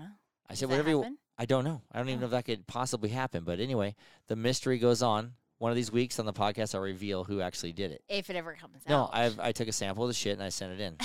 I 0.49 0.53
Does 0.53 0.59
said, 0.59 0.69
that 0.69 0.73
whatever 0.73 0.91
you, 0.91 0.99
happen? 1.03 1.19
I 1.38 1.45
don't 1.47 1.62
know. 1.64 1.83
I 1.93 1.99
don't 1.99 2.09
even 2.09 2.19
Oh. 2.19 2.21
know 2.23 2.27
if 2.27 2.31
that 2.33 2.47
could 2.47 2.67
possibly 2.67 3.11
happen. 3.11 3.45
But 3.45 3.61
anyway, 3.61 3.95
the 4.27 4.35
mystery 4.35 4.79
goes 4.79 5.03
on. 5.03 5.35
One 5.59 5.71
of 5.71 5.77
these 5.77 5.93
weeks 5.93 6.19
on 6.19 6.27
the 6.27 6.33
podcast, 6.33 6.75
I'll 6.75 6.81
reveal 6.81 7.25
who 7.25 7.41
actually 7.41 7.73
did 7.73 7.91
it. 7.93 8.03
If 8.09 8.29
it 8.31 8.35
ever 8.37 8.55
comes 8.55 8.77
out. 8.87 8.88
No. 8.88 9.11
I've, 9.12 9.38
I 9.38 9.53
took 9.53 9.69
a 9.69 9.73
sample 9.73 10.05
of 10.05 10.09
the 10.09 10.14
shit 10.14 10.33
and 10.33 10.43
I 10.43 10.49
sent 10.49 10.73
it 10.73 10.81
in. 10.81 10.97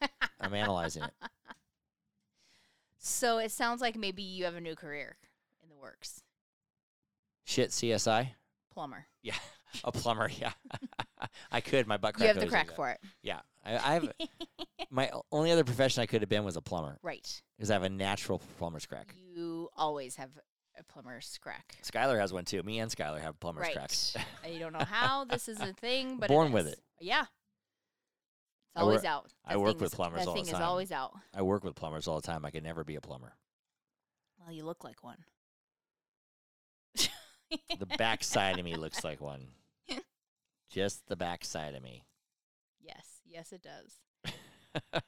I'm 0.40 0.54
analyzing 0.54 1.02
it. 1.04 1.10
So 3.06 3.38
it 3.38 3.52
sounds 3.52 3.80
like 3.80 3.96
maybe 3.96 4.24
you 4.24 4.44
have 4.46 4.56
a 4.56 4.60
new 4.60 4.74
career 4.74 5.16
in 5.62 5.68
the 5.68 5.76
works. 5.76 6.22
Shit, 7.44 7.70
CSI? 7.70 8.30
Plumber. 8.72 9.06
Yeah. 9.22 9.36
A 9.84 9.92
plumber, 9.92 10.28
yeah. 10.28 10.52
I 11.52 11.60
could. 11.60 11.86
My 11.86 11.98
butt 11.98 12.14
crack 12.14 12.22
You 12.22 12.34
have 12.34 12.42
the 12.42 12.48
crack 12.48 12.74
for 12.74 12.90
it. 12.90 12.98
Yeah. 13.22 13.40
I, 13.64 13.74
I 13.74 13.94
have, 13.94 14.12
my 14.90 15.10
only 15.30 15.52
other 15.52 15.62
profession 15.62 16.02
I 16.02 16.06
could 16.06 16.22
have 16.22 16.28
been 16.28 16.44
was 16.44 16.56
a 16.56 16.60
plumber 16.60 16.98
right. 17.02 17.42
because 17.56 17.70
I 17.70 17.74
have 17.74 17.84
a 17.84 17.88
natural 17.88 18.40
plumber's 18.58 18.86
crack. 18.86 19.14
You 19.16 19.68
always 19.76 20.16
have 20.16 20.30
a 20.76 20.82
plumber's 20.84 21.38
crack. 21.40 21.76
Skylar 21.84 22.18
has 22.18 22.32
one 22.32 22.44
too. 22.44 22.62
Me 22.64 22.80
and 22.80 22.90
Skylar 22.90 23.20
have 23.20 23.38
plumber's 23.38 23.66
right. 23.66 23.74
cracks. 23.74 24.16
You 24.50 24.58
don't 24.58 24.72
know 24.72 24.84
how 24.84 25.24
this 25.24 25.48
is 25.48 25.60
a 25.60 25.72
thing, 25.74 26.16
but 26.18 26.28
Born 26.28 26.50
with 26.50 26.66
it. 26.66 26.80
Yeah. 27.00 27.26
It's 28.76 28.80
I 28.80 28.82
always 28.82 29.02
wor- 29.02 29.10
out. 29.10 29.32
I 29.44 29.52
That 29.54 29.60
work 29.60 29.80
with 29.80 29.90
is- 29.92 29.94
plumbers 29.94 30.26
all 30.26 30.34
the 30.34 30.40
thing 30.40 30.46
is 30.46 30.52
time. 30.52 30.62
always 30.62 30.92
out. 30.92 31.14
I 31.34 31.40
work 31.42 31.64
with 31.64 31.74
plumbers 31.74 32.06
all 32.06 32.20
the 32.20 32.26
time. 32.26 32.44
I 32.44 32.50
could 32.50 32.62
never 32.62 32.84
be 32.84 32.96
a 32.96 33.00
plumber. 33.00 33.32
Well, 34.38 34.52
you 34.52 34.64
look 34.64 34.84
like 34.84 35.02
one. 35.02 35.24
The 37.78 37.86
backside 37.98 38.58
of 38.58 38.64
me 38.64 38.74
looks 38.76 39.02
like 39.04 39.20
one. 39.20 39.46
Just 40.70 41.06
the 41.08 41.16
backside 41.16 41.74
of 41.74 41.82
me. 41.82 42.02
yes, 42.80 43.20
yes, 43.24 43.52
it 43.52 43.62
does. 43.62 44.32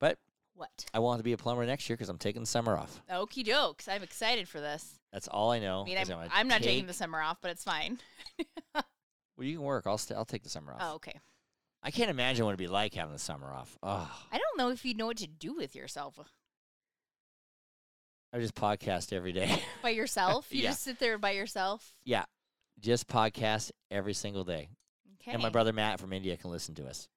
but 0.00 0.18
What? 0.54 0.84
I 0.92 0.98
want 0.98 1.20
to 1.20 1.24
be 1.24 1.32
a 1.32 1.36
plumber 1.36 1.64
next 1.64 1.88
year 1.88 1.96
because 1.96 2.08
I'm 2.08 2.18
taking 2.18 2.42
the 2.42 2.46
summer 2.46 2.76
off. 2.76 3.00
Okie 3.10 3.44
dokes. 3.46 3.88
I'm 3.88 4.02
excited 4.02 4.48
for 4.48 4.60
this. 4.60 4.98
That's 5.12 5.28
all 5.28 5.50
I 5.52 5.58
know. 5.60 5.82
I 5.82 5.84
mean, 5.84 5.98
I'm, 5.98 6.06
gonna 6.06 6.28
I'm 6.32 6.48
not 6.48 6.62
taking 6.62 6.86
the 6.86 6.92
summer 6.92 7.20
off, 7.22 7.38
but 7.40 7.50
it's 7.50 7.64
fine. 7.64 7.98
Well, 9.38 9.46
you 9.48 9.56
can 9.56 9.64
work. 9.64 9.86
I'll 9.86 9.96
st- 9.96 10.16
I'll 10.18 10.26
take 10.26 10.42
the 10.42 10.50
summer 10.50 10.74
off. 10.74 10.78
Oh, 10.82 10.94
okay. 10.96 11.18
I 11.82 11.90
can't 11.90 12.10
imagine 12.10 12.44
what 12.44 12.50
it'd 12.52 12.58
be 12.58 12.68
like 12.68 12.94
having 12.94 13.12
the 13.12 13.18
summer 13.18 13.52
off. 13.52 13.76
Oh, 13.82 14.10
I 14.30 14.38
don't 14.38 14.58
know 14.58 14.70
if 14.70 14.84
you'd 14.84 14.96
know 14.96 15.06
what 15.06 15.16
to 15.18 15.26
do 15.26 15.54
with 15.54 15.74
yourself. 15.74 16.18
I 18.32 18.38
just 18.38 18.54
podcast 18.54 19.12
every 19.12 19.32
day. 19.32 19.62
By 19.82 19.90
yourself? 19.90 20.46
You 20.50 20.62
Yeah. 20.62 20.70
just 20.70 20.82
sit 20.82 20.98
there 20.98 21.18
by 21.18 21.32
yourself? 21.32 21.92
yeah, 22.04 22.24
just 22.80 23.06
podcast 23.08 23.70
every 23.90 24.14
single 24.14 24.44
day. 24.44 24.70
Okay. 25.20 25.32
And 25.32 25.42
my 25.42 25.50
brother 25.50 25.72
Matt 25.72 26.00
from 26.00 26.12
India 26.12 26.36
can 26.36 26.50
listen 26.50 26.74
to 26.76 26.86
us. 26.86 27.08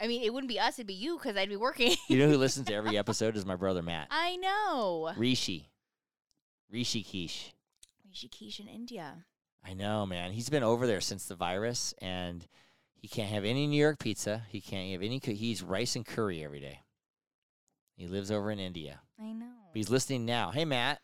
I 0.00 0.06
mean, 0.08 0.22
it 0.22 0.32
wouldn't 0.32 0.48
be 0.48 0.58
us, 0.60 0.78
it'd 0.78 0.86
be 0.86 0.94
you 0.94 1.16
because 1.18 1.36
I'd 1.36 1.48
be 1.48 1.56
working. 1.56 1.94
You 2.08 2.18
know 2.18 2.28
who 2.28 2.36
listens 2.38 2.66
to 2.66 2.74
every 2.74 2.96
episode 2.98 3.36
is 3.36 3.44
my 3.46 3.56
brother 3.56 3.82
Matt. 3.82 4.08
I 4.10 4.36
know. 4.36 5.12
Rishi. 5.16 5.68
Rishi 6.70 7.02
Kish. 7.02 7.52
Rishikesh 8.10 8.60
in 8.60 8.68
India. 8.68 9.24
I 9.64 9.74
know, 9.74 10.06
man. 10.06 10.32
He's 10.32 10.48
been 10.48 10.62
over 10.62 10.86
there 10.86 11.00
since 11.00 11.26
the 11.26 11.34
virus, 11.34 11.92
and 12.00 12.46
he 13.00 13.08
can't 13.08 13.30
have 13.30 13.44
any 13.44 13.66
New 13.66 13.80
York 13.80 13.98
pizza. 13.98 14.42
He 14.48 14.60
can't 14.60 14.90
have 14.92 15.02
any. 15.02 15.20
cu- 15.20 15.34
He's 15.34 15.62
rice 15.62 15.96
and 15.96 16.04
curry 16.04 16.42
every 16.44 16.60
day. 16.60 16.80
He 17.96 18.06
lives 18.06 18.30
over 18.30 18.50
in 18.50 18.58
India. 18.58 19.00
I 19.20 19.32
know. 19.32 19.46
But 19.72 19.76
he's 19.76 19.90
listening 19.90 20.26
now. 20.26 20.50
Hey, 20.50 20.64
Matt. 20.64 21.00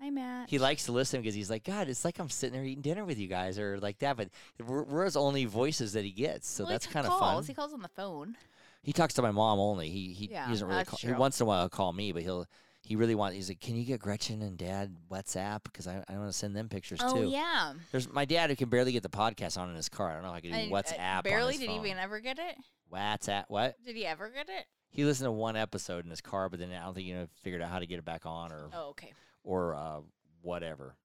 Hi, 0.00 0.08
Matt. 0.10 0.48
He 0.48 0.58
likes 0.58 0.86
to 0.86 0.92
listen 0.92 1.20
because 1.20 1.34
he's 1.34 1.50
like, 1.50 1.62
God, 1.64 1.88
it's 1.88 2.04
like 2.06 2.18
I'm 2.18 2.30
sitting 2.30 2.54
there 2.54 2.64
eating 2.64 2.82
dinner 2.82 3.04
with 3.04 3.18
you 3.18 3.28
guys, 3.28 3.58
or 3.58 3.78
like 3.78 3.98
that. 3.98 4.16
But 4.16 4.28
we're, 4.66 4.82
we're 4.84 5.04
his 5.04 5.16
only 5.16 5.44
voices 5.44 5.92
that 5.92 6.04
he 6.04 6.10
gets, 6.10 6.48
so 6.48 6.64
Well, 6.64 6.72
that's 6.72 6.86
kind 6.86 7.06
of 7.06 7.18
fun. 7.18 7.44
He 7.44 7.52
calls 7.54 7.72
on 7.74 7.82
the 7.82 7.88
phone. 7.88 8.36
He 8.82 8.94
talks 8.94 9.12
to 9.14 9.22
my 9.22 9.30
mom 9.30 9.58
only. 9.58 9.90
He 9.90 10.14
he, 10.14 10.30
Yeah, 10.30 10.46
he 10.46 10.52
doesn't 10.52 10.66
really. 10.68 10.84
Call, 10.84 10.98
he 11.02 11.12
once 11.12 11.38
in 11.38 11.44
a 11.44 11.46
while 11.48 11.60
he'll 11.60 11.68
call 11.68 11.92
me, 11.92 12.12
but 12.12 12.22
he'll 12.22 12.46
he 12.90 12.96
really 12.96 13.14
wants. 13.14 13.36
He's 13.36 13.48
like, 13.48 13.60
"Can 13.60 13.76
you 13.76 13.84
get 13.84 14.00
Gretchen 14.00 14.42
and 14.42 14.58
Dad 14.58 14.96
WhatsApp? 15.12 15.62
Because 15.62 15.86
I, 15.86 16.02
I 16.08 16.18
want 16.18 16.28
to 16.28 16.36
send 16.36 16.56
them 16.56 16.68
pictures 16.68 16.98
too. 16.98 17.04
Oh 17.06 17.22
too." 17.22 17.28
yeah. 17.28 17.74
There's 17.92 18.12
my 18.12 18.24
dad 18.24 18.50
who 18.50 18.56
can 18.56 18.68
barely 18.68 18.90
get 18.90 19.04
the 19.04 19.08
podcast 19.08 19.56
on 19.56 19.70
in 19.70 19.76
his 19.76 19.88
car. 19.88 20.10
I 20.10 20.14
don't 20.14 20.22
know 20.24 20.30
how 20.30 20.34
I 20.34 20.40
can 20.40 20.50
do 20.50 20.56
I- 20.56 20.60
I 20.62 20.68
WhatsApp. 20.68 21.16
on 21.18 21.22
barely 21.22 21.52
his 21.52 21.60
did 21.60 21.70
he 21.70 21.76
phone. 21.76 21.86
even 21.86 21.98
ever 21.98 22.18
get 22.18 22.40
it? 22.40 22.56
WhatsApp. 22.92 23.44
What? 23.46 23.76
Did 23.84 23.94
he 23.94 24.04
ever 24.06 24.28
get 24.28 24.48
it? 24.48 24.66
He 24.90 25.04
listened 25.04 25.26
to 25.28 25.30
one 25.32 25.54
episode 25.54 26.04
in 26.04 26.10
his 26.10 26.20
car, 26.20 26.48
but 26.48 26.58
then 26.58 26.72
I 26.72 26.84
don't 26.84 26.94
think 26.94 27.06
you 27.06 27.14
know 27.14 27.28
figured 27.44 27.62
out 27.62 27.70
how 27.70 27.78
to 27.78 27.86
get 27.86 28.00
it 28.00 28.04
back 28.04 28.26
on 28.26 28.50
or 28.50 28.70
Oh, 28.74 28.88
okay. 28.90 29.12
or 29.44 29.76
uh, 29.76 30.00
whatever. 30.42 30.96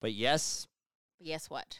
But 0.00 0.12
yes, 0.12 0.66
But 1.18 1.26
guess 1.28 1.48
what? 1.48 1.78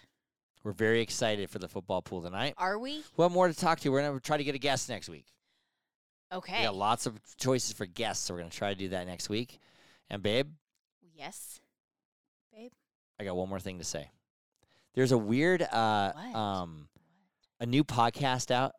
we're 0.62 0.72
very 0.72 1.00
excited 1.02 1.50
for 1.50 1.58
the 1.58 1.68
football 1.68 2.00
pool 2.00 2.22
tonight. 2.22 2.54
Are 2.56 2.78
we? 2.78 3.02
We'll 3.16 3.28
more 3.28 3.48
to 3.48 3.54
talk 3.54 3.80
to. 3.80 3.90
We're 3.90 4.02
gonna 4.02 4.20
try 4.20 4.36
to 4.36 4.44
get 4.44 4.54
a 4.54 4.58
guest 4.58 4.88
next 4.88 5.08
week. 5.08 5.26
Okay. 6.34 6.58
We 6.60 6.64
got 6.64 6.74
lots 6.74 7.06
of 7.06 7.18
choices 7.36 7.72
for 7.72 7.86
guests, 7.86 8.24
so 8.26 8.34
we're 8.34 8.40
gonna 8.40 8.50
try 8.50 8.70
to 8.72 8.78
do 8.78 8.88
that 8.90 9.06
next 9.06 9.28
week. 9.28 9.58
And 10.10 10.22
babe, 10.22 10.48
Yes. 11.16 11.60
Babe. 12.52 12.72
I 13.20 13.24
got 13.24 13.36
one 13.36 13.48
more 13.48 13.60
thing 13.60 13.78
to 13.78 13.84
say. 13.84 14.10
There's 14.94 15.12
a 15.12 15.18
weird 15.18 15.62
uh 15.62 16.12
What? 16.12 16.34
um 16.36 16.88
a 17.60 17.66
new 17.66 17.84
podcast 17.84 18.50
out. 18.50 18.72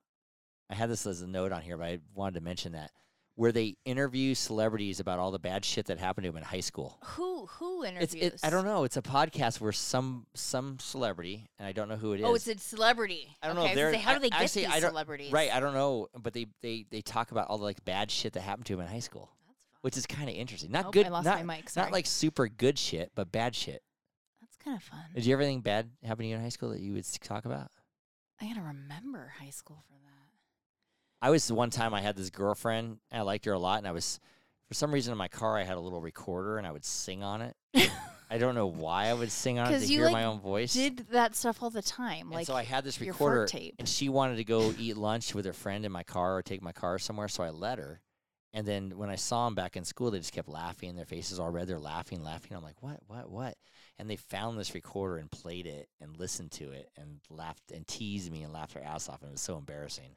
I 0.69 0.75
had 0.75 0.89
this 0.89 1.05
as 1.07 1.21
a 1.21 1.27
note 1.27 1.51
on 1.51 1.61
here, 1.61 1.77
but 1.77 1.85
I 1.87 1.99
wanted 2.13 2.35
to 2.35 2.41
mention 2.41 2.73
that 2.73 2.91
where 3.36 3.51
they 3.51 3.75
interview 3.86 4.33
celebrities 4.33 4.99
about 5.01 5.19
all 5.19 5.29
the 5.31 5.39
bad 5.39 5.65
shit 5.65 5.88
that 5.88 5.99
happened 5.99 6.23
to 6.23 6.29
them 6.31 6.38
in 6.38 6.43
high 6.43 6.61
school. 6.61 6.97
Who 7.03 7.45
who 7.47 7.83
It's 7.83 8.13
interviews? 8.13 8.33
it, 8.43 8.47
I 8.47 8.49
don't 8.49 8.65
know. 8.65 8.83
It's 8.86 8.97
a 8.97 9.01
podcast 9.01 9.59
where 9.59 9.71
some 9.73 10.25
some 10.33 10.77
celebrity, 10.79 11.49
and 11.59 11.67
I 11.67 11.71
don't 11.73 11.89
know 11.89 11.97
who 11.97 12.13
it 12.13 12.21
oh, 12.23 12.33
is. 12.36 12.47
Oh, 12.47 12.51
it's 12.51 12.63
a 12.63 12.67
celebrity. 12.67 13.36
I 13.43 13.47
don't 13.47 13.55
know 13.57 13.63
okay, 13.63 13.71
if 13.73 13.77
I 13.77 13.81
was 13.81 13.81
gonna 13.81 13.91
they're- 13.91 13.99
say, 13.99 14.03
how 14.05 14.11
do 14.11 14.15
I- 14.15 14.19
they 14.19 14.29
get 14.29 14.41
actually, 14.41 14.61
these 14.63 14.71
I 14.73 14.79
don't- 14.79 14.89
celebrities? 14.91 15.31
right. 15.31 15.53
I 15.53 15.59
don't 15.59 15.73
know, 15.73 16.07
but 16.17 16.33
they 16.33 16.47
they 16.61 16.86
they 16.89 17.01
talk 17.01 17.31
about 17.31 17.47
all 17.49 17.57
the 17.57 17.63
like 17.65 17.83
bad 17.86 18.09
shit 18.09 18.33
that 18.33 18.41
happened 18.41 18.65
to 18.67 18.73
them 18.73 18.81
in 18.81 18.88
high 18.88 18.99
school, 18.99 19.29
which 19.81 19.97
is 19.97 20.05
kind 20.05 20.29
of 20.29 20.36
interesting. 20.36 20.71
Not 20.71 20.86
Nope, 20.86 20.93
good. 20.93 21.05
I 21.07 21.09
lost 21.09 21.25
not, 21.25 21.45
my 21.45 21.57
mic. 21.57 21.69
Sorry. 21.69 21.86
not 21.86 21.91
like 21.93 22.05
super 22.05 22.47
good 22.47 22.79
shit, 22.79 23.11
but 23.15 23.31
bad 23.31 23.53
shit. 23.55 23.81
That's 24.41 24.55
kind 24.57 24.77
of 24.77 24.83
fun. 24.83 24.99
Did 25.13 25.25
you 25.25 25.33
ever 25.33 25.41
anything 25.41 25.61
bad 25.61 25.89
happen 26.03 26.23
to 26.23 26.29
you 26.29 26.36
in 26.36 26.41
high 26.41 26.49
school 26.49 26.69
that 26.69 26.79
you 26.79 26.93
would 26.93 27.05
talk 27.21 27.43
about? 27.45 27.69
I 28.41 28.47
gotta 28.47 28.61
remember 28.61 29.33
high 29.39 29.49
school 29.49 29.83
for 29.88 29.93
that. 29.93 30.14
I 31.26 31.32
was 31.32 31.51
one 31.51 31.71
time 31.71 31.95
I 31.95 32.01
had 32.01 32.15
this 32.15 32.30
girlfriend 32.30 32.99
and 33.09 33.19
I 33.19 33.23
liked 33.23 33.45
her 33.45 33.53
a 33.53 33.57
lot 33.57 33.80
and 33.80 33.88
I 33.88 33.91
was 33.93 34.19
for 34.67 34.76
some 34.76 34.93
reason 34.93 35.11
in 35.11 35.17
my 35.17 35.28
car 35.28 35.57
I 35.57 35.63
had 35.63 35.76
a 35.76 35.80
little 35.80 35.99
recorder 35.99 36.59
and 36.59 36.67
I 36.67 36.71
would 36.71 36.86
sing 36.86 37.23
on 37.23 37.41
it. 37.41 37.55
I 38.30 38.38
don't 38.38 38.53
know 38.53 38.67
why 38.67 39.07
I 39.07 39.13
would 39.15 39.32
sing 39.32 39.57
on 39.57 39.73
it 39.73 39.80
to 39.80 39.86
you, 39.88 39.97
hear 39.97 40.05
like, 40.05 40.13
my 40.13 40.26
own 40.26 40.39
voice. 40.39 40.73
Did 40.73 41.07
that 41.09 41.36
stuff 41.36 41.63
all 41.63 41.71
the 41.71 41.82
time, 41.82 42.28
and 42.28 42.36
like 42.36 42.45
so 42.45 42.55
I 42.55 42.61
had 42.61 42.84
this 42.84 43.01
recorder 43.01 43.47
tape. 43.47 43.73
and 43.80 43.89
she 43.89 44.07
wanted 44.07 44.38
to 44.38 44.43
go 44.43 44.71
eat 44.78 44.97
lunch 44.97 45.34
with 45.34 45.45
her 45.45 45.53
friend 45.53 45.84
in 45.84 45.91
my 45.91 46.03
car 46.03 46.38
or 46.38 46.43
take 46.43 46.61
my 46.61 46.71
car 46.71 46.99
somewhere 46.99 47.28
so 47.28 47.41
I 47.41 47.49
let 47.49 47.80
her. 47.80 48.01
And 48.53 48.67
then 48.67 48.91
when 48.95 49.09
I 49.09 49.15
saw 49.15 49.45
them 49.45 49.55
back 49.55 49.76
in 49.76 49.84
school, 49.84 50.11
they 50.11 50.19
just 50.19 50.32
kept 50.32 50.47
laughing. 50.47 50.95
Their 50.95 51.05
faces 51.05 51.39
all 51.39 51.49
red. 51.49 51.67
They're 51.67 51.80
laughing, 51.80 52.23
laughing. 52.23 52.55
I'm 52.55 52.63
like, 52.63 52.84
what, 52.84 52.99
what, 53.07 53.32
what? 53.32 53.55
And 53.97 54.07
they 54.07 54.15
found 54.15 54.59
this 54.59 54.76
recorder 54.76 55.17
and 55.17 55.30
played 55.30 55.65
it 55.65 55.89
and 55.99 56.17
listened 56.17 56.51
to 56.51 56.71
it 56.71 56.89
and 56.95 57.19
laughed 57.32 57.71
and 57.71 57.88
teased 57.88 58.32
me 58.32 58.43
and 58.43 58.53
laughed 58.53 58.76
their 58.76 58.84
ass 58.84 59.09
off. 59.09 59.23
And 59.23 59.30
it 59.30 59.34
was 59.34 59.41
so 59.41 59.57
embarrassing. 59.57 60.15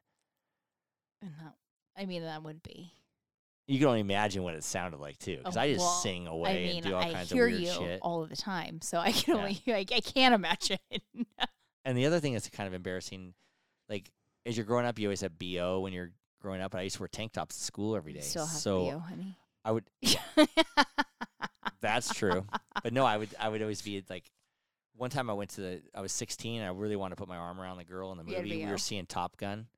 And 1.23 1.31
that, 1.41 1.55
I 1.97 2.07
mean, 2.07 2.23
that 2.23 2.43
would 2.43 2.63
be. 2.63 2.93
You 3.67 3.79
can 3.79 3.89
only 3.89 4.01
imagine 4.01 4.43
what 4.45 4.55
it 4.55 4.65
sounded 4.65 4.99
like 4.99 5.19
too, 5.19 5.37
because 5.39 5.57
Oh, 5.57 5.61
I 5.61 5.69
just 5.73 5.81
well, 5.81 5.91
sing 5.91 6.27
away 6.27 6.51
I 6.51 6.55
mean, 6.69 6.77
and 6.77 6.87
do 6.87 6.95
all 6.95 7.03
I 7.03 7.13
kinds 7.13 7.33
of 7.33 7.37
weird 7.37 7.67
shit. 7.67 8.01
all 8.03 8.23
of 8.23 8.31
the 8.31 8.37
time, 8.37 8.81
so 8.81 8.99
I 8.99 9.13
can 9.13 9.35
Yeah. 9.37 9.41
only, 9.43 9.63
I, 9.67 9.85
I 9.95 10.01
can't 10.01 10.35
imagine. 10.35 10.79
And 11.85 11.97
the 11.99 12.07
other 12.07 12.19
thing 12.21 12.33
that's 12.33 12.49
kind 12.49 12.67
of 12.67 12.73
embarrassing, 12.73 13.35
like 13.89 14.11
as 14.47 14.57
you're 14.57 14.65
growing 14.67 14.87
up, 14.87 14.99
you 14.99 15.09
always 15.09 15.21
have 15.21 15.39
bo 15.39 15.81
when 15.81 15.93
you're 15.93 16.13
growing 16.41 16.61
up. 16.63 16.73
And 16.73 16.81
I 16.81 16.85
used 16.85 16.97
to 16.97 17.03
wear 17.03 17.09
tank 17.09 17.33
tops 17.33 17.59
to 17.59 17.65
school 17.65 17.95
every 17.97 18.13
day. 18.15 18.21
Still 18.21 18.47
have 18.47 18.61
so 18.61 18.91
BO, 18.91 18.99
honey. 19.01 19.37
I 19.65 19.73
would. 19.73 19.85
That's 21.81 22.13
true, 22.15 22.45
but 22.83 22.93
no, 22.93 23.05
I 23.05 23.17
would. 23.19 23.29
I 23.39 23.49
would 23.49 23.63
always 23.63 23.83
be 23.83 24.03
like. 24.09 24.31
One 24.97 25.11
time 25.11 25.31
I 25.31 25.33
went 25.35 25.51
to 25.51 25.61
the. 25.61 25.83
I 25.95 26.01
was 26.01 26.11
16. 26.11 26.61
and 26.61 26.69
I 26.69 26.73
really 26.77 26.97
wanted 26.97 27.15
to 27.15 27.21
put 27.21 27.29
my 27.29 27.37
arm 27.37 27.61
around 27.61 27.77
the 27.77 27.85
girl 27.85 28.11
in 28.11 28.19
the 28.19 28.25
movie. 28.25 28.65
We 28.65 28.71
were 28.71 28.79
seeing 28.79 29.07
Top 29.07 29.37
Gun, 29.37 29.69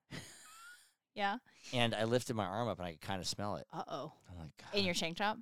yeah. 1.14 1.36
and 1.72 1.94
I 1.94 2.04
lifted 2.04 2.34
my 2.36 2.44
arm 2.46 2.68
up 2.68 2.78
and 2.78 2.86
I 2.88 2.92
could 2.92 3.00
kind 3.00 3.20
of 3.20 3.26
smell 3.26 3.56
it. 3.56 3.66
Uh 3.72 3.82
oh. 3.88 4.12
I'm 4.30 4.38
like, 4.38 4.50
God, 4.58 4.78
In 4.78 4.84
your 4.84 4.94
tank 4.94 5.16
top. 5.16 5.38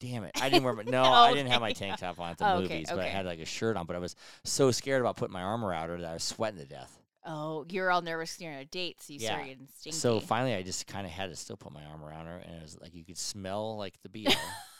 damn 0.00 0.24
it! 0.24 0.32
I 0.40 0.48
didn't 0.48 0.64
wear. 0.64 0.74
My, 0.74 0.82
no, 0.86 1.02
I 1.04 1.32
didn't 1.32 1.50
have 1.52 1.60
my 1.60 1.72
tank 1.72 1.98
top 1.98 2.18
on 2.20 2.30
at 2.30 2.38
the 2.38 2.46
Oh, 2.48 2.54
okay, 2.58 2.74
movies, 2.74 2.86
but 2.90 2.98
I 3.00 3.06
had 3.08 3.26
like 3.26 3.40
a 3.40 3.44
shirt 3.46 3.76
on. 3.76 3.86
But 3.86 3.96
I 3.96 3.98
was 3.98 4.14
so 4.44 4.70
scared 4.70 5.00
about 5.00 5.16
putting 5.16 5.32
my 5.32 5.42
arm 5.42 5.64
around 5.64 5.88
her 5.90 5.98
that 5.98 6.10
I 6.10 6.14
was 6.14 6.24
sweating 6.24 6.58
to 6.60 6.66
death. 6.66 6.96
Oh, 7.26 7.66
you're 7.68 7.90
all 7.90 8.00
nervous 8.00 8.40
you're 8.40 8.50
on 8.52 8.58
a 8.58 8.64
date, 8.64 9.02
so 9.02 9.12
you 9.12 9.18
Yeah. 9.20 9.28
start 9.32 9.44
getting 9.46 9.68
stinky. 9.78 9.98
So 9.98 10.20
finally, 10.20 10.54
I 10.54 10.62
just 10.62 10.86
kind 10.86 11.06
of 11.06 11.12
had 11.12 11.28
to 11.28 11.36
still 11.36 11.56
put 11.56 11.70
my 11.72 11.84
arm 11.84 12.02
around 12.02 12.26
her, 12.26 12.38
and 12.38 12.56
it 12.56 12.62
was 12.62 12.78
like 12.80 12.94
you 12.94 13.04
could 13.04 13.18
smell 13.18 13.76
like 13.76 14.00
the 14.02 14.08
beer. 14.08 14.30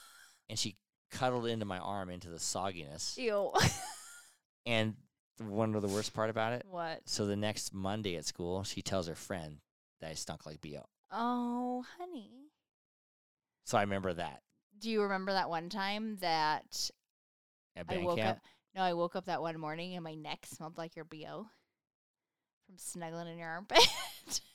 and 0.49 0.59
she 0.59 0.77
cuddled 1.11 1.47
into 1.47 1.67
my 1.67 1.79
arm 1.79 2.09
into 2.09 2.29
the 2.31 2.39
sogginess. 2.39 3.19
Ew. 3.19 3.53
And 4.67 4.95
one 5.39 5.75
of 5.75 5.83
the 5.83 5.89
worst 5.89 6.13
part 6.15 6.31
about 6.31 6.53
it, 6.53 6.65
what? 6.71 7.01
so 7.07 7.27
the 7.27 7.37
next 7.37 7.75
Monday 7.75 8.17
at 8.17 8.25
school, 8.27 8.63
she 8.65 8.83
tells 8.83 9.07
her 9.09 9.15
friend 9.15 9.59
that 10.01 10.11
I 10.11 10.15
stunk 10.15 10.47
like 10.47 10.61
bo. 10.61 10.87
Oh, 11.13 11.85
honey. 11.99 12.51
So 13.65 13.79
I 13.79 13.83
remember 13.83 14.13
that 14.15 14.41
Do 14.79 14.91
you 14.91 15.03
remember 15.03 15.33
that 15.33 15.49
one 15.51 15.69
time 15.69 16.17
that 16.21 16.91
at 17.77 17.87
I 17.89 17.95
band 17.95 18.05
woke 18.05 18.19
camp. 18.19 18.39
up? 18.39 18.43
No, 18.75 18.83
I 18.83 18.95
woke 18.95 19.17
up 19.17 19.27
that 19.27 19.43
one 19.43 19.59
morning 19.59 19.95
and 19.95 20.05
my 20.05 20.15
neck 20.15 20.47
smelled 20.47 20.79
like 20.79 20.97
your 20.97 21.05
bo 21.05 21.47
from 22.67 22.77
snuggling 22.79 23.29
in 23.29 23.39
your 23.39 23.49
armpit. 23.49 23.79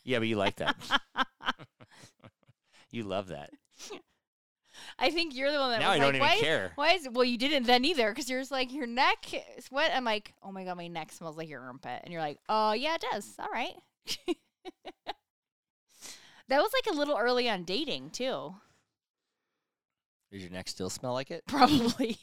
Yeah, 0.04 0.20
but 0.20 0.28
you 0.28 0.36
like 0.38 0.58
that. 0.58 0.76
you 2.92 3.04
love 3.04 3.28
that. 3.30 3.50
I 5.00 5.10
think 5.10 5.36
you're 5.36 5.52
the 5.52 5.58
one 5.60 5.72
that 5.72 5.80
now 5.80 5.90
was 5.90 5.96
I 5.96 6.00
don't 6.00 6.08
like, 6.08 6.16
even 6.16 6.28
why, 6.28 6.38
care. 6.38 6.72
why 6.76 6.92
is 6.94 7.08
well 7.12 7.24
you 7.26 7.38
didn't 7.38 7.64
then 7.64 7.84
either 7.86 8.10
because 8.12 8.30
you're 8.30 8.40
just 8.40 8.52
like 8.52 8.72
your 8.72 8.86
neck 8.88 9.26
is 9.58 9.70
wet. 9.72 9.92
I'm 9.94 10.06
like, 10.06 10.34
oh 10.44 10.52
my 10.52 10.64
god, 10.64 10.78
my 10.78 10.88
neck 10.88 11.12
smells 11.12 11.38
like 11.38 11.50
your 11.50 11.62
armpit, 11.62 12.02
and 12.04 12.14
you're 12.14 12.22
like, 12.22 12.38
oh 12.48 12.74
yeah, 12.74 12.96
it 12.96 13.04
does. 13.12 13.34
All 13.40 13.50
right. 13.52 13.74
that 16.50 16.62
was 16.62 16.72
like 16.74 16.94
a 16.94 16.98
little 16.98 17.18
early 17.18 17.50
on 17.50 17.64
dating 17.64 18.10
too, 18.12 18.56
Does 20.32 20.42
your 20.42 20.52
neck 20.52 20.68
still 20.68 20.90
smell 20.90 21.14
like 21.14 21.32
it? 21.32 21.44
probably. 21.48 22.18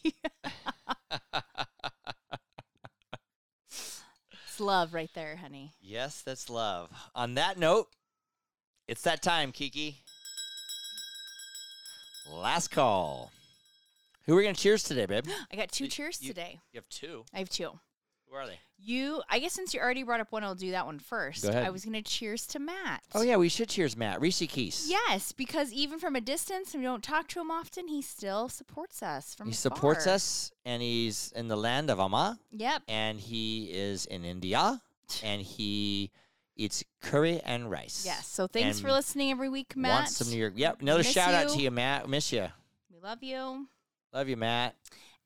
it's 3.71 4.61
love 4.61 4.95
right 4.95 5.11
there, 5.15 5.37
honey. 5.37 5.73
yes, 5.81 6.23
that's 6.23 6.49
love. 6.51 6.91
On 7.15 7.35
that 7.35 7.59
note, 7.59 7.89
it's 8.89 9.03
that 9.03 9.23
time, 9.23 9.53
Kiki. 9.53 9.99
Last 12.33 12.69
call. 12.71 13.31
Who 14.27 14.35
are 14.35 14.37
we 14.37 14.43
gonna 14.45 14.55
cheers 14.55 14.83
today, 14.85 15.07
babe? 15.07 15.27
I 15.53 15.57
got 15.57 15.71
two 15.73 15.85
You- 15.85 15.91
cheers 15.91 16.23
you- 16.23 16.29
today. 16.29 16.61
You 16.73 16.79
have 16.79 16.89
two. 16.89 17.25
I 17.35 17.39
have 17.41 17.51
two. 17.51 17.79
Who 18.29 18.37
are 18.37 18.47
they? 18.47 18.59
You, 18.85 19.23
I 19.31 19.39
guess 19.39 19.53
since 19.53 19.73
you 19.75 19.81
already 19.81 20.03
brought 20.03 20.21
up 20.21 20.33
one, 20.33 20.43
I'll 20.43 20.55
do 20.57 20.73
that 20.73 20.87
one 20.87 20.99
first. 20.99 21.45
Go 21.45 21.51
ahead. 21.51 21.65
I 21.65 21.71
was 21.71 21.85
gonna 21.85 22.03
cheers 22.03 22.47
to 22.49 22.59
Matt. 22.59 23.03
Oh 23.15 23.23
yeah, 23.23 23.37
we 23.37 23.49
should 23.49 23.69
cheers, 23.69 23.97
Matt. 23.97 24.21
Reese 24.21 24.43
Keys. 24.49 24.87
Yes, 24.89 25.31
because 25.33 25.73
even 25.73 25.99
from 26.01 26.17
a 26.17 26.21
distance, 26.21 26.75
and 26.75 26.83
we 26.83 26.87
don't 26.87 27.03
talk 27.03 27.29
to 27.29 27.41
him 27.41 27.51
often, 27.51 27.87
he 27.87 28.03
still 28.03 28.49
supports 28.49 29.03
us 29.03 29.35
from 29.35 29.47
He 29.47 29.53
supports 29.53 30.07
us, 30.09 30.51
and 30.65 30.83
he's 30.83 31.33
in 31.37 31.47
the 31.49 31.57
land 31.57 31.91
of 31.91 32.01
Amma, 32.01 32.39
Yep. 32.51 32.83
and 32.89 33.21
he 33.21 33.67
is 33.73 34.07
in 34.07 34.25
India, 34.25 34.81
and 35.23 35.41
he 35.43 36.11
eats 36.57 36.83
curry 37.01 37.41
and 37.45 37.71
rice. 37.71 38.03
Yes. 38.05 38.27
So 38.27 38.47
thanks 38.49 38.81
for 38.81 38.91
listening 38.91 39.31
every 39.31 39.49
week, 39.49 39.77
Matt. 39.77 39.93
Wants 40.01 40.17
some 40.17 40.29
New 40.31 40.39
York. 40.39 40.55
Yep. 40.57 40.83
Another 40.83 40.99
Miss 41.01 41.11
shout 41.13 41.35
out 41.35 41.51
to 41.51 41.57
you. 41.59 41.65
you, 41.65 41.71
Matt. 41.71 42.09
Miss 42.09 42.33
you. 42.33 42.49
We 42.93 42.99
love 43.01 43.23
you. 43.23 43.69
Love 44.13 44.29
you, 44.29 44.37
Matt. 44.37 44.75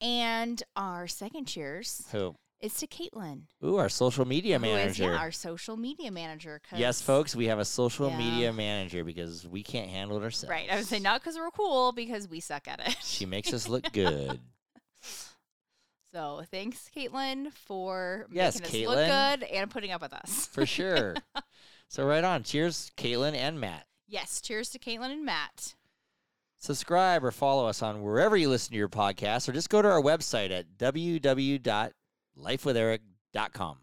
And 0.01 0.63
our 0.77 1.09
second 1.09 1.47
cheers 1.47 2.07
Who? 2.13 2.37
Is 2.61 2.75
to 2.75 2.87
Caitlin, 2.87 3.43
Ooh, 3.65 3.77
our 3.77 3.89
social 3.89 4.25
media 4.25 4.59
who 4.59 4.65
is 4.65 4.73
manager. 4.73 5.13
yeah, 5.13 5.19
our 5.19 5.31
social 5.31 5.77
media 5.77 6.11
manager. 6.11 6.61
yes, 6.75 7.03
folks, 7.03 7.37
we 7.37 7.47
have 7.47 7.59
a 7.59 7.65
social 7.65 8.09
Yeah. 8.09 8.17
media 8.19 8.53
manager 8.53 9.05
because 9.05 9.47
we 9.47 9.63
can't 9.63 9.91
handle 9.91 10.17
it 10.17 10.23
ourselves. 10.23 10.51
Right. 10.51 10.71
I 10.71 10.77
would 10.77 10.87
say 10.87 10.99
not 10.99 11.21
because 11.21 11.37
we're 11.37 11.51
cool, 11.51 11.93
because 11.93 12.29
we 12.29 12.41
suck 12.41 12.67
at 12.69 12.81
it. 12.81 12.97
She 13.03 13.27
makes 13.27 13.53
us 13.53 13.69
look 13.69 13.93
good. 13.93 14.41
so 16.13 16.43
thanks, 16.51 16.89
Caitlin, 16.97 17.53
for 17.53 18.27
Yes, 18.31 18.61
making 18.61 18.87
us 18.89 18.95
look 18.97 19.07
good 19.07 19.43
and 19.51 19.71
putting 19.71 19.93
up 19.93 20.01
with 20.01 20.13
us. 20.15 20.47
For 20.47 20.65
sure. 20.65 21.15
so 21.89 22.05
right 22.07 22.25
on. 22.25 22.43
Cheers, 22.43 22.91
Caitlin 22.97 23.35
and 23.35 23.61
Matt. 23.61 23.87
yes. 24.09 24.41
Cheers 24.41 24.71
to 24.71 24.79
Caitlin 24.79 25.11
and 25.13 25.25
Matt. 25.25 25.75
Subscribe 26.59 27.23
or 27.23 27.31
follow 27.31 27.67
us 27.69 27.83
on 27.83 28.03
wherever 28.03 28.35
you 28.37 28.49
listen 28.49 28.71
to 28.73 28.79
your 28.79 28.89
podcast, 28.89 29.47
or 29.49 29.53
just 29.53 29.69
go 29.69 29.83
to 29.83 29.89
our 29.89 30.01
website 30.01 30.51
at 30.51 30.79
www.lifewitheric.com. 32.39 33.79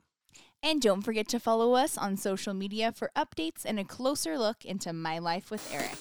And 0.62 0.82
don't 0.82 1.02
forget 1.02 1.28
to 1.30 1.40
follow 1.40 1.74
us 1.74 1.98
on 1.98 2.16
social 2.16 2.54
media 2.54 2.94
for 2.94 3.12
updates 3.18 3.66
and 3.66 3.80
a 3.80 3.84
closer 3.84 4.38
look 4.38 4.64
into 4.64 4.94
my 4.94 5.20
life 5.20 5.52
with 5.52 5.70
Eric. 5.74 6.00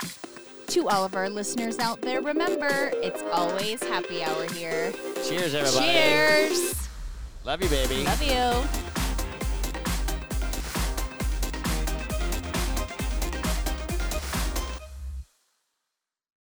To 0.68 0.88
all 0.88 1.05
of 1.05 1.16
our 1.16 1.28
listeners 1.28 1.78
out 1.80 2.00
there, 2.00 2.20
remember, 2.20 2.92
it's 2.94 3.22
always 3.32 3.82
happy 3.82 4.22
hour 4.22 4.46
here. 4.53 4.92
Cheers, 5.26 5.55
everybody. 5.55 5.92
Cheers. 5.92 6.88
Love 7.44 7.62
you, 7.62 7.68
baby. 7.68 8.05
Love 8.05 8.22
you. 8.22 8.91